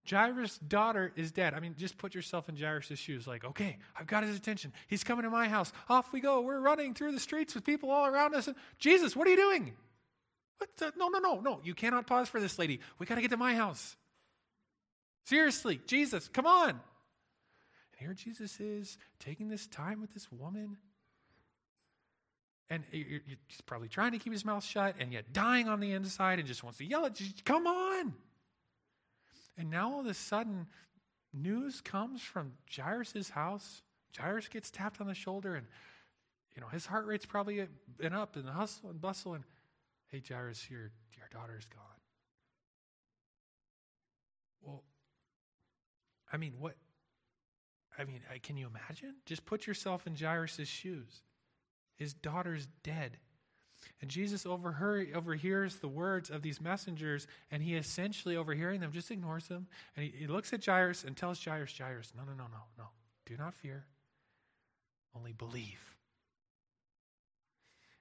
Jairus' 0.09 0.57
daughter 0.57 1.11
is 1.15 1.31
dead. 1.31 1.53
I 1.53 1.59
mean, 1.59 1.75
just 1.77 1.97
put 1.97 2.15
yourself 2.15 2.49
in 2.49 2.57
Jairus' 2.57 2.97
shoes. 2.97 3.27
Like, 3.27 3.45
okay, 3.45 3.77
I've 3.95 4.07
got 4.07 4.23
his 4.23 4.35
attention. 4.35 4.73
He's 4.87 5.03
coming 5.03 5.23
to 5.23 5.29
my 5.29 5.47
house. 5.47 5.71
Off 5.87 6.11
we 6.11 6.19
go. 6.19 6.41
We're 6.41 6.59
running 6.59 6.95
through 6.95 7.11
the 7.11 7.19
streets 7.19 7.53
with 7.53 7.63
people 7.63 7.91
all 7.91 8.07
around 8.07 8.33
us. 8.33 8.49
Jesus, 8.79 9.15
what 9.15 9.27
are 9.27 9.31
you 9.31 9.37
doing? 9.37 9.73
What 10.57 10.75
the? 10.77 10.93
No, 10.97 11.09
no, 11.09 11.19
no, 11.19 11.39
no. 11.41 11.61
You 11.63 11.75
cannot 11.75 12.07
pause 12.07 12.27
for 12.27 12.39
this 12.39 12.57
lady. 12.57 12.79
We 12.97 13.05
got 13.05 13.15
to 13.15 13.21
get 13.21 13.31
to 13.31 13.37
my 13.37 13.53
house. 13.53 13.95
Seriously, 15.29 15.79
Jesus, 15.85 16.27
come 16.27 16.47
on. 16.47 16.69
And 16.69 16.79
here 17.99 18.15
Jesus 18.15 18.59
is 18.59 18.97
taking 19.19 19.47
this 19.47 19.67
time 19.67 20.01
with 20.01 20.11
this 20.11 20.31
woman. 20.31 20.77
And 22.67 22.83
he's 22.91 23.61
probably 23.67 23.89
trying 23.89 24.13
to 24.13 24.17
keep 24.17 24.33
his 24.33 24.43
mouth 24.43 24.63
shut 24.63 24.95
and 24.99 25.13
yet 25.13 25.31
dying 25.31 25.67
on 25.67 25.81
the 25.81 25.91
inside 25.91 26.39
and 26.39 26.47
just 26.47 26.63
wants 26.63 26.79
to 26.79 26.85
yell 26.85 27.05
at 27.05 27.21
you, 27.21 27.27
come 27.45 27.67
on. 27.67 28.15
And 29.55 29.69
now 29.69 29.93
all 29.93 29.99
of 29.99 30.07
a 30.07 30.15
sudden, 30.15 30.65
news 31.31 31.79
comes 31.79 32.23
from 32.23 32.53
Jairus' 32.75 33.29
house. 33.29 33.83
Jairus 34.17 34.47
gets 34.47 34.71
tapped 34.71 34.99
on 34.99 35.05
the 35.05 35.13
shoulder 35.13 35.53
and 35.53 35.67
you 36.55 36.61
know 36.61 36.67
his 36.69 36.87
heart 36.87 37.05
rate's 37.05 37.27
probably 37.27 37.67
been 37.99 38.13
up 38.13 38.35
and 38.35 38.47
the 38.47 38.51
hustle 38.51 38.89
and 38.89 38.99
bustle 38.99 39.35
and 39.35 39.43
hey 40.07 40.23
Jairus, 40.27 40.71
your 40.71 40.89
your 41.15 41.29
daughter's 41.31 41.65
gone. 41.65 41.83
Well, 44.63 44.83
I 46.31 46.37
mean, 46.37 46.53
what 46.59 46.75
I 47.97 48.05
mean, 48.05 48.21
can 48.43 48.55
you 48.55 48.67
imagine? 48.67 49.15
Just 49.25 49.45
put 49.45 49.67
yourself 49.67 50.07
in 50.07 50.15
Jairus' 50.15 50.67
shoes. 50.67 51.21
His 51.97 52.13
daughter's 52.13 52.67
dead. 52.81 53.17
And 54.01 54.09
Jesus 54.09 54.45
overhear, 54.45 55.07
overhears 55.13 55.75
the 55.75 55.87
words 55.87 56.29
of 56.29 56.41
these 56.41 56.61
messengers, 56.61 57.27
and 57.51 57.61
he 57.61 57.75
essentially, 57.75 58.37
overhearing 58.37 58.79
them, 58.79 58.91
just 58.91 59.11
ignores 59.11 59.47
them. 59.47 59.67
And 59.95 60.05
he, 60.05 60.13
he 60.19 60.27
looks 60.27 60.53
at 60.53 60.65
Jairus 60.65 61.03
and 61.03 61.15
tells 61.15 61.43
Jairus, 61.43 61.77
Jairus, 61.77 62.13
no, 62.15 62.23
no, 62.23 62.31
no, 62.31 62.45
no, 62.49 62.63
no. 62.77 62.85
Do 63.25 63.35
not 63.37 63.53
fear. 63.53 63.85
Only 65.15 65.33
believe. 65.33 65.95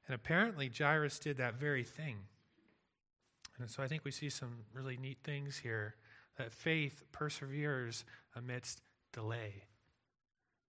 And 0.07 0.15
apparently, 0.15 0.71
Jairus 0.77 1.19
did 1.19 1.39
that 1.39 1.55
very 1.55 1.85
thing. 1.85 2.19
And 3.59 3.69
so 3.69 3.83
I 3.83 3.89
think 3.89 4.05
we 4.05 4.13
see 4.13 4.31
some 4.31 4.65
really 4.73 4.97
neat 4.97 5.19
things 5.25 5.59
here 5.59 5.97
that 6.39 6.53
faith 6.53 7.03
perseveres 7.13 8.05
amidst 8.35 8.81
delay. 9.13 9.65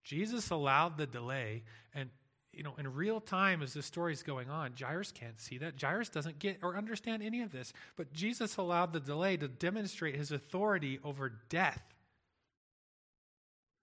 Jesus 0.04 0.50
allowed 0.50 0.96
the 0.96 1.06
delay, 1.06 1.62
and 1.94 2.10
you 2.52 2.64
know, 2.64 2.74
in 2.78 2.92
real 2.94 3.20
time 3.20 3.62
as 3.62 3.72
this 3.72 3.86
story 3.86 4.12
is 4.12 4.22
going 4.22 4.50
on, 4.50 4.72
Jairus 4.78 5.12
can't 5.12 5.40
see 5.40 5.58
that. 5.58 5.80
Jairus 5.80 6.08
doesn't 6.08 6.40
get 6.40 6.58
or 6.62 6.76
understand 6.76 7.22
any 7.22 7.42
of 7.42 7.52
this. 7.52 7.72
But 7.96 8.12
Jesus 8.12 8.56
allowed 8.56 8.92
the 8.92 9.00
delay 9.00 9.36
to 9.36 9.46
demonstrate 9.46 10.16
his 10.16 10.32
authority 10.32 10.98
over 11.04 11.32
death. 11.48 11.82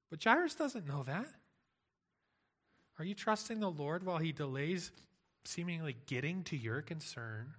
But 0.10 0.22
Jairus 0.24 0.56
doesn't 0.56 0.88
know 0.88 1.04
that. 1.04 1.28
Are 3.00 3.06
you 3.06 3.14
trusting 3.14 3.60
the 3.60 3.72
Lord 3.72 4.06
while 4.06 4.18
he 4.18 4.32
delays 4.32 4.92
seemingly 5.46 5.96
getting 6.08 6.44
to 6.46 6.58
your 6.58 6.82
concern? 6.82 7.54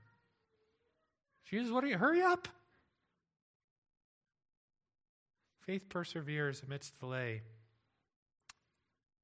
Jesus, 1.46 1.72
what 1.72 1.84
are 1.84 1.88
you? 1.88 1.96
Hurry 1.96 2.20
up. 2.20 2.48
Faith 5.68 5.90
perseveres 5.90 6.62
amidst 6.66 6.98
delay. 6.98 7.42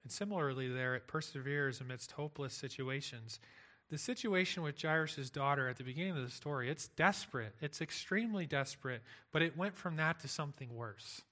And 0.02 0.12
similarly, 0.12 0.68
there, 0.68 0.94
it 0.94 1.06
perseveres 1.06 1.80
amidst 1.80 2.12
hopeless 2.12 2.52
situations. 2.52 3.40
The 3.88 3.96
situation 3.96 4.62
with 4.62 4.78
Jairus' 4.78 5.30
daughter 5.30 5.70
at 5.70 5.78
the 5.78 5.84
beginning 5.84 6.18
of 6.18 6.22
the 6.22 6.30
story, 6.30 6.68
it's 6.68 6.88
desperate. 6.88 7.54
It's 7.62 7.80
extremely 7.80 8.44
desperate, 8.44 9.00
but 9.32 9.40
it 9.40 9.56
went 9.56 9.74
from 9.74 9.96
that 9.96 10.20
to 10.20 10.28
something 10.28 10.68
worse. 10.74 11.22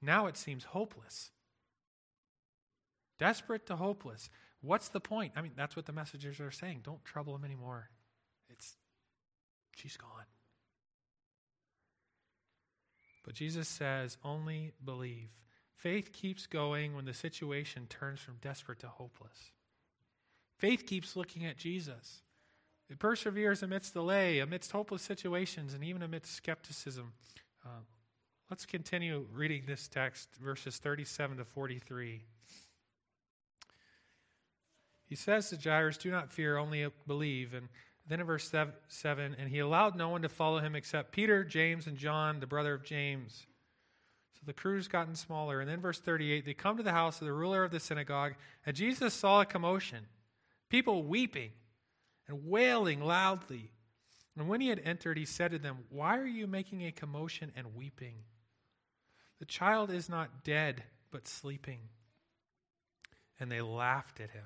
Now 0.00 0.26
it 0.26 0.36
seems 0.36 0.62
hopeless. 0.62 1.32
Desperate 3.18 3.66
to 3.66 3.74
hopeless. 3.74 4.30
What's 4.60 4.88
the 4.88 5.00
point? 5.00 5.32
I 5.34 5.42
mean, 5.42 5.54
that's 5.56 5.74
what 5.74 5.86
the 5.86 5.92
messengers 5.92 6.38
are 6.38 6.52
saying. 6.52 6.82
Don't 6.84 7.04
trouble 7.04 7.34
him 7.34 7.44
anymore. 7.44 7.90
It's 8.48 8.76
she's 9.74 9.96
gone. 9.96 10.21
But 13.32 13.38
Jesus 13.38 13.66
says, 13.66 14.18
only 14.22 14.72
believe. 14.84 15.30
Faith 15.74 16.12
keeps 16.12 16.46
going 16.46 16.94
when 16.94 17.06
the 17.06 17.14
situation 17.14 17.86
turns 17.88 18.20
from 18.20 18.34
desperate 18.42 18.80
to 18.80 18.88
hopeless. 18.88 19.52
Faith 20.58 20.84
keeps 20.84 21.16
looking 21.16 21.46
at 21.46 21.56
Jesus. 21.56 22.20
It 22.90 22.98
perseveres 22.98 23.62
amidst 23.62 23.94
delay, 23.94 24.40
amidst 24.40 24.72
hopeless 24.72 25.00
situations, 25.00 25.72
and 25.72 25.82
even 25.82 26.02
amidst 26.02 26.34
skepticism. 26.34 27.14
Uh, 27.64 27.80
let's 28.50 28.66
continue 28.66 29.24
reading 29.32 29.62
this 29.66 29.88
text, 29.88 30.28
verses 30.34 30.76
37 30.76 31.38
to 31.38 31.46
43. 31.46 32.20
He 35.06 35.14
says 35.14 35.48
to 35.48 35.56
Jairus, 35.56 35.96
Do 35.96 36.10
not 36.10 36.30
fear, 36.30 36.58
only 36.58 36.86
believe. 37.06 37.54
And 37.54 37.70
then 38.12 38.20
in 38.20 38.26
verse 38.26 38.52
7, 38.88 39.36
and 39.38 39.48
he 39.48 39.60
allowed 39.60 39.96
no 39.96 40.10
one 40.10 40.20
to 40.20 40.28
follow 40.28 40.58
him 40.58 40.74
except 40.74 41.12
Peter, 41.12 41.44
James, 41.44 41.86
and 41.86 41.96
John, 41.96 42.40
the 42.40 42.46
brother 42.46 42.74
of 42.74 42.84
James. 42.84 43.46
So 44.34 44.42
the 44.44 44.52
crew's 44.52 44.86
gotten 44.86 45.14
smaller. 45.14 45.60
And 45.60 45.70
then 45.70 45.80
verse 45.80 45.98
38 45.98 46.44
they 46.44 46.52
come 46.52 46.76
to 46.76 46.82
the 46.82 46.92
house 46.92 47.22
of 47.22 47.26
the 47.26 47.32
ruler 47.32 47.64
of 47.64 47.70
the 47.70 47.80
synagogue, 47.80 48.34
and 48.66 48.76
Jesus 48.76 49.14
saw 49.14 49.40
a 49.40 49.46
commotion, 49.46 50.04
people 50.68 51.04
weeping 51.04 51.52
and 52.28 52.46
wailing 52.46 53.00
loudly. 53.00 53.70
And 54.36 54.46
when 54.46 54.60
he 54.60 54.68
had 54.68 54.82
entered, 54.84 55.16
he 55.16 55.24
said 55.24 55.52
to 55.52 55.58
them, 55.58 55.78
Why 55.88 56.18
are 56.18 56.26
you 56.26 56.46
making 56.46 56.84
a 56.84 56.92
commotion 56.92 57.50
and 57.56 57.74
weeping? 57.74 58.16
The 59.38 59.46
child 59.46 59.90
is 59.90 60.10
not 60.10 60.44
dead, 60.44 60.82
but 61.10 61.26
sleeping. 61.26 61.80
And 63.40 63.50
they 63.50 63.62
laughed 63.62 64.20
at 64.20 64.30
him. 64.32 64.44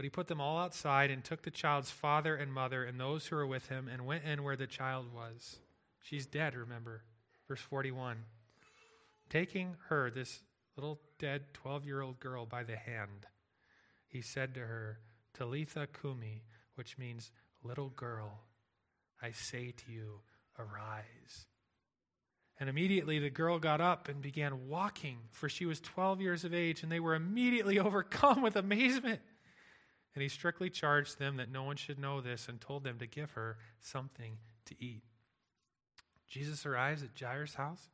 But 0.00 0.04
he 0.04 0.08
put 0.08 0.28
them 0.28 0.40
all 0.40 0.56
outside 0.56 1.10
and 1.10 1.22
took 1.22 1.42
the 1.42 1.50
child's 1.50 1.90
father 1.90 2.34
and 2.34 2.50
mother 2.50 2.84
and 2.84 2.98
those 2.98 3.26
who 3.26 3.36
were 3.36 3.46
with 3.46 3.68
him 3.68 3.86
and 3.86 4.06
went 4.06 4.24
in 4.24 4.42
where 4.42 4.56
the 4.56 4.66
child 4.66 5.12
was. 5.14 5.58
She's 6.00 6.24
dead, 6.24 6.54
remember. 6.54 7.02
Verse 7.46 7.60
41. 7.60 8.16
Taking 9.28 9.76
her, 9.90 10.10
this 10.10 10.40
little 10.74 11.02
dead 11.18 11.52
12 11.52 11.84
year 11.84 12.00
old 12.00 12.18
girl, 12.18 12.46
by 12.46 12.62
the 12.62 12.76
hand, 12.76 13.26
he 14.08 14.22
said 14.22 14.54
to 14.54 14.60
her, 14.60 15.00
Talitha 15.34 15.86
Kumi, 16.00 16.44
which 16.76 16.96
means, 16.96 17.30
little 17.62 17.90
girl, 17.90 18.40
I 19.20 19.32
say 19.32 19.74
to 19.84 19.92
you, 19.92 20.20
arise. 20.58 21.44
And 22.58 22.70
immediately 22.70 23.18
the 23.18 23.28
girl 23.28 23.58
got 23.58 23.82
up 23.82 24.08
and 24.08 24.22
began 24.22 24.66
walking, 24.66 25.18
for 25.30 25.50
she 25.50 25.66
was 25.66 25.78
12 25.78 26.22
years 26.22 26.44
of 26.44 26.54
age, 26.54 26.82
and 26.82 26.90
they 26.90 27.00
were 27.00 27.14
immediately 27.14 27.78
overcome 27.78 28.40
with 28.40 28.56
amazement. 28.56 29.20
And 30.14 30.22
he 30.22 30.28
strictly 30.28 30.70
charged 30.70 31.18
them 31.18 31.36
that 31.36 31.52
no 31.52 31.62
one 31.62 31.76
should 31.76 31.98
know 31.98 32.20
this 32.20 32.48
and 32.48 32.60
told 32.60 32.84
them 32.84 32.98
to 32.98 33.06
give 33.06 33.30
her 33.32 33.58
something 33.80 34.38
to 34.66 34.74
eat. 34.78 35.02
Jesus 36.28 36.66
arrives 36.66 37.02
at 37.02 37.18
Jairus' 37.18 37.54
house. 37.54 37.88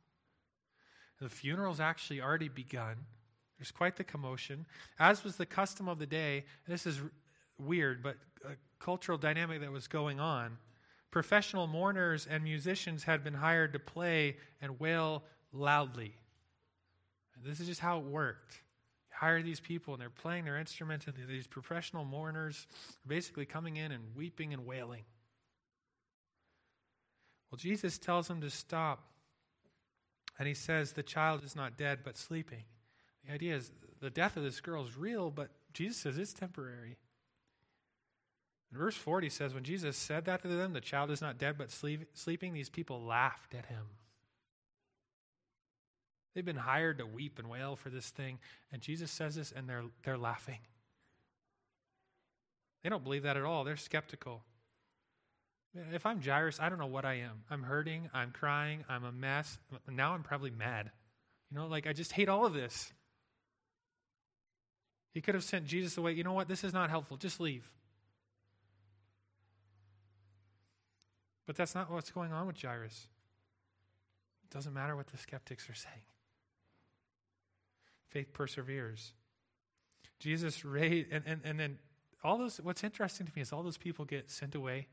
The 1.19 1.29
funeral's 1.29 1.79
actually 1.79 2.21
already 2.21 2.49
begun. 2.49 2.97
There's 3.57 3.71
quite 3.71 3.95
the 3.95 4.03
commotion. 4.03 4.65
As 4.99 5.23
was 5.23 5.35
the 5.35 5.45
custom 5.45 5.87
of 5.87 5.99
the 5.99 6.05
day, 6.05 6.45
this 6.67 6.85
is 6.85 7.01
weird, 7.57 8.03
but 8.03 8.17
a 8.45 8.53
cultural 8.79 9.17
dynamic 9.17 9.61
that 9.61 9.71
was 9.71 9.87
going 9.87 10.19
on. 10.19 10.57
Professional 11.09 11.65
mourners 11.65 12.27
and 12.29 12.43
musicians 12.43 13.03
had 13.03 13.23
been 13.23 13.33
hired 13.33 13.73
to 13.73 13.79
play 13.79 14.37
and 14.61 14.79
wail 14.79 15.23
loudly. 15.51 16.13
This 17.43 17.59
is 17.59 17.67
just 17.67 17.81
how 17.81 17.99
it 17.99 18.05
worked. 18.05 18.61
Hire 19.17 19.41
these 19.41 19.59
people, 19.59 19.93
and 19.93 20.01
they're 20.01 20.09
playing 20.09 20.45
their 20.45 20.57
instruments, 20.57 21.07
and 21.07 21.15
these 21.27 21.47
professional 21.47 22.05
mourners 22.05 22.67
are 23.03 23.09
basically 23.09 23.45
coming 23.45 23.77
in 23.77 23.91
and 23.91 24.03
weeping 24.15 24.53
and 24.53 24.65
wailing. 24.65 25.03
Well, 27.49 27.57
Jesus 27.57 27.97
tells 27.97 28.27
them 28.27 28.41
to 28.41 28.49
stop 28.49 29.03
and 30.37 30.47
he 30.47 30.53
says, 30.53 30.91
The 30.91 31.03
child 31.03 31.43
is 31.43 31.55
not 31.55 31.77
dead, 31.77 31.99
but 32.03 32.17
sleeping. 32.17 32.63
The 33.25 33.33
idea 33.33 33.55
is 33.55 33.71
the 33.99 34.09
death 34.09 34.37
of 34.37 34.43
this 34.43 34.61
girl 34.61 34.85
is 34.85 34.97
real, 34.97 35.31
but 35.31 35.49
Jesus 35.73 35.97
says 35.97 36.17
it's 36.17 36.33
temporary. 36.33 36.97
In 38.71 38.77
verse 38.77 38.95
40 38.95 39.29
says, 39.29 39.53
When 39.53 39.63
Jesus 39.63 39.97
said 39.97 40.25
that 40.25 40.41
to 40.43 40.47
them, 40.47 40.73
the 40.73 40.81
child 40.81 41.09
is 41.09 41.21
not 41.21 41.37
dead, 41.37 41.57
but 41.57 41.71
sleep, 41.71 42.07
sleeping, 42.13 42.53
these 42.53 42.69
people 42.69 43.01
laughed 43.01 43.55
at 43.55 43.65
him. 43.65 43.85
They've 46.33 46.45
been 46.45 46.55
hired 46.55 46.99
to 46.99 47.05
weep 47.05 47.39
and 47.39 47.49
wail 47.49 47.75
for 47.75 47.89
this 47.89 48.09
thing, 48.09 48.39
and 48.71 48.81
Jesus 48.81 49.09
says 49.11 49.35
this, 49.35 49.51
and 49.51 49.67
they're, 49.67 49.83
they're 50.03 50.17
laughing. 50.17 50.59
They 52.83 52.89
don't 52.89 53.03
believe 53.03 53.23
that 53.23 53.37
at 53.37 53.43
all. 53.43 53.63
They're 53.63 53.75
skeptical. 53.75 54.43
If 55.93 56.05
I'm 56.05 56.21
Jairus, 56.21 56.59
I 56.59 56.69
don't 56.69 56.79
know 56.79 56.85
what 56.87 57.05
I 57.05 57.15
am. 57.15 57.43
I'm 57.49 57.63
hurting, 57.63 58.09
I'm 58.13 58.31
crying, 58.31 58.83
I'm 58.87 59.03
a 59.03 59.11
mess. 59.11 59.59
Now 59.91 60.13
I'm 60.13 60.23
probably 60.23 60.51
mad. 60.51 60.91
You 61.51 61.57
know, 61.57 61.67
like 61.67 61.87
I 61.87 61.93
just 61.93 62.11
hate 62.11 62.29
all 62.29 62.45
of 62.45 62.53
this. 62.53 62.91
He 65.13 65.21
could 65.21 65.35
have 65.35 65.43
sent 65.43 65.65
Jesus 65.65 65.97
away. 65.97 66.13
You 66.13 66.23
know 66.23 66.33
what? 66.33 66.47
This 66.47 66.63
is 66.63 66.73
not 66.73 66.89
helpful. 66.89 67.17
Just 67.17 67.39
leave. 67.39 67.69
But 71.47 71.55
that's 71.55 71.73
not 71.73 71.89
what's 71.89 72.11
going 72.11 72.33
on 72.33 72.45
with 72.45 72.61
Jairus. 72.61 73.07
It 74.43 74.53
doesn't 74.53 74.73
matter 74.73 74.95
what 74.95 75.07
the 75.07 75.17
skeptics 75.17 75.69
are 75.69 75.73
saying. 75.73 76.03
Faith 78.09 78.33
perseveres. 78.33 79.13
Jesus 80.19 80.65
raised, 80.65 81.11
and, 81.11 81.23
and, 81.25 81.41
and 81.43 81.59
then 81.59 81.77
all 82.23 82.37
those, 82.37 82.57
what's 82.57 82.83
interesting 82.83 83.27
to 83.27 83.31
me 83.35 83.41
is 83.41 83.53
all 83.53 83.63
those 83.63 83.77
people 83.77 84.05
get 84.05 84.29
sent 84.29 84.55
away 84.55 84.87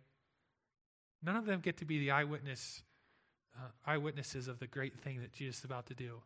None 1.24 1.36
of 1.36 1.46
them 1.46 1.60
get 1.60 1.78
to 1.78 1.84
be 1.84 1.98
the 1.98 2.10
eyewitness, 2.10 2.82
uh, 3.56 3.68
eyewitnesses 3.86 4.46
of 4.46 4.58
the 4.58 4.66
great 4.66 4.98
thing 5.00 5.22
that 5.22 5.32
Jesus 5.32 5.58
is 5.58 5.64
about 5.64 5.86
to 5.86 5.94
do. 5.94 6.20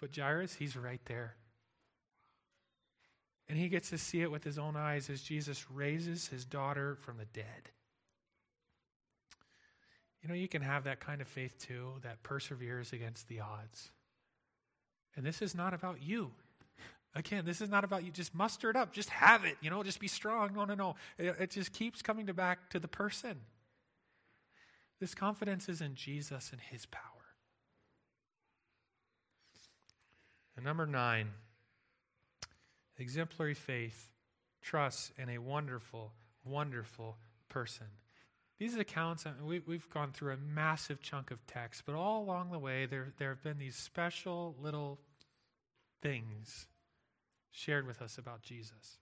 But 0.00 0.14
Jairus, 0.14 0.54
he's 0.54 0.76
right 0.76 1.00
there. 1.06 1.36
And 3.48 3.56
he 3.56 3.68
gets 3.68 3.90
to 3.90 3.98
see 3.98 4.22
it 4.22 4.30
with 4.30 4.42
his 4.42 4.58
own 4.58 4.74
eyes 4.74 5.08
as 5.08 5.22
Jesus 5.22 5.70
raises 5.70 6.26
his 6.26 6.44
daughter 6.44 6.96
from 6.96 7.18
the 7.18 7.26
dead. 7.26 7.70
You 10.20 10.28
know, 10.28 10.34
you 10.34 10.48
can 10.48 10.62
have 10.62 10.84
that 10.84 10.98
kind 10.98 11.20
of 11.20 11.28
faith 11.28 11.56
too 11.58 11.92
that 12.02 12.24
perseveres 12.24 12.92
against 12.92 13.28
the 13.28 13.40
odds. 13.40 13.92
And 15.16 15.24
this 15.24 15.42
is 15.42 15.54
not 15.54 15.74
about 15.74 16.02
you. 16.02 16.30
Again, 17.14 17.46
this 17.46 17.62
is 17.62 17.70
not 17.70 17.82
about 17.82 18.04
you 18.04 18.10
just 18.10 18.34
muster 18.34 18.68
it 18.68 18.76
up, 18.76 18.92
just 18.92 19.08
have 19.08 19.46
it, 19.46 19.56
you 19.62 19.70
know, 19.70 19.82
just 19.82 19.98
be 19.98 20.08
strong. 20.08 20.52
No, 20.54 20.66
no, 20.66 20.74
no. 20.74 20.96
It, 21.16 21.34
it 21.40 21.50
just 21.50 21.72
keeps 21.72 22.02
coming 22.02 22.26
to 22.26 22.34
back 22.34 22.68
to 22.70 22.78
the 22.78 22.88
person. 22.88 23.40
This 25.00 25.14
confidence 25.14 25.68
is 25.68 25.80
in 25.80 25.94
Jesus 25.94 26.50
and 26.52 26.60
his 26.60 26.84
power. 26.86 27.02
And 30.56 30.64
number 30.64 30.86
nine, 30.86 31.28
exemplary 32.98 33.54
faith, 33.54 34.10
trust 34.62 35.12
in 35.18 35.30
a 35.30 35.38
wonderful, 35.38 36.12
wonderful 36.44 37.16
person. 37.48 37.86
These 38.58 38.76
accounts, 38.76 39.26
we, 39.44 39.60
we've 39.66 39.88
gone 39.90 40.12
through 40.12 40.32
a 40.32 40.38
massive 40.38 41.02
chunk 41.02 41.30
of 41.30 41.46
text, 41.46 41.82
but 41.84 41.94
all 41.94 42.22
along 42.22 42.50
the 42.52 42.58
way, 42.58 42.86
there, 42.86 43.12
there 43.18 43.28
have 43.28 43.42
been 43.42 43.58
these 43.58 43.76
special 43.76 44.54
little 44.62 44.98
things 46.02 46.66
shared 47.50 47.86
with 47.86 48.02
us 48.02 48.18
about 48.18 48.42
Jesus. 48.42 48.98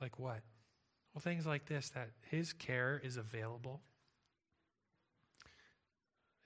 Like 0.00 0.18
what? 0.18 0.40
Well, 1.14 1.20
things 1.22 1.46
like 1.46 1.66
this 1.66 1.90
that 1.90 2.10
his 2.30 2.52
care 2.52 3.00
is 3.02 3.16
available. 3.16 3.80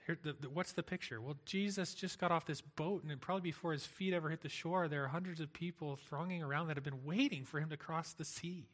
Here, 0.07 0.19
the, 0.23 0.35
the, 0.39 0.51
what's 0.51 0.73
the 0.73 0.83
picture? 0.83 1.21
Well, 1.21 1.37
Jesus 1.47 1.95
just 1.95 2.19
got 2.19 2.31
off 2.31 2.45
this 2.45 2.61
boat, 2.61 3.05
and 3.05 3.21
probably 3.21 3.43
before 3.43 3.73
his 3.73 3.87
feet 3.87 4.13
ever 4.13 4.29
hit 4.29 4.43
the 4.43 4.49
shore, 4.51 4.87
there 4.87 5.05
are 5.05 5.09
hundreds 5.09 5.41
of 5.41 5.53
people 5.53 5.97
thronging 5.97 6.43
around 6.43 6.67
that 6.67 6.77
have 6.77 6.85
been 6.85 7.05
waiting 7.05 7.45
for 7.45 7.59
him 7.59 7.71
to 7.71 7.77
cross 7.77 8.13
the 8.13 8.25
sea. 8.25 8.69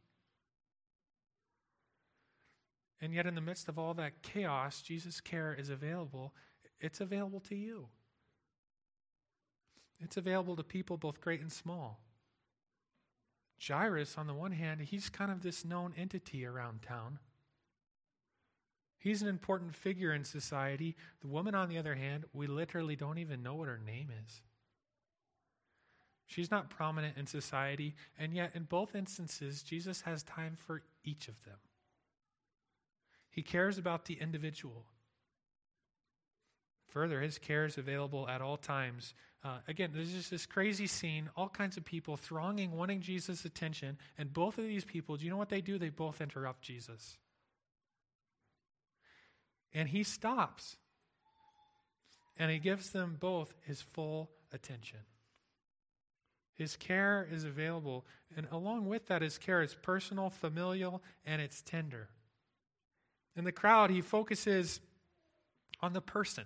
And 3.01 3.15
yet, 3.15 3.27
in 3.27 3.35
the 3.35 3.41
midst 3.41 3.69
of 3.69 3.79
all 3.79 3.95
that 3.95 4.23
chaos, 4.23 4.83
Jesus' 4.83 5.21
care 5.21 5.55
is 5.55 5.71
available. 5.71 6.35
It's 6.81 7.01
available 7.01 7.41
to 7.49 7.55
you, 7.55 7.89
it's 10.01 10.17
available 10.17 10.57
to 10.57 10.63
people 10.63 10.97
both 10.97 11.21
great 11.21 11.41
and 11.41 11.53
small. 11.53 12.01
Jairus, 13.67 14.17
on 14.17 14.27
the 14.27 14.35
one 14.35 14.53
hand, 14.53 14.81
he's 14.81 15.11
kind 15.11 15.31
of 15.31 15.43
this 15.43 15.65
known 15.65 15.93
entity 15.97 16.47
around 16.47 16.83
town. 16.83 17.19
He's 18.99 19.23
an 19.23 19.29
important 19.29 19.75
figure 19.75 20.13
in 20.13 20.25
society. 20.25 20.97
The 21.21 21.29
woman, 21.29 21.55
on 21.55 21.69
the 21.69 21.79
other 21.79 21.95
hand, 21.95 22.25
we 22.33 22.47
literally 22.47 22.97
don't 22.97 23.19
even 23.19 23.43
know 23.43 23.55
what 23.55 23.69
her 23.69 23.81
name 23.85 24.09
is. 24.27 24.43
She's 26.27 26.51
not 26.51 26.71
prominent 26.71 27.17
in 27.17 27.27
society, 27.27 27.95
and 28.19 28.33
yet, 28.35 28.53
in 28.55 28.65
both 28.65 28.95
instances, 28.95 29.63
Jesus 29.63 30.03
has 30.03 30.23
time 30.23 30.55
for 30.55 30.83
each 31.03 31.29
of 31.29 31.45
them. 31.45 31.57
He 33.31 33.43
cares 33.43 33.79
about 33.79 34.05
the 34.05 34.15
individual. 34.15 34.85
Further, 36.89 37.21
his 37.21 37.39
care 37.39 37.65
is 37.65 37.79
available 37.79 38.29
at 38.29 38.43
all 38.43 38.57
times. 38.57 39.15
Uh, 39.43 39.59
again, 39.69 39.91
there's 39.95 40.13
just 40.13 40.31
this 40.31 40.45
crazy 40.45 40.87
scene, 40.87 41.31
all 41.35 41.49
kinds 41.49 41.77
of 41.77 41.85
people 41.85 42.17
thronging, 42.17 42.73
wanting 42.73 43.01
Jesus' 43.01 43.45
attention, 43.45 43.97
and 44.19 44.33
both 44.33 44.59
of 44.59 44.65
these 44.65 44.85
people, 44.85 45.17
do 45.17 45.25
you 45.25 45.31
know 45.31 45.39
what 45.39 45.49
they 45.49 45.63
do? 45.63 45.79
They 45.79 45.89
both 45.89 46.21
interrupt 46.21 46.63
Jesus. 46.63 47.17
And 49.73 49.89
he 49.89 50.03
stops. 50.03 50.77
And 52.39 52.51
he 52.51 52.59
gives 52.59 52.91
them 52.91 53.17
both 53.19 53.55
his 53.63 53.81
full 53.81 54.31
attention. 54.53 55.01
His 56.55 56.77
care 56.77 57.27
is 57.31 57.45
available. 57.45 58.05
And 58.37 58.47
along 58.53 58.87
with 58.87 59.07
that, 59.07 59.23
his 59.23 59.39
care 59.39 59.63
is 59.63 59.75
personal, 59.75 60.29
familial, 60.29 61.03
and 61.25 61.41
it's 61.41 61.63
tender. 61.63 62.09
In 63.37 63.45
the 63.45 63.53
crowd, 63.53 63.91
he 63.91 64.03
focuses 64.03 64.81
on 65.81 65.95
the 65.95 66.03
person. 66.03 66.45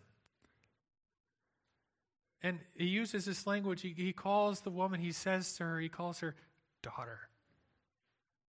And 2.44 2.60
he 2.76 2.84
uses 2.84 3.24
this 3.24 3.46
language. 3.46 3.80
He, 3.80 3.94
he 3.96 4.12
calls 4.12 4.60
the 4.60 4.70
woman, 4.70 5.00
he 5.00 5.12
says 5.12 5.54
to 5.54 5.64
her, 5.64 5.80
he 5.80 5.88
calls 5.88 6.20
her 6.20 6.36
daughter. 6.82 7.20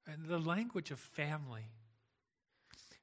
And 0.04 0.26
the 0.26 0.40
language 0.40 0.90
of 0.90 0.98
family. 0.98 1.70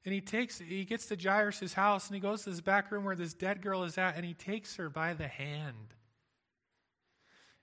And 0.04 0.12
he 0.12 0.20
takes, 0.20 0.58
he 0.58 0.84
gets 0.84 1.06
to 1.06 1.16
Jairus' 1.16 1.72
house 1.72 2.08
and 2.08 2.14
he 2.14 2.20
goes 2.20 2.44
to 2.44 2.50
this 2.50 2.60
back 2.60 2.92
room 2.92 3.04
where 3.04 3.16
this 3.16 3.32
dead 3.32 3.62
girl 3.62 3.84
is 3.84 3.96
at 3.96 4.16
and 4.16 4.24
he 4.24 4.34
takes 4.34 4.76
her 4.76 4.90
by 4.90 5.14
the 5.14 5.28
hand. 5.28 5.94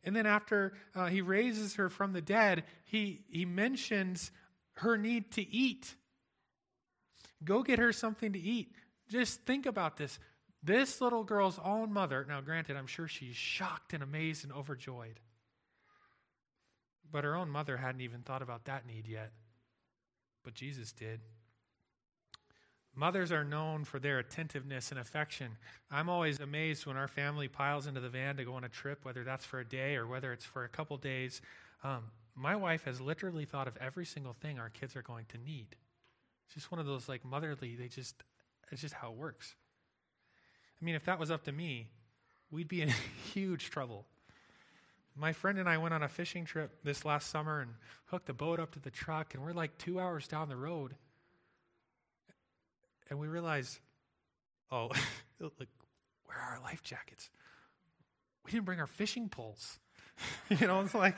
And 0.04 0.16
then 0.16 0.26
after 0.26 0.74
uh, 0.96 1.06
he 1.06 1.22
raises 1.22 1.76
her 1.76 1.90
from 1.90 2.14
the 2.14 2.22
dead, 2.22 2.64
he, 2.86 3.22
he 3.30 3.46
mentions 3.46 4.32
her 4.78 4.98
need 4.98 5.32
to 5.34 5.48
eat. 5.48 5.94
Go 7.44 7.62
get 7.62 7.78
her 7.78 7.94
something 7.94 8.34
to 8.34 8.40
eat. 8.40 8.74
Just 9.08 9.42
think 9.42 9.68
about 9.68 9.98
this. 9.98 10.18
This 10.62 11.00
little 11.00 11.24
girl's 11.24 11.60
own 11.64 11.94
mother, 11.94 12.26
now 12.28 12.42
granted, 12.42 12.76
I'm 12.76 12.88
sure 12.88 13.08
she's 13.08 13.36
shocked 13.36 13.94
and 13.94 14.04
amazed 14.04 14.44
and 14.44 14.54
overjoyed. 14.54 15.20
But 17.12 17.24
her 17.24 17.36
own 17.36 17.50
mother 17.50 17.78
hadn't 17.78 18.02
even 18.02 18.22
thought 18.22 18.42
about 18.42 18.66
that 18.66 18.86
need 18.86 19.08
yet. 19.08 19.32
But 20.44 20.54
Jesus 20.54 20.92
did. 20.92 21.22
Mothers 22.96 23.32
are 23.32 23.46
known 23.46 23.86
for 23.86 24.00
their 24.00 24.20
attentiveness 24.20 24.92
and 24.92 25.00
affection. 25.00 25.52
I'm 25.90 26.10
always 26.10 26.40
amazed 26.40 26.86
when 26.86 26.98
our 26.98 27.08
family 27.08 27.48
piles 27.48 27.88
into 27.88 28.02
the 28.02 28.10
van 28.10 28.36
to 28.38 28.44
go 28.44 28.56
on 28.56 28.66
a 28.66 28.70
trip, 28.70 29.06
whether 29.06 29.24
that's 29.24 29.46
for 29.46 29.60
a 29.60 29.66
day 29.66 29.96
or 29.96 30.06
whether 30.06 30.34
it's 30.34 30.44
for 30.44 30.66
a 30.66 30.70
couple 30.70 30.98
days. 30.98 31.42
Um, 31.84 32.04
my 32.36 32.56
wife 32.56 32.84
has 32.84 33.00
literally 33.00 33.46
thought 33.46 33.68
of 33.68 33.78
every 33.78 34.06
single 34.06 34.34
thing 34.34 34.60
our 34.60 34.70
kids 34.70 34.96
are 34.96 35.02
going 35.02 35.26
to 35.30 35.38
need. 35.38 35.76
It's 36.48 36.56
just 36.56 36.72
one 36.72 36.80
of 36.80 36.88
those 36.88 37.08
like 37.08 37.24
motherly, 37.24 37.76
they 37.76 37.88
just, 37.88 38.24
it's 38.72 38.82
just 38.82 38.94
how 38.94 39.12
it 39.12 39.18
works. 39.18 39.56
I 40.82 40.86
mean, 40.86 40.96
if 40.96 41.06
that 41.06 41.20
was 41.20 41.32
up 41.32 41.44
to 41.44 41.52
me, 41.52 41.90
we'd 42.52 42.68
be 42.68 42.82
in 42.82 42.90
huge 43.34 43.70
trouble. 43.70 44.06
My 45.16 45.34
friend 45.34 45.60
and 45.60 45.68
I 45.68 45.78
went 45.78 45.94
on 45.94 46.04
a 46.04 46.08
fishing 46.08 46.46
trip 46.46 46.72
this 46.84 47.04
last 47.04 47.30
summer 47.30 47.60
and 47.62 47.72
hooked 48.06 48.28
the 48.28 48.34
boat 48.34 48.60
up 48.60 48.72
to 48.72 48.80
the 48.80 48.92
truck, 48.92 49.34
and 49.34 49.44
we're 49.44 49.52
like 49.52 49.78
two 49.78 50.00
hours 50.00 50.28
down 50.28 50.48
the 50.48 50.56
road. 50.56 50.96
And 53.10 53.20
we 53.20 53.28
realized, 53.28 53.80
oh, 54.72 54.90
look, 55.40 55.68
where 56.26 56.38
are 56.38 56.56
our 56.56 56.62
life 56.62 56.84
jackets? 56.84 57.30
We 58.46 58.52
didn't 58.52 58.66
bring 58.66 58.80
our 58.80 58.88
fishing 58.88 59.28
poles. 59.30 59.80
you 60.50 60.68
know, 60.68 60.80
it's 60.82 60.94
like, 60.94 61.16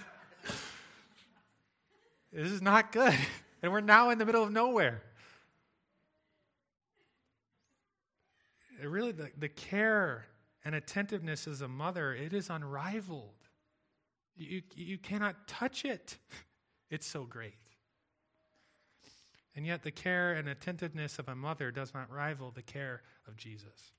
this 2.34 2.49
is 2.49 2.62
not 2.62 2.91
good. 2.91 3.16
And 3.62 3.72
we're 3.72 3.82
now 3.82 4.09
in 4.09 4.18
the 4.18 4.26
middle 4.26 4.43
of 4.43 4.51
nowhere. 4.51 5.03
Really, 8.89 9.11
the, 9.11 9.29
the 9.38 9.49
care 9.49 10.25
and 10.63 10.75
attentiveness 10.75 11.47
as 11.47 11.61
a 11.61 11.67
mother, 11.67 12.13
it 12.13 12.34
is 12.34 12.49
unrivaled. 12.49 13.36
You, 14.36 14.61
you 14.75 14.97
cannot 14.97 15.47
touch 15.47 15.86
it. 15.86 16.17
It's 16.89 17.07
so 17.07 17.23
great. 17.23 17.53
And 19.55 19.65
yet, 19.65 19.82
the 19.82 19.91
care 19.91 20.34
and 20.34 20.49
attentiveness 20.49 21.19
of 21.19 21.29
a 21.29 21.36
mother 21.36 21.71
does 21.71 21.93
not 21.93 22.11
rival 22.11 22.51
the 22.51 22.61
care 22.61 23.01
of 23.29 23.38
Jesus. 23.38 23.93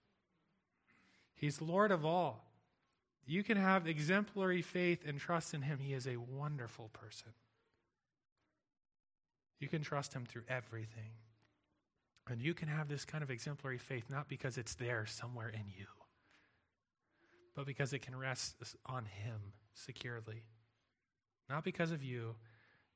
He's 1.34 1.62
Lord 1.62 1.90
of 1.90 2.04
all. 2.04 2.52
You 3.26 3.42
can 3.42 3.56
have 3.56 3.86
exemplary 3.86 4.62
faith 4.62 5.04
and 5.06 5.18
trust 5.18 5.54
in 5.54 5.62
Him. 5.62 5.78
He 5.78 5.94
is 5.94 6.06
a 6.06 6.16
wonderful 6.16 6.90
person. 6.92 7.32
You 9.58 9.68
can 9.68 9.82
trust 9.82 10.12
Him 10.12 10.26
through 10.26 10.44
everything. 10.48 11.12
And 12.28 12.40
you 12.40 12.54
can 12.54 12.68
have 12.68 12.88
this 12.88 13.04
kind 13.04 13.22
of 13.22 13.30
exemplary 13.30 13.78
faith 13.78 14.04
not 14.08 14.28
because 14.28 14.56
it's 14.56 14.74
there 14.74 15.06
somewhere 15.06 15.48
in 15.48 15.64
you, 15.66 15.86
but 17.54 17.66
because 17.66 17.92
it 17.92 18.02
can 18.02 18.16
rest 18.16 18.54
on 18.86 19.04
Him 19.04 19.52
securely. 19.74 20.44
Not 21.48 21.64
because 21.64 21.90
of 21.90 22.02
you, 22.02 22.36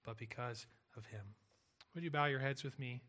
but 0.05 0.16
because 0.16 0.66
of 0.97 1.07
Him. 1.07 1.35
Would 1.95 2.05
you 2.05 2.11
bow 2.11 2.27
your 2.27 2.39
heads 2.39 2.62
with 2.62 2.79
me? 2.79 3.03